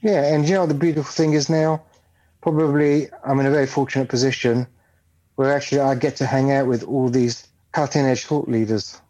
Yeah, 0.00 0.32
and 0.34 0.48
you 0.48 0.54
know 0.54 0.66
the 0.66 0.74
beautiful 0.74 1.10
thing 1.12 1.34
is 1.34 1.48
now? 1.50 1.82
Probably 2.46 3.08
I'm 3.24 3.40
in 3.40 3.46
a 3.46 3.50
very 3.50 3.66
fortunate 3.66 4.08
position 4.08 4.68
where 5.34 5.52
actually 5.52 5.80
I 5.80 5.96
get 5.96 6.14
to 6.18 6.26
hang 6.26 6.52
out 6.52 6.68
with 6.68 6.84
all 6.84 7.08
these 7.08 7.44
cutting 7.72 8.04
edge 8.04 8.24
thought 8.24 8.48
leaders. 8.48 9.00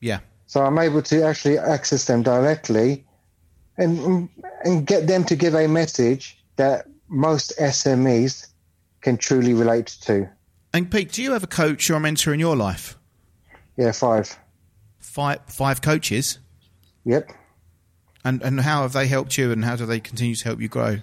Yeah. 0.00 0.18
So 0.46 0.64
I'm 0.64 0.76
able 0.80 1.00
to 1.02 1.22
actually 1.22 1.58
access 1.58 2.06
them 2.06 2.24
directly 2.24 3.04
and 3.78 4.28
and 4.64 4.84
get 4.84 5.06
them 5.06 5.22
to 5.26 5.36
give 5.36 5.54
a 5.54 5.68
message 5.68 6.42
that 6.56 6.88
most 7.06 7.56
SMEs 7.56 8.48
can 9.00 9.16
truly 9.16 9.54
relate 9.54 9.86
to. 10.00 10.28
And 10.74 10.90
Pete, 10.90 11.12
do 11.12 11.22
you 11.22 11.34
have 11.34 11.44
a 11.44 11.46
coach 11.46 11.88
or 11.88 11.94
a 11.94 12.00
mentor 12.00 12.34
in 12.34 12.40
your 12.40 12.56
life? 12.56 12.98
Yeah, 13.76 13.92
five. 13.92 14.36
Five 14.98 15.42
five 15.46 15.82
coaches, 15.82 16.40
Yep. 17.04 17.30
and 18.24 18.42
and 18.42 18.60
how 18.62 18.82
have 18.82 18.92
they 18.92 19.06
helped 19.06 19.38
you, 19.38 19.52
and 19.52 19.64
how 19.64 19.76
do 19.76 19.86
they 19.86 20.00
continue 20.00 20.34
to 20.34 20.44
help 20.44 20.60
you 20.60 20.66
grow? 20.66 20.98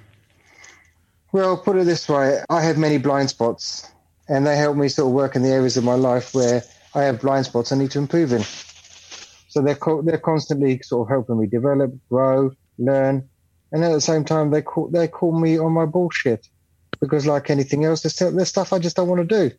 Well, 1.31 1.57
put 1.57 1.77
it 1.77 1.85
this 1.85 2.09
way, 2.09 2.41
I 2.49 2.61
have 2.61 2.79
many 2.79 2.97
blind 2.97 3.29
spots, 3.29 3.87
and 4.27 4.47
they 4.47 4.57
help 4.57 4.75
me 4.75 4.89
sort 4.89 5.09
of 5.09 5.13
work 5.13 5.35
in 5.35 5.43
the 5.43 5.49
areas 5.49 5.77
of 5.77 5.83
my 5.83 5.93
life 5.93 6.33
where 6.33 6.63
I 6.95 7.03
have 7.03 7.21
blind 7.21 7.45
spots 7.45 7.71
I 7.71 7.77
need 7.77 7.91
to 7.91 7.99
improve 7.99 8.33
in. 8.33 8.41
So 9.49 9.61
they're 9.61 9.75
co- 9.75 10.01
they're 10.01 10.17
constantly 10.17 10.81
sort 10.81 11.07
of 11.07 11.09
helping 11.11 11.39
me 11.39 11.45
develop, 11.45 11.91
grow, 12.09 12.51
learn, 12.79 13.29
and 13.71 13.83
at 13.83 13.91
the 13.91 14.01
same 14.01 14.25
time 14.25 14.49
they 14.49 14.63
call 14.63 14.89
they 14.89 15.07
call 15.07 15.39
me 15.39 15.59
on 15.59 15.71
my 15.71 15.85
bullshit 15.85 16.47
because, 16.99 17.27
like 17.27 17.51
anything 17.51 17.85
else, 17.85 18.01
there's, 18.01 18.17
there's 18.33 18.49
stuff 18.49 18.73
I 18.73 18.79
just 18.79 18.95
don't 18.95 19.07
want 19.07 19.27
to 19.27 19.49
do. 19.49 19.55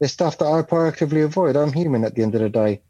There's 0.00 0.12
stuff 0.12 0.38
that 0.38 0.46
I 0.46 0.62
proactively 0.62 1.22
avoid. 1.22 1.54
I'm 1.54 1.72
human 1.72 2.04
at 2.04 2.14
the 2.14 2.22
end 2.22 2.34
of 2.34 2.40
the 2.40 2.48
day, 2.48 2.82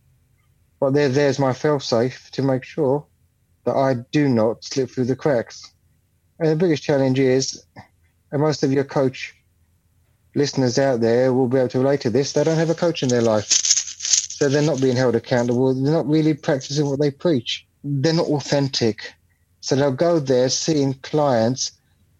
but 0.80 0.94
there 0.94 1.08
there's 1.08 1.40
my 1.40 1.52
fail-safe 1.52 2.30
to 2.32 2.42
make 2.42 2.62
sure 2.62 3.08
that 3.64 3.74
I 3.74 3.96
do 4.12 4.28
not 4.28 4.62
slip 4.62 4.90
through 4.90 5.06
the 5.06 5.16
cracks. 5.16 5.62
And 6.38 6.48
the 6.48 6.56
biggest 6.56 6.84
challenge 6.84 7.18
is 7.18 7.64
and 8.34 8.42
most 8.42 8.64
of 8.64 8.72
your 8.72 8.82
coach 8.82 9.32
listeners 10.34 10.76
out 10.76 11.00
there 11.00 11.32
will 11.32 11.46
be 11.46 11.56
able 11.56 11.68
to 11.68 11.78
relate 11.78 12.00
to 12.00 12.10
this. 12.10 12.32
They 12.32 12.42
don't 12.42 12.58
have 12.58 12.68
a 12.68 12.74
coach 12.74 13.04
in 13.04 13.08
their 13.08 13.22
life. 13.22 13.46
So 13.46 14.48
they're 14.48 14.60
not 14.60 14.80
being 14.80 14.96
held 14.96 15.14
accountable. 15.14 15.72
They're 15.72 15.92
not 15.92 16.08
really 16.08 16.34
practicing 16.34 16.86
what 16.90 16.98
they 16.98 17.12
preach. 17.12 17.64
They're 17.84 18.12
not 18.12 18.26
authentic. 18.26 19.14
So 19.60 19.76
they'll 19.76 19.92
go 19.92 20.18
there 20.18 20.48
seeing 20.48 20.94
clients, 20.94 21.70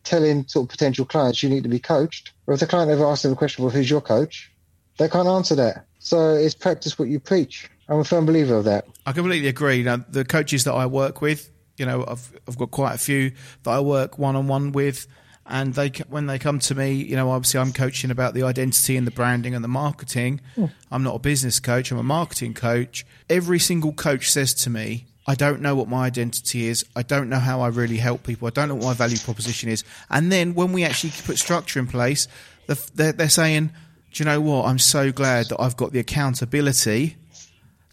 telling 0.05 0.47
sort 0.47 0.67
of 0.67 0.69
potential 0.71 1.05
clients 1.05 1.43
you 1.43 1.51
need 1.51 1.65
to 1.65 1.69
be 1.69 1.81
coached. 1.81 2.31
Or 2.47 2.55
if 2.55 2.61
the 2.61 2.69
client 2.69 2.93
ever 2.93 3.05
asks 3.05 3.25
them 3.25 3.33
a 3.33 3.37
question, 3.37 3.65
well, 3.65 3.75
who's 3.75 3.91
your 3.91 4.01
coach? 4.01 4.53
They 4.99 5.09
can't 5.09 5.27
answer 5.27 5.57
that. 5.57 5.85
So 5.99 6.35
it's 6.35 6.55
practice 6.55 6.97
what 6.97 7.09
you 7.09 7.19
preach. 7.19 7.69
I'm 7.89 7.99
a 7.99 8.05
firm 8.05 8.25
believer 8.25 8.55
of 8.55 8.67
that. 8.67 8.87
I 9.05 9.11
completely 9.11 9.49
agree. 9.49 9.83
Now, 9.83 9.97
the 9.97 10.25
coaches 10.25 10.63
that 10.63 10.75
I 10.75 10.87
work 10.87 11.21
with, 11.21 11.51
you 11.77 11.87
know, 11.87 12.05
I've 12.07 12.33
I've 12.47 12.57
got 12.57 12.71
quite 12.71 12.95
a 12.95 12.99
few 12.99 13.33
that 13.65 13.71
I 13.71 13.81
work 13.81 14.17
one 14.17 14.37
on 14.37 14.47
one 14.47 14.71
with, 14.71 15.09
and 15.47 15.75
they 15.75 15.91
when 16.09 16.27
they 16.27 16.39
come 16.39 16.59
to 16.61 16.75
me, 16.75 16.93
you 16.93 17.17
know, 17.17 17.31
obviously 17.31 17.61
I'm 17.61 17.73
coaching 17.73 18.11
about 18.11 18.35
the 18.35 18.43
identity 18.43 18.97
and 18.97 19.07
the 19.07 19.11
branding 19.11 19.55
and 19.55 19.63
the 19.63 19.69
marketing. 19.69 20.41
Hmm. 20.55 20.67
I'm 20.91 21.03
not 21.03 21.17
a 21.17 21.19
business 21.19 21.61
coach. 21.61 21.91
I'm 21.91 21.99
a 21.99 22.03
marketing 22.03 22.55
coach. 22.55 23.05
Every 23.29 23.59
single 23.59 23.93
coach 23.93 24.31
says 24.31 24.55
to 24.55 24.71
me. 24.71 25.07
I 25.27 25.35
don't 25.35 25.63
know 25.63 25.75
what 25.75 25.89
my 25.89 26.05
identity 26.05 26.67
is. 26.67 26.85
I 26.95 27.03
don't 27.03 27.31
know 27.31 27.39
how 27.39 27.63
I 27.63 27.69
really 27.69 27.97
help 27.97 28.25
people. 28.25 28.47
I 28.47 28.51
don't 28.51 28.69
know 28.69 28.75
what 28.75 28.85
my 28.85 28.93
value 28.93 29.17
proposition 29.17 29.71
is. 29.71 29.83
And 30.11 30.31
then 30.31 30.55
when 30.55 30.73
we 30.73 30.85
actually 30.85 31.15
put 31.25 31.39
structure 31.39 31.81
in 31.81 31.87
place, 31.87 32.29
they're, 32.67 33.13
they're 33.13 33.31
saying, 33.31 33.71
"Do 34.13 34.23
you 34.23 34.27
know 34.27 34.43
what? 34.43 34.67
I'm 34.67 34.79
so 34.79 35.13
glad 35.13 35.47
that 35.47 35.59
I've 35.59 35.79
got 35.79 35.93
the 35.93 35.99
accountability 35.99 37.17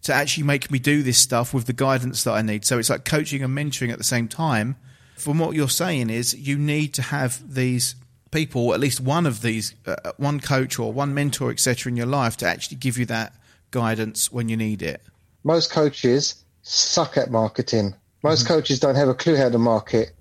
to 0.03 0.13
actually 0.13 0.43
make 0.43 0.71
me 0.71 0.79
do 0.79 1.03
this 1.03 1.17
stuff 1.17 1.53
with 1.53 1.65
the 1.65 1.73
guidance 1.73 2.23
that 2.23 2.31
I 2.31 2.41
need. 2.41 2.65
So 2.65 2.79
it's 2.79 2.89
like 2.89 3.05
coaching 3.05 3.43
and 3.43 3.55
mentoring 3.55 3.91
at 3.91 3.97
the 3.97 4.03
same 4.03 4.27
time. 4.27 4.75
From 5.15 5.39
what 5.39 5.55
you're 5.55 5.69
saying 5.69 6.09
is 6.09 6.33
you 6.33 6.57
need 6.57 6.93
to 6.95 7.01
have 7.01 7.53
these 7.53 7.95
people, 8.31 8.73
at 8.73 8.79
least 8.79 8.99
one 8.99 9.25
of 9.25 9.41
these, 9.41 9.75
uh, 9.85 10.13
one 10.17 10.39
coach 10.39 10.79
or 10.79 10.91
one 10.91 11.13
mentor, 11.13 11.51
etc., 11.51 11.91
in 11.91 11.95
your 11.97 12.05
life 12.07 12.37
to 12.37 12.47
actually 12.47 12.77
give 12.77 12.97
you 12.97 13.05
that 13.07 13.33
guidance 13.71 14.31
when 14.31 14.49
you 14.49 14.57
need 14.57 14.81
it. 14.81 15.01
most 15.43 15.71
coaches 15.71 16.43
suck 16.63 17.17
at 17.17 17.31
marketing. 17.31 17.95
Most 18.23 18.47
coaches 18.47 18.79
don't 18.79 18.95
have 18.95 19.09
a 19.09 19.15
clue 19.15 19.35
how 19.35 19.49
to 19.49 19.57
market. 19.57 20.11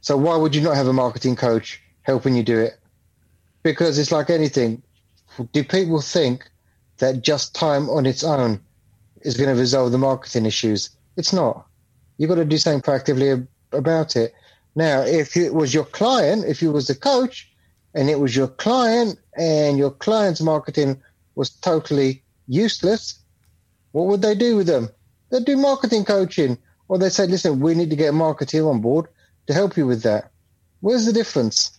So 0.00 0.16
why 0.16 0.36
would 0.36 0.54
you 0.54 0.62
not 0.62 0.76
have 0.76 0.86
a 0.86 0.92
marketing 0.92 1.36
coach 1.36 1.82
helping 2.02 2.34
you 2.34 2.42
do 2.42 2.58
it? 2.58 2.78
Because 3.62 3.98
it's 3.98 4.12
like 4.12 4.30
anything. 4.30 4.82
Do 5.52 5.64
people 5.64 6.00
think 6.00 6.48
that 6.98 7.22
just 7.22 7.54
time 7.54 7.90
on 7.90 8.06
its 8.06 8.24
own 8.24 8.60
is 9.22 9.36
going 9.36 9.54
to 9.54 9.60
resolve 9.60 9.92
the 9.92 9.98
marketing 9.98 10.46
issues? 10.46 10.90
It's 11.16 11.32
not. 11.32 11.66
You've 12.16 12.28
got 12.28 12.36
to 12.36 12.44
do 12.44 12.58
something 12.58 12.82
proactively 12.82 13.46
about 13.74 14.16
it. 14.16 14.34
Now, 14.74 15.02
if 15.02 15.36
it 15.36 15.54
was 15.54 15.72
your 15.72 15.84
client, 15.84 16.44
if 16.44 16.60
you 16.62 16.72
was 16.72 16.86
the 16.86 16.94
coach, 16.94 17.50
and 17.94 18.10
it 18.10 18.18
was 18.18 18.34
your 18.34 18.48
client, 18.48 19.18
and 19.36 19.78
your 19.78 19.90
client's 19.90 20.40
marketing 20.40 21.00
was 21.34 21.50
totally 21.50 22.22
useless, 22.48 23.18
what 23.92 24.06
would 24.06 24.22
they 24.22 24.34
do 24.34 24.56
with 24.56 24.66
them? 24.66 24.88
They'd 25.30 25.44
do 25.44 25.56
marketing 25.56 26.04
coaching, 26.04 26.58
or 26.88 26.98
they'd 26.98 27.12
say, 27.12 27.26
"Listen, 27.26 27.60
we 27.60 27.74
need 27.74 27.90
to 27.90 27.96
get 27.96 28.10
a 28.10 28.16
marketeer 28.16 28.68
on 28.68 28.80
board 28.80 29.06
to 29.46 29.54
help 29.54 29.76
you 29.76 29.86
with 29.86 30.02
that." 30.02 30.30
Where's 30.80 31.06
the 31.06 31.12
difference? 31.12 31.70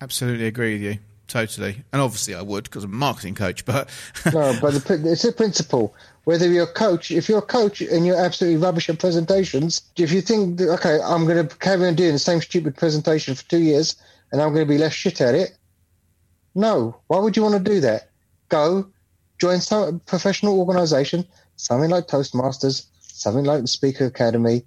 Absolutely 0.00 0.46
agree 0.46 0.74
with 0.74 0.82
you. 0.82 0.98
Totally. 1.28 1.82
And 1.92 2.00
obviously 2.00 2.34
I 2.34 2.42
would 2.42 2.64
because 2.64 2.84
I'm 2.84 2.92
a 2.92 2.96
marketing 2.96 3.34
coach, 3.34 3.64
but 3.64 3.88
No, 4.32 4.56
but 4.60 4.74
the, 4.74 5.10
it's 5.10 5.24
a 5.24 5.32
principle. 5.32 5.94
Whether 6.24 6.48
you're 6.48 6.64
a 6.64 6.72
coach, 6.72 7.10
if 7.10 7.28
you're 7.28 7.38
a 7.38 7.42
coach 7.42 7.80
and 7.80 8.06
you're 8.06 8.18
absolutely 8.18 8.60
rubbish 8.60 8.88
at 8.88 8.98
presentations, 8.98 9.82
if 9.96 10.12
you 10.12 10.20
think, 10.20 10.58
that, 10.58 10.68
okay, 10.74 10.98
I'm 11.04 11.24
going 11.24 11.46
to 11.46 11.56
carry 11.56 11.86
on 11.86 11.94
doing 11.94 12.12
the 12.12 12.18
same 12.18 12.40
stupid 12.40 12.76
presentation 12.76 13.34
for 13.34 13.44
two 13.44 13.58
years 13.58 13.96
and 14.32 14.40
I'm 14.40 14.52
going 14.52 14.66
to 14.66 14.72
be 14.72 14.78
less 14.78 14.92
shit 14.92 15.20
at 15.20 15.34
it, 15.34 15.56
no. 16.54 16.96
Why 17.06 17.18
would 17.18 17.36
you 17.36 17.42
want 17.42 17.54
to 17.54 17.70
do 17.70 17.80
that? 17.80 18.08
Go 18.48 18.88
join 19.38 19.60
some 19.60 20.00
professional 20.00 20.58
organization, 20.58 21.26
something 21.56 21.90
like 21.90 22.08
Toastmasters, 22.08 22.86
something 23.00 23.44
like 23.44 23.60
the 23.62 23.68
Speaker 23.68 24.06
Academy, 24.06 24.64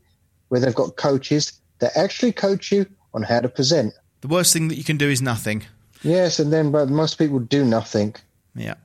where 0.49 0.61
they've 0.61 0.75
got 0.75 0.95
coaches 0.95 1.59
that 1.79 1.95
actually 1.97 2.31
coach 2.31 2.71
you 2.71 2.85
on 3.13 3.23
how 3.23 3.39
to 3.39 3.49
present. 3.49 3.93
the 4.21 4.27
worst 4.27 4.53
thing 4.53 4.67
that 4.67 4.75
you 4.75 4.83
can 4.83 4.97
do 4.97 5.09
is 5.09 5.21
nothing. 5.21 5.65
Yes, 6.01 6.39
and 6.39 6.51
then, 6.51 6.71
but 6.71 6.89
most 6.89 7.17
people 7.17 7.39
do 7.39 7.65
nothing. 7.65 8.15
Yeah. 8.55 8.75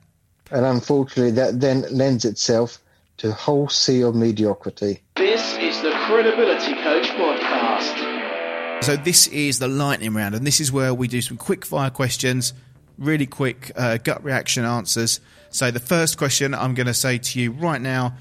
And 0.51 0.65
unfortunately, 0.65 1.31
that 1.31 1.59
then 1.59 1.85
lends 1.91 2.25
itself 2.25 2.79
to 3.17 3.29
a 3.29 3.33
whole 3.33 3.69
sea 3.69 4.01
of 4.03 4.15
mediocrity. 4.15 5.01
This 5.15 5.57
is 5.57 5.81
the 5.81 5.91
Credibility 6.05 6.73
Coach 6.73 7.07
Podcast. 7.07 8.83
So 8.83 8.97
this 8.97 9.27
is 9.27 9.59
the 9.59 9.67
lightning 9.67 10.13
round, 10.13 10.35
and 10.35 10.45
this 10.45 10.59
is 10.59 10.71
where 10.71 10.93
we 10.93 11.07
do 11.07 11.21
some 11.21 11.37
quick 11.37 11.65
fire 11.65 11.89
questions, 11.89 12.53
really 12.97 13.25
quick 13.25 13.71
uh, 13.75 13.97
gut 13.97 14.23
reaction 14.23 14.65
answers. 14.65 15.21
So 15.49 15.71
the 15.71 15.79
first 15.79 16.17
question 16.17 16.53
I'm 16.53 16.73
going 16.73 16.87
to 16.87 16.93
say 16.93 17.17
to 17.17 17.39
you 17.39 17.51
right 17.51 17.81
now 17.81 18.15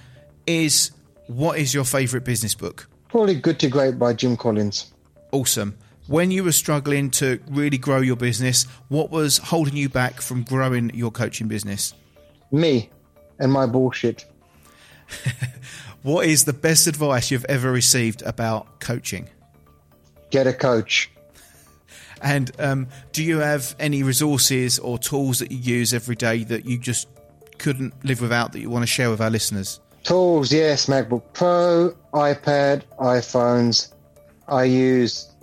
is, 0.46 0.92
what 1.26 1.58
is 1.58 1.74
your 1.74 1.84
favourite 1.84 2.24
business 2.24 2.54
book? 2.54 2.88
Probably 3.08 3.34
Good 3.34 3.58
to 3.60 3.68
Great 3.68 3.98
by 3.98 4.12
Jim 4.12 4.36
Collins. 4.36 4.92
Awesome. 5.32 5.76
When 6.06 6.30
you 6.30 6.44
were 6.44 6.52
struggling 6.52 7.10
to 7.12 7.40
really 7.48 7.78
grow 7.78 8.00
your 8.00 8.16
business, 8.16 8.64
what 8.88 9.10
was 9.10 9.38
holding 9.38 9.76
you 9.76 9.88
back 9.88 10.20
from 10.20 10.42
growing 10.42 10.90
your 10.94 11.10
coaching 11.10 11.48
business? 11.48 11.94
Me 12.52 12.90
and 13.38 13.52
my 13.52 13.66
bullshit. 13.66 14.24
What 16.04 16.26
is 16.26 16.44
the 16.44 16.52
best 16.52 16.86
advice 16.86 17.30
you've 17.30 17.46
ever 17.46 17.72
received 17.72 18.20
about 18.20 18.78
coaching? 18.78 19.26
Get 20.30 20.46
a 20.46 20.52
coach. 20.52 21.10
And 22.22 22.52
um, 22.58 22.86
do 23.12 23.22
you 23.22 23.38
have 23.38 23.76
any 23.78 24.02
resources 24.02 24.78
or 24.78 24.96
tools 24.96 25.40
that 25.40 25.50
you 25.50 25.58
use 25.58 25.92
every 25.92 26.16
day 26.16 26.42
that 26.44 26.64
you 26.64 26.78
just 26.78 27.06
couldn't 27.58 27.92
live 28.02 28.22
without 28.22 28.52
that 28.52 28.60
you 28.60 28.70
want 28.70 28.82
to 28.82 28.86
share 28.86 29.10
with 29.10 29.20
our 29.20 29.28
listeners? 29.28 29.78
Tools, 30.04 30.50
yes, 30.50 30.86
MacBook 30.86 31.22
Pro, 31.34 31.94
iPad, 32.14 32.82
iPhones. 32.98 33.92
I 34.48 34.64
use 34.64 35.33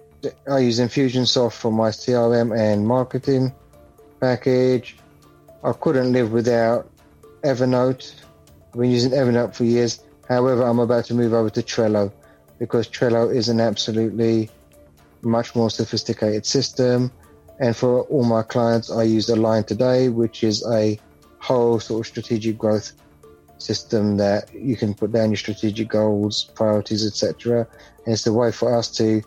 I 0.49 0.59
use 0.59 0.79
Infusionsoft 0.79 1.53
for 1.53 1.71
my 1.71 1.89
CRM 1.89 2.57
and 2.57 2.87
marketing 2.87 3.53
package. 4.19 4.97
I 5.63 5.73
couldn't 5.73 6.13
live 6.13 6.31
without 6.31 6.89
Evernote. 7.43 8.13
I've 8.73 8.79
been 8.79 8.91
using 8.91 9.11
Evernote 9.11 9.55
for 9.55 9.63
years. 9.63 10.03
However, 10.27 10.63
I'm 10.63 10.79
about 10.79 11.05
to 11.05 11.13
move 11.13 11.33
over 11.33 11.49
to 11.49 11.61
Trello 11.61 12.11
because 12.59 12.87
Trello 12.87 13.33
is 13.33 13.49
an 13.49 13.59
absolutely 13.59 14.49
much 15.21 15.55
more 15.55 15.69
sophisticated 15.69 16.45
system. 16.45 17.11
And 17.59 17.75
for 17.75 18.01
all 18.03 18.23
my 18.23 18.43
clients, 18.43 18.91
I 18.91 19.03
use 19.03 19.29
Align 19.29 19.63
Today, 19.63 20.09
which 20.09 20.43
is 20.43 20.65
a 20.67 20.99
whole 21.39 21.79
sort 21.79 22.01
of 22.01 22.07
strategic 22.07 22.57
growth 22.57 22.93
system 23.57 24.17
that 24.17 24.53
you 24.53 24.75
can 24.75 24.93
put 24.93 25.11
down 25.11 25.29
your 25.29 25.37
strategic 25.37 25.87
goals, 25.89 26.45
priorities, 26.55 27.05
etc. 27.05 27.67
And 28.05 28.13
it's 28.13 28.23
the 28.23 28.33
way 28.33 28.51
for 28.51 28.75
us 28.75 28.89
to 28.97 29.21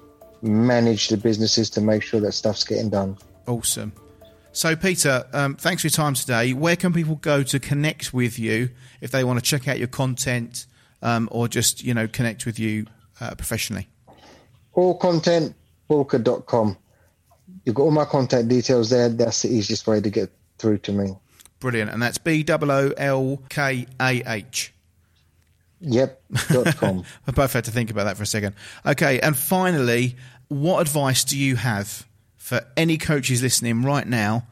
manage 0.44 1.08
the 1.08 1.16
businesses 1.16 1.70
to 1.70 1.80
make 1.80 2.02
sure 2.02 2.20
that 2.20 2.32
stuff's 2.32 2.64
getting 2.64 2.90
done. 2.90 3.16
Awesome. 3.46 3.92
So, 4.52 4.76
Peter, 4.76 5.24
um, 5.32 5.56
thanks 5.56 5.82
for 5.82 5.88
your 5.88 5.92
time 5.92 6.14
today. 6.14 6.52
Where 6.52 6.76
can 6.76 6.92
people 6.92 7.16
go 7.16 7.42
to 7.42 7.58
connect 7.58 8.14
with 8.14 8.38
you 8.38 8.70
if 9.00 9.10
they 9.10 9.24
want 9.24 9.40
to 9.40 9.44
check 9.44 9.66
out 9.66 9.78
your 9.78 9.88
content 9.88 10.66
um, 11.02 11.28
or 11.32 11.48
just, 11.48 11.82
you 11.82 11.92
know, 11.92 12.06
connect 12.06 12.46
with 12.46 12.58
you 12.58 12.86
uh, 13.20 13.34
professionally? 13.34 13.88
All 14.74 14.96
content, 14.96 15.56
boolkah.com. 15.90 16.76
You've 17.64 17.74
got 17.74 17.82
all 17.82 17.90
my 17.90 18.04
contact 18.04 18.46
details 18.48 18.90
there. 18.90 19.08
That's 19.08 19.42
the 19.42 19.48
easiest 19.48 19.86
way 19.86 20.00
to 20.00 20.10
get 20.10 20.30
through 20.58 20.78
to 20.78 20.92
me. 20.92 21.16
Brilliant. 21.58 21.90
And 21.90 22.02
that's 22.02 22.18
B 22.18 22.44
O 22.48 22.58
O 22.62 22.92
L 22.96 23.42
K 23.48 23.86
A 24.00 24.22
H. 24.26 24.72
Yep. 25.80 26.22
Dot 26.48 26.76
com. 26.76 27.04
I 27.26 27.32
both 27.32 27.52
had 27.52 27.64
to 27.64 27.70
think 27.70 27.90
about 27.90 28.04
that 28.04 28.16
for 28.16 28.22
a 28.22 28.26
second. 28.26 28.54
Okay. 28.86 29.20
And 29.20 29.36
finally, 29.36 30.16
what 30.48 30.80
advice 30.80 31.24
do 31.24 31.38
you 31.38 31.56
have 31.56 32.06
for 32.36 32.60
any 32.76 32.98
coaches 32.98 33.42
listening 33.42 33.82
right 33.82 34.06
now 34.06 34.46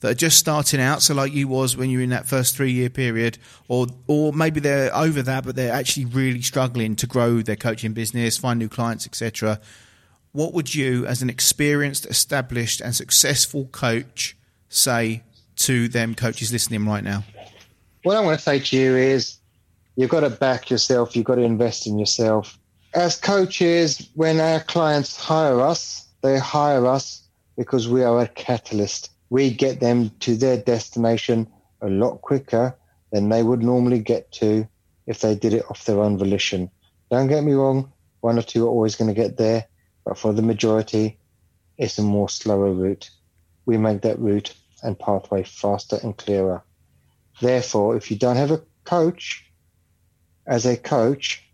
that 0.00 0.10
are 0.10 0.14
just 0.14 0.38
starting 0.38 0.80
out, 0.80 1.02
so 1.02 1.14
like 1.14 1.32
you 1.32 1.46
was 1.46 1.76
when 1.76 1.90
you 1.90 1.98
were 1.98 2.04
in 2.04 2.10
that 2.10 2.26
first 2.26 2.56
three 2.56 2.72
year 2.72 2.90
period, 2.90 3.38
or 3.68 3.86
or 4.06 4.32
maybe 4.32 4.60
they're 4.60 4.94
over 4.94 5.22
that, 5.22 5.44
but 5.44 5.56
they're 5.56 5.72
actually 5.72 6.06
really 6.06 6.42
struggling 6.42 6.96
to 6.96 7.06
grow 7.06 7.42
their 7.42 7.56
coaching 7.56 7.92
business, 7.92 8.38
find 8.38 8.58
new 8.58 8.68
clients, 8.68 9.06
etc. 9.06 9.60
What 10.32 10.54
would 10.54 10.74
you, 10.74 11.06
as 11.06 11.22
an 11.22 11.30
experienced, 11.30 12.06
established, 12.06 12.80
and 12.80 12.94
successful 12.94 13.66
coach, 13.66 14.36
say 14.68 15.22
to 15.56 15.88
them 15.88 16.14
coaches 16.14 16.52
listening 16.52 16.86
right 16.86 17.04
now? 17.04 17.24
What 18.02 18.16
I 18.16 18.20
want 18.20 18.38
to 18.38 18.42
say 18.42 18.60
to 18.60 18.76
you 18.76 18.96
is 18.96 19.36
you've 19.96 20.10
got 20.10 20.20
to 20.20 20.30
back 20.30 20.70
yourself, 20.70 21.16
you've 21.16 21.26
got 21.26 21.34
to 21.34 21.42
invest 21.42 21.86
in 21.86 21.98
yourself. 21.98 22.58
As 22.92 23.14
coaches, 23.14 24.10
when 24.14 24.40
our 24.40 24.58
clients 24.58 25.16
hire 25.16 25.60
us, 25.60 26.08
they 26.22 26.38
hire 26.38 26.86
us 26.86 27.22
because 27.56 27.88
we 27.88 28.02
are 28.02 28.20
a 28.20 28.26
catalyst. 28.26 29.10
We 29.30 29.52
get 29.52 29.78
them 29.78 30.10
to 30.20 30.34
their 30.34 30.56
destination 30.56 31.46
a 31.80 31.88
lot 31.88 32.20
quicker 32.20 32.76
than 33.12 33.28
they 33.28 33.44
would 33.44 33.62
normally 33.62 34.00
get 34.00 34.32
to 34.32 34.66
if 35.06 35.20
they 35.20 35.36
did 35.36 35.54
it 35.54 35.64
off 35.70 35.84
their 35.84 36.00
own 36.00 36.18
volition. 36.18 36.68
Don't 37.12 37.28
get 37.28 37.44
me 37.44 37.52
wrong, 37.52 37.92
one 38.22 38.38
or 38.38 38.42
two 38.42 38.66
are 38.66 38.70
always 38.70 38.96
going 38.96 39.08
to 39.08 39.20
get 39.20 39.36
there, 39.36 39.66
but 40.04 40.18
for 40.18 40.32
the 40.32 40.42
majority, 40.42 41.16
it's 41.78 41.98
a 41.98 42.02
more 42.02 42.28
slower 42.28 42.72
route. 42.72 43.08
We 43.66 43.76
make 43.76 44.02
that 44.02 44.18
route 44.18 44.52
and 44.82 44.98
pathway 44.98 45.44
faster 45.44 45.98
and 46.02 46.16
clearer. 46.16 46.64
Therefore, 47.40 47.96
if 47.96 48.10
you 48.10 48.16
don't 48.16 48.36
have 48.36 48.50
a 48.50 48.62
coach, 48.84 49.46
as 50.46 50.66
a 50.66 50.76
coach, 50.76 51.44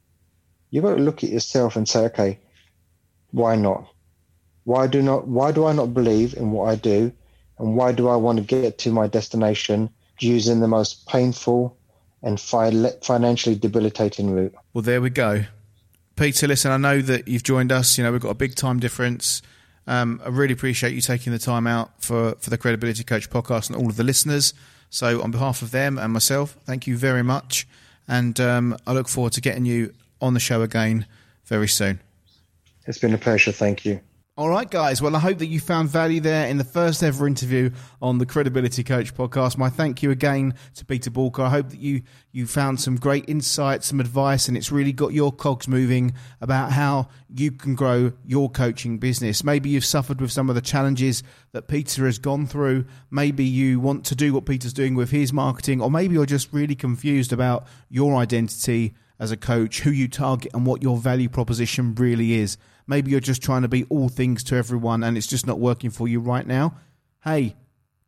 you've 0.70 0.84
got 0.84 0.96
to 0.96 1.02
look 1.02 1.24
at 1.24 1.30
yourself 1.30 1.76
and 1.76 1.88
say, 1.88 2.00
okay, 2.06 2.38
why 3.30 3.56
not? 3.56 3.88
Why 4.64 4.86
do 4.86 5.02
not? 5.02 5.28
Why 5.28 5.52
do 5.52 5.66
I 5.66 5.72
not 5.72 5.94
believe 5.94 6.34
in 6.34 6.50
what 6.50 6.68
I 6.68 6.74
do, 6.74 7.12
and 7.58 7.76
why 7.76 7.92
do 7.92 8.08
I 8.08 8.16
want 8.16 8.38
to 8.38 8.44
get 8.44 8.78
to 8.78 8.90
my 8.90 9.06
destination 9.06 9.90
using 10.18 10.60
the 10.60 10.68
most 10.68 11.06
painful 11.06 11.76
and 12.22 12.40
fi- 12.40 12.90
financially 13.02 13.54
debilitating 13.54 14.32
route? 14.32 14.54
Well, 14.74 14.82
there 14.82 15.00
we 15.00 15.10
go, 15.10 15.44
Peter. 16.16 16.48
Listen, 16.48 16.72
I 16.72 16.78
know 16.78 17.00
that 17.00 17.28
you've 17.28 17.44
joined 17.44 17.70
us. 17.70 17.96
You 17.96 18.02
know 18.02 18.10
we've 18.10 18.20
got 18.20 18.30
a 18.30 18.34
big 18.34 18.56
time 18.56 18.80
difference. 18.80 19.40
Um, 19.86 20.20
I 20.24 20.30
really 20.30 20.54
appreciate 20.54 20.94
you 20.94 21.00
taking 21.00 21.32
the 21.32 21.38
time 21.38 21.68
out 21.68 22.02
for, 22.02 22.34
for 22.40 22.50
the 22.50 22.58
Credibility 22.58 23.04
Coach 23.04 23.30
podcast 23.30 23.68
and 23.68 23.76
all 23.76 23.86
of 23.86 23.96
the 23.96 24.02
listeners. 24.02 24.52
So, 24.90 25.22
on 25.22 25.30
behalf 25.30 25.62
of 25.62 25.70
them 25.70 25.96
and 25.96 26.12
myself, 26.12 26.56
thank 26.64 26.88
you 26.88 26.96
very 26.96 27.22
much. 27.22 27.68
And 28.08 28.38
um, 28.40 28.76
I 28.86 28.92
look 28.92 29.08
forward 29.08 29.32
to 29.34 29.40
getting 29.40 29.64
you 29.64 29.92
on 30.20 30.34
the 30.34 30.40
show 30.40 30.62
again 30.62 31.06
very 31.44 31.68
soon. 31.68 32.00
It's 32.86 32.98
been 32.98 33.14
a 33.14 33.18
pleasure. 33.18 33.52
Thank 33.52 33.84
you. 33.84 34.00
All 34.38 34.50
right, 34.50 34.70
guys. 34.70 35.00
Well, 35.00 35.16
I 35.16 35.18
hope 35.18 35.38
that 35.38 35.46
you 35.46 35.60
found 35.60 35.88
value 35.88 36.20
there 36.20 36.46
in 36.46 36.58
the 36.58 36.64
first 36.64 37.02
ever 37.02 37.26
interview 37.26 37.70
on 38.02 38.18
the 38.18 38.26
Credibility 38.26 38.84
Coach 38.84 39.14
podcast. 39.14 39.56
My 39.56 39.70
thank 39.70 40.02
you 40.02 40.10
again 40.10 40.52
to 40.74 40.84
Peter 40.84 41.10
Boolkah. 41.10 41.44
I 41.44 41.48
hope 41.48 41.70
that 41.70 41.80
you 41.80 42.02
you 42.32 42.46
found 42.46 42.78
some 42.78 42.96
great 42.96 43.24
insights, 43.28 43.86
some 43.86 43.98
advice, 43.98 44.46
and 44.46 44.54
it's 44.54 44.70
really 44.70 44.92
got 44.92 45.14
your 45.14 45.32
cogs 45.32 45.66
moving 45.66 46.12
about 46.42 46.72
how 46.72 47.08
you 47.34 47.50
can 47.50 47.74
grow 47.74 48.12
your 48.26 48.50
coaching 48.50 48.98
business. 48.98 49.42
Maybe 49.42 49.70
you've 49.70 49.86
suffered 49.86 50.20
with 50.20 50.32
some 50.32 50.50
of 50.50 50.54
the 50.54 50.60
challenges 50.60 51.22
that 51.52 51.66
Peter 51.66 52.04
has 52.04 52.18
gone 52.18 52.46
through. 52.46 52.84
Maybe 53.10 53.44
you 53.46 53.80
want 53.80 54.04
to 54.04 54.14
do 54.14 54.34
what 54.34 54.44
Peter's 54.44 54.74
doing 54.74 54.94
with 54.94 55.10
his 55.10 55.32
marketing, 55.32 55.80
or 55.80 55.90
maybe 55.90 56.12
you're 56.12 56.26
just 56.26 56.52
really 56.52 56.74
confused 56.74 57.32
about 57.32 57.66
your 57.88 58.14
identity 58.16 58.94
as 59.18 59.30
a 59.30 59.36
coach, 59.36 59.80
who 59.80 59.90
you 59.90 60.08
target, 60.08 60.52
and 60.54 60.66
what 60.66 60.82
your 60.82 60.96
value 60.98 61.28
proposition 61.28 61.94
really 61.94 62.34
is. 62.34 62.58
Maybe 62.86 63.10
you're 63.10 63.20
just 63.20 63.42
trying 63.42 63.62
to 63.62 63.68
be 63.68 63.84
all 63.84 64.08
things 64.08 64.44
to 64.44 64.56
everyone 64.56 65.02
and 65.02 65.16
it's 65.16 65.26
just 65.26 65.46
not 65.46 65.58
working 65.58 65.90
for 65.90 66.06
you 66.06 66.20
right 66.20 66.46
now. 66.46 66.76
Hey, 67.24 67.56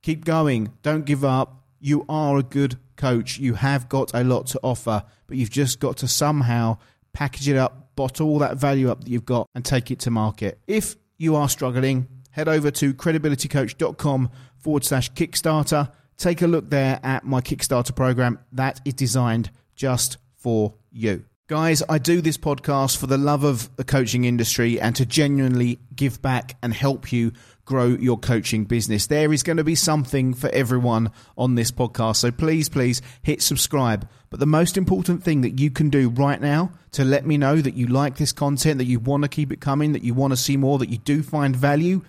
keep 0.03 0.25
going. 0.25 0.73
Don't 0.83 1.05
give 1.05 1.25
up. 1.25 1.65
You 1.81 2.05
are 2.09 2.39
a 2.39 2.43
good 2.43 2.79
coach. 2.97 3.39
You 3.39 3.55
have 3.55 3.89
got 3.89 4.13
a 4.15 4.23
lot 4.23 4.47
to 4.49 4.61
offer, 4.63 5.03
but 5.27 5.37
you've 5.37 5.51
just 5.51 5.81
got 5.81 5.97
to 5.99 6.09
somehow 6.09 6.79
package 7.13 7.49
it 7.49 7.57
up, 7.57 7.97
bottle 7.97 8.29
all 8.29 8.39
that 8.41 8.57
value 8.57 8.91
up 8.91 9.03
that 9.03 9.11
you've 9.11 9.25
got, 9.25 9.49
and 9.55 9.65
take 9.65 9.91
it 9.91 10.01
to 10.01 10.11
market. 10.11 10.61
If 10.67 10.97
you 11.17 11.35
are 11.35 11.49
struggling, 11.49 12.07
head 12.31 12.49
over 12.49 12.71
to 12.71 12.95
credibilitycoach.com 12.95 14.31
forward 14.59 14.85
slash 14.85 15.11
Kickstarter. 15.13 15.91
Take 16.17 16.43
a 16.43 16.47
look 16.47 16.71
there 16.71 17.01
at 17.03 17.25
my 17.25 17.41
Kickstarter 17.41 17.95
program 17.95 18.39
that 18.53 18.81
is 18.85 18.95
designed 18.95 19.51
just 19.75 20.19
for 20.49 20.73
you. 20.91 21.27
Guys, 21.47 21.83
I 21.91 21.99
do 21.99 22.23
this 22.23 22.39
podcast 22.39 22.97
for 22.97 23.07
the 23.07 23.19
love 23.19 23.45
of 23.45 23.69
the 23.77 23.85
coaching 23.85 24.25
industry 24.25 24.81
and 24.81 24.97
to 24.97 25.05
genuinely 25.05 25.79
give 25.95 26.23
back 26.23 26.57
and 26.63 26.73
help 26.73 27.13
you 27.13 27.33
grow 27.67 27.89
your 27.89 28.19
coaching 28.19 28.65
business. 28.65 29.09
There 29.09 29.31
is 29.31 29.43
going 29.43 29.59
to 29.59 29.65
be 29.65 29.75
something 29.75 30.33
for 30.33 30.49
everyone 30.49 31.11
on 31.37 31.55
this 31.55 31.71
podcast. 31.71 32.17
So 32.17 32.31
please, 32.31 32.71
please 32.71 33.03
hit 33.23 33.43
subscribe. 33.43 34.09
But 34.31 34.41
the 34.41 34.47
most 34.47 34.79
important 34.79 35.23
thing 35.23 35.43
that 35.43 35.61
you 35.61 35.71
can 35.71 35.91
do 35.91 36.09
right 36.09 36.41
now 36.41 36.73
to 36.93 37.05
let 37.05 37.27
me 37.27 37.37
know 37.37 37.61
that 37.61 37.75
you 37.75 37.89
like 37.89 38.17
this 38.17 38.33
content, 38.33 38.79
that 38.79 38.87
you 38.87 39.01
want 39.01 39.25
to 39.25 39.29
keep 39.29 39.53
it 39.53 39.61
coming, 39.61 39.93
that 39.93 40.03
you 40.03 40.15
want 40.15 40.33
to 40.33 40.37
see 40.39 40.57
more, 40.57 40.79
that 40.79 40.89
you 40.89 40.97
do 40.97 41.23
find 41.23 41.55
value 41.55 42.01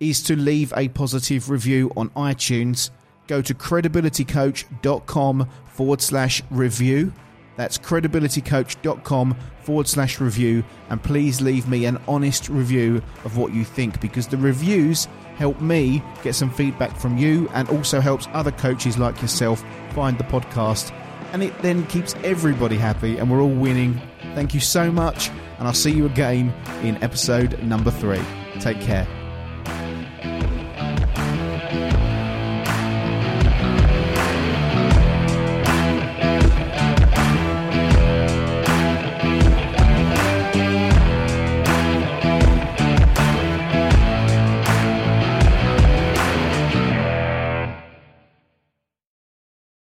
is 0.00 0.20
to 0.24 0.34
leave 0.34 0.72
a 0.76 0.88
positive 0.88 1.48
review 1.48 1.92
on 1.96 2.10
iTunes. 2.10 2.90
Go 3.28 3.40
to 3.40 3.54
credibilitycoach.com 3.54 5.48
forward 5.66 6.02
slash 6.02 6.42
review 6.50 7.12
that's 7.56 7.78
credibilitycoach.com 7.78 9.36
forward 9.62 9.88
slash 9.88 10.20
review. 10.20 10.64
And 10.90 11.02
please 11.02 11.40
leave 11.40 11.68
me 11.68 11.86
an 11.86 11.98
honest 12.08 12.48
review 12.48 13.02
of 13.24 13.36
what 13.36 13.52
you 13.52 13.64
think 13.64 14.00
because 14.00 14.26
the 14.26 14.36
reviews 14.36 15.06
help 15.36 15.60
me 15.60 16.02
get 16.22 16.34
some 16.34 16.50
feedback 16.50 16.96
from 16.96 17.18
you 17.18 17.48
and 17.54 17.68
also 17.68 18.00
helps 18.00 18.28
other 18.32 18.52
coaches 18.52 18.98
like 18.98 19.20
yourself 19.20 19.64
find 19.90 20.18
the 20.18 20.24
podcast. 20.24 20.92
And 21.32 21.42
it 21.42 21.56
then 21.62 21.86
keeps 21.86 22.14
everybody 22.22 22.76
happy 22.76 23.18
and 23.18 23.30
we're 23.30 23.40
all 23.40 23.48
winning. 23.48 24.00
Thank 24.34 24.54
you 24.54 24.60
so 24.60 24.90
much. 24.90 25.30
And 25.58 25.66
I'll 25.66 25.74
see 25.74 25.92
you 25.92 26.06
again 26.06 26.54
in 26.82 27.02
episode 27.02 27.60
number 27.62 27.90
three. 27.90 28.22
Take 28.60 28.80
care. 28.80 29.06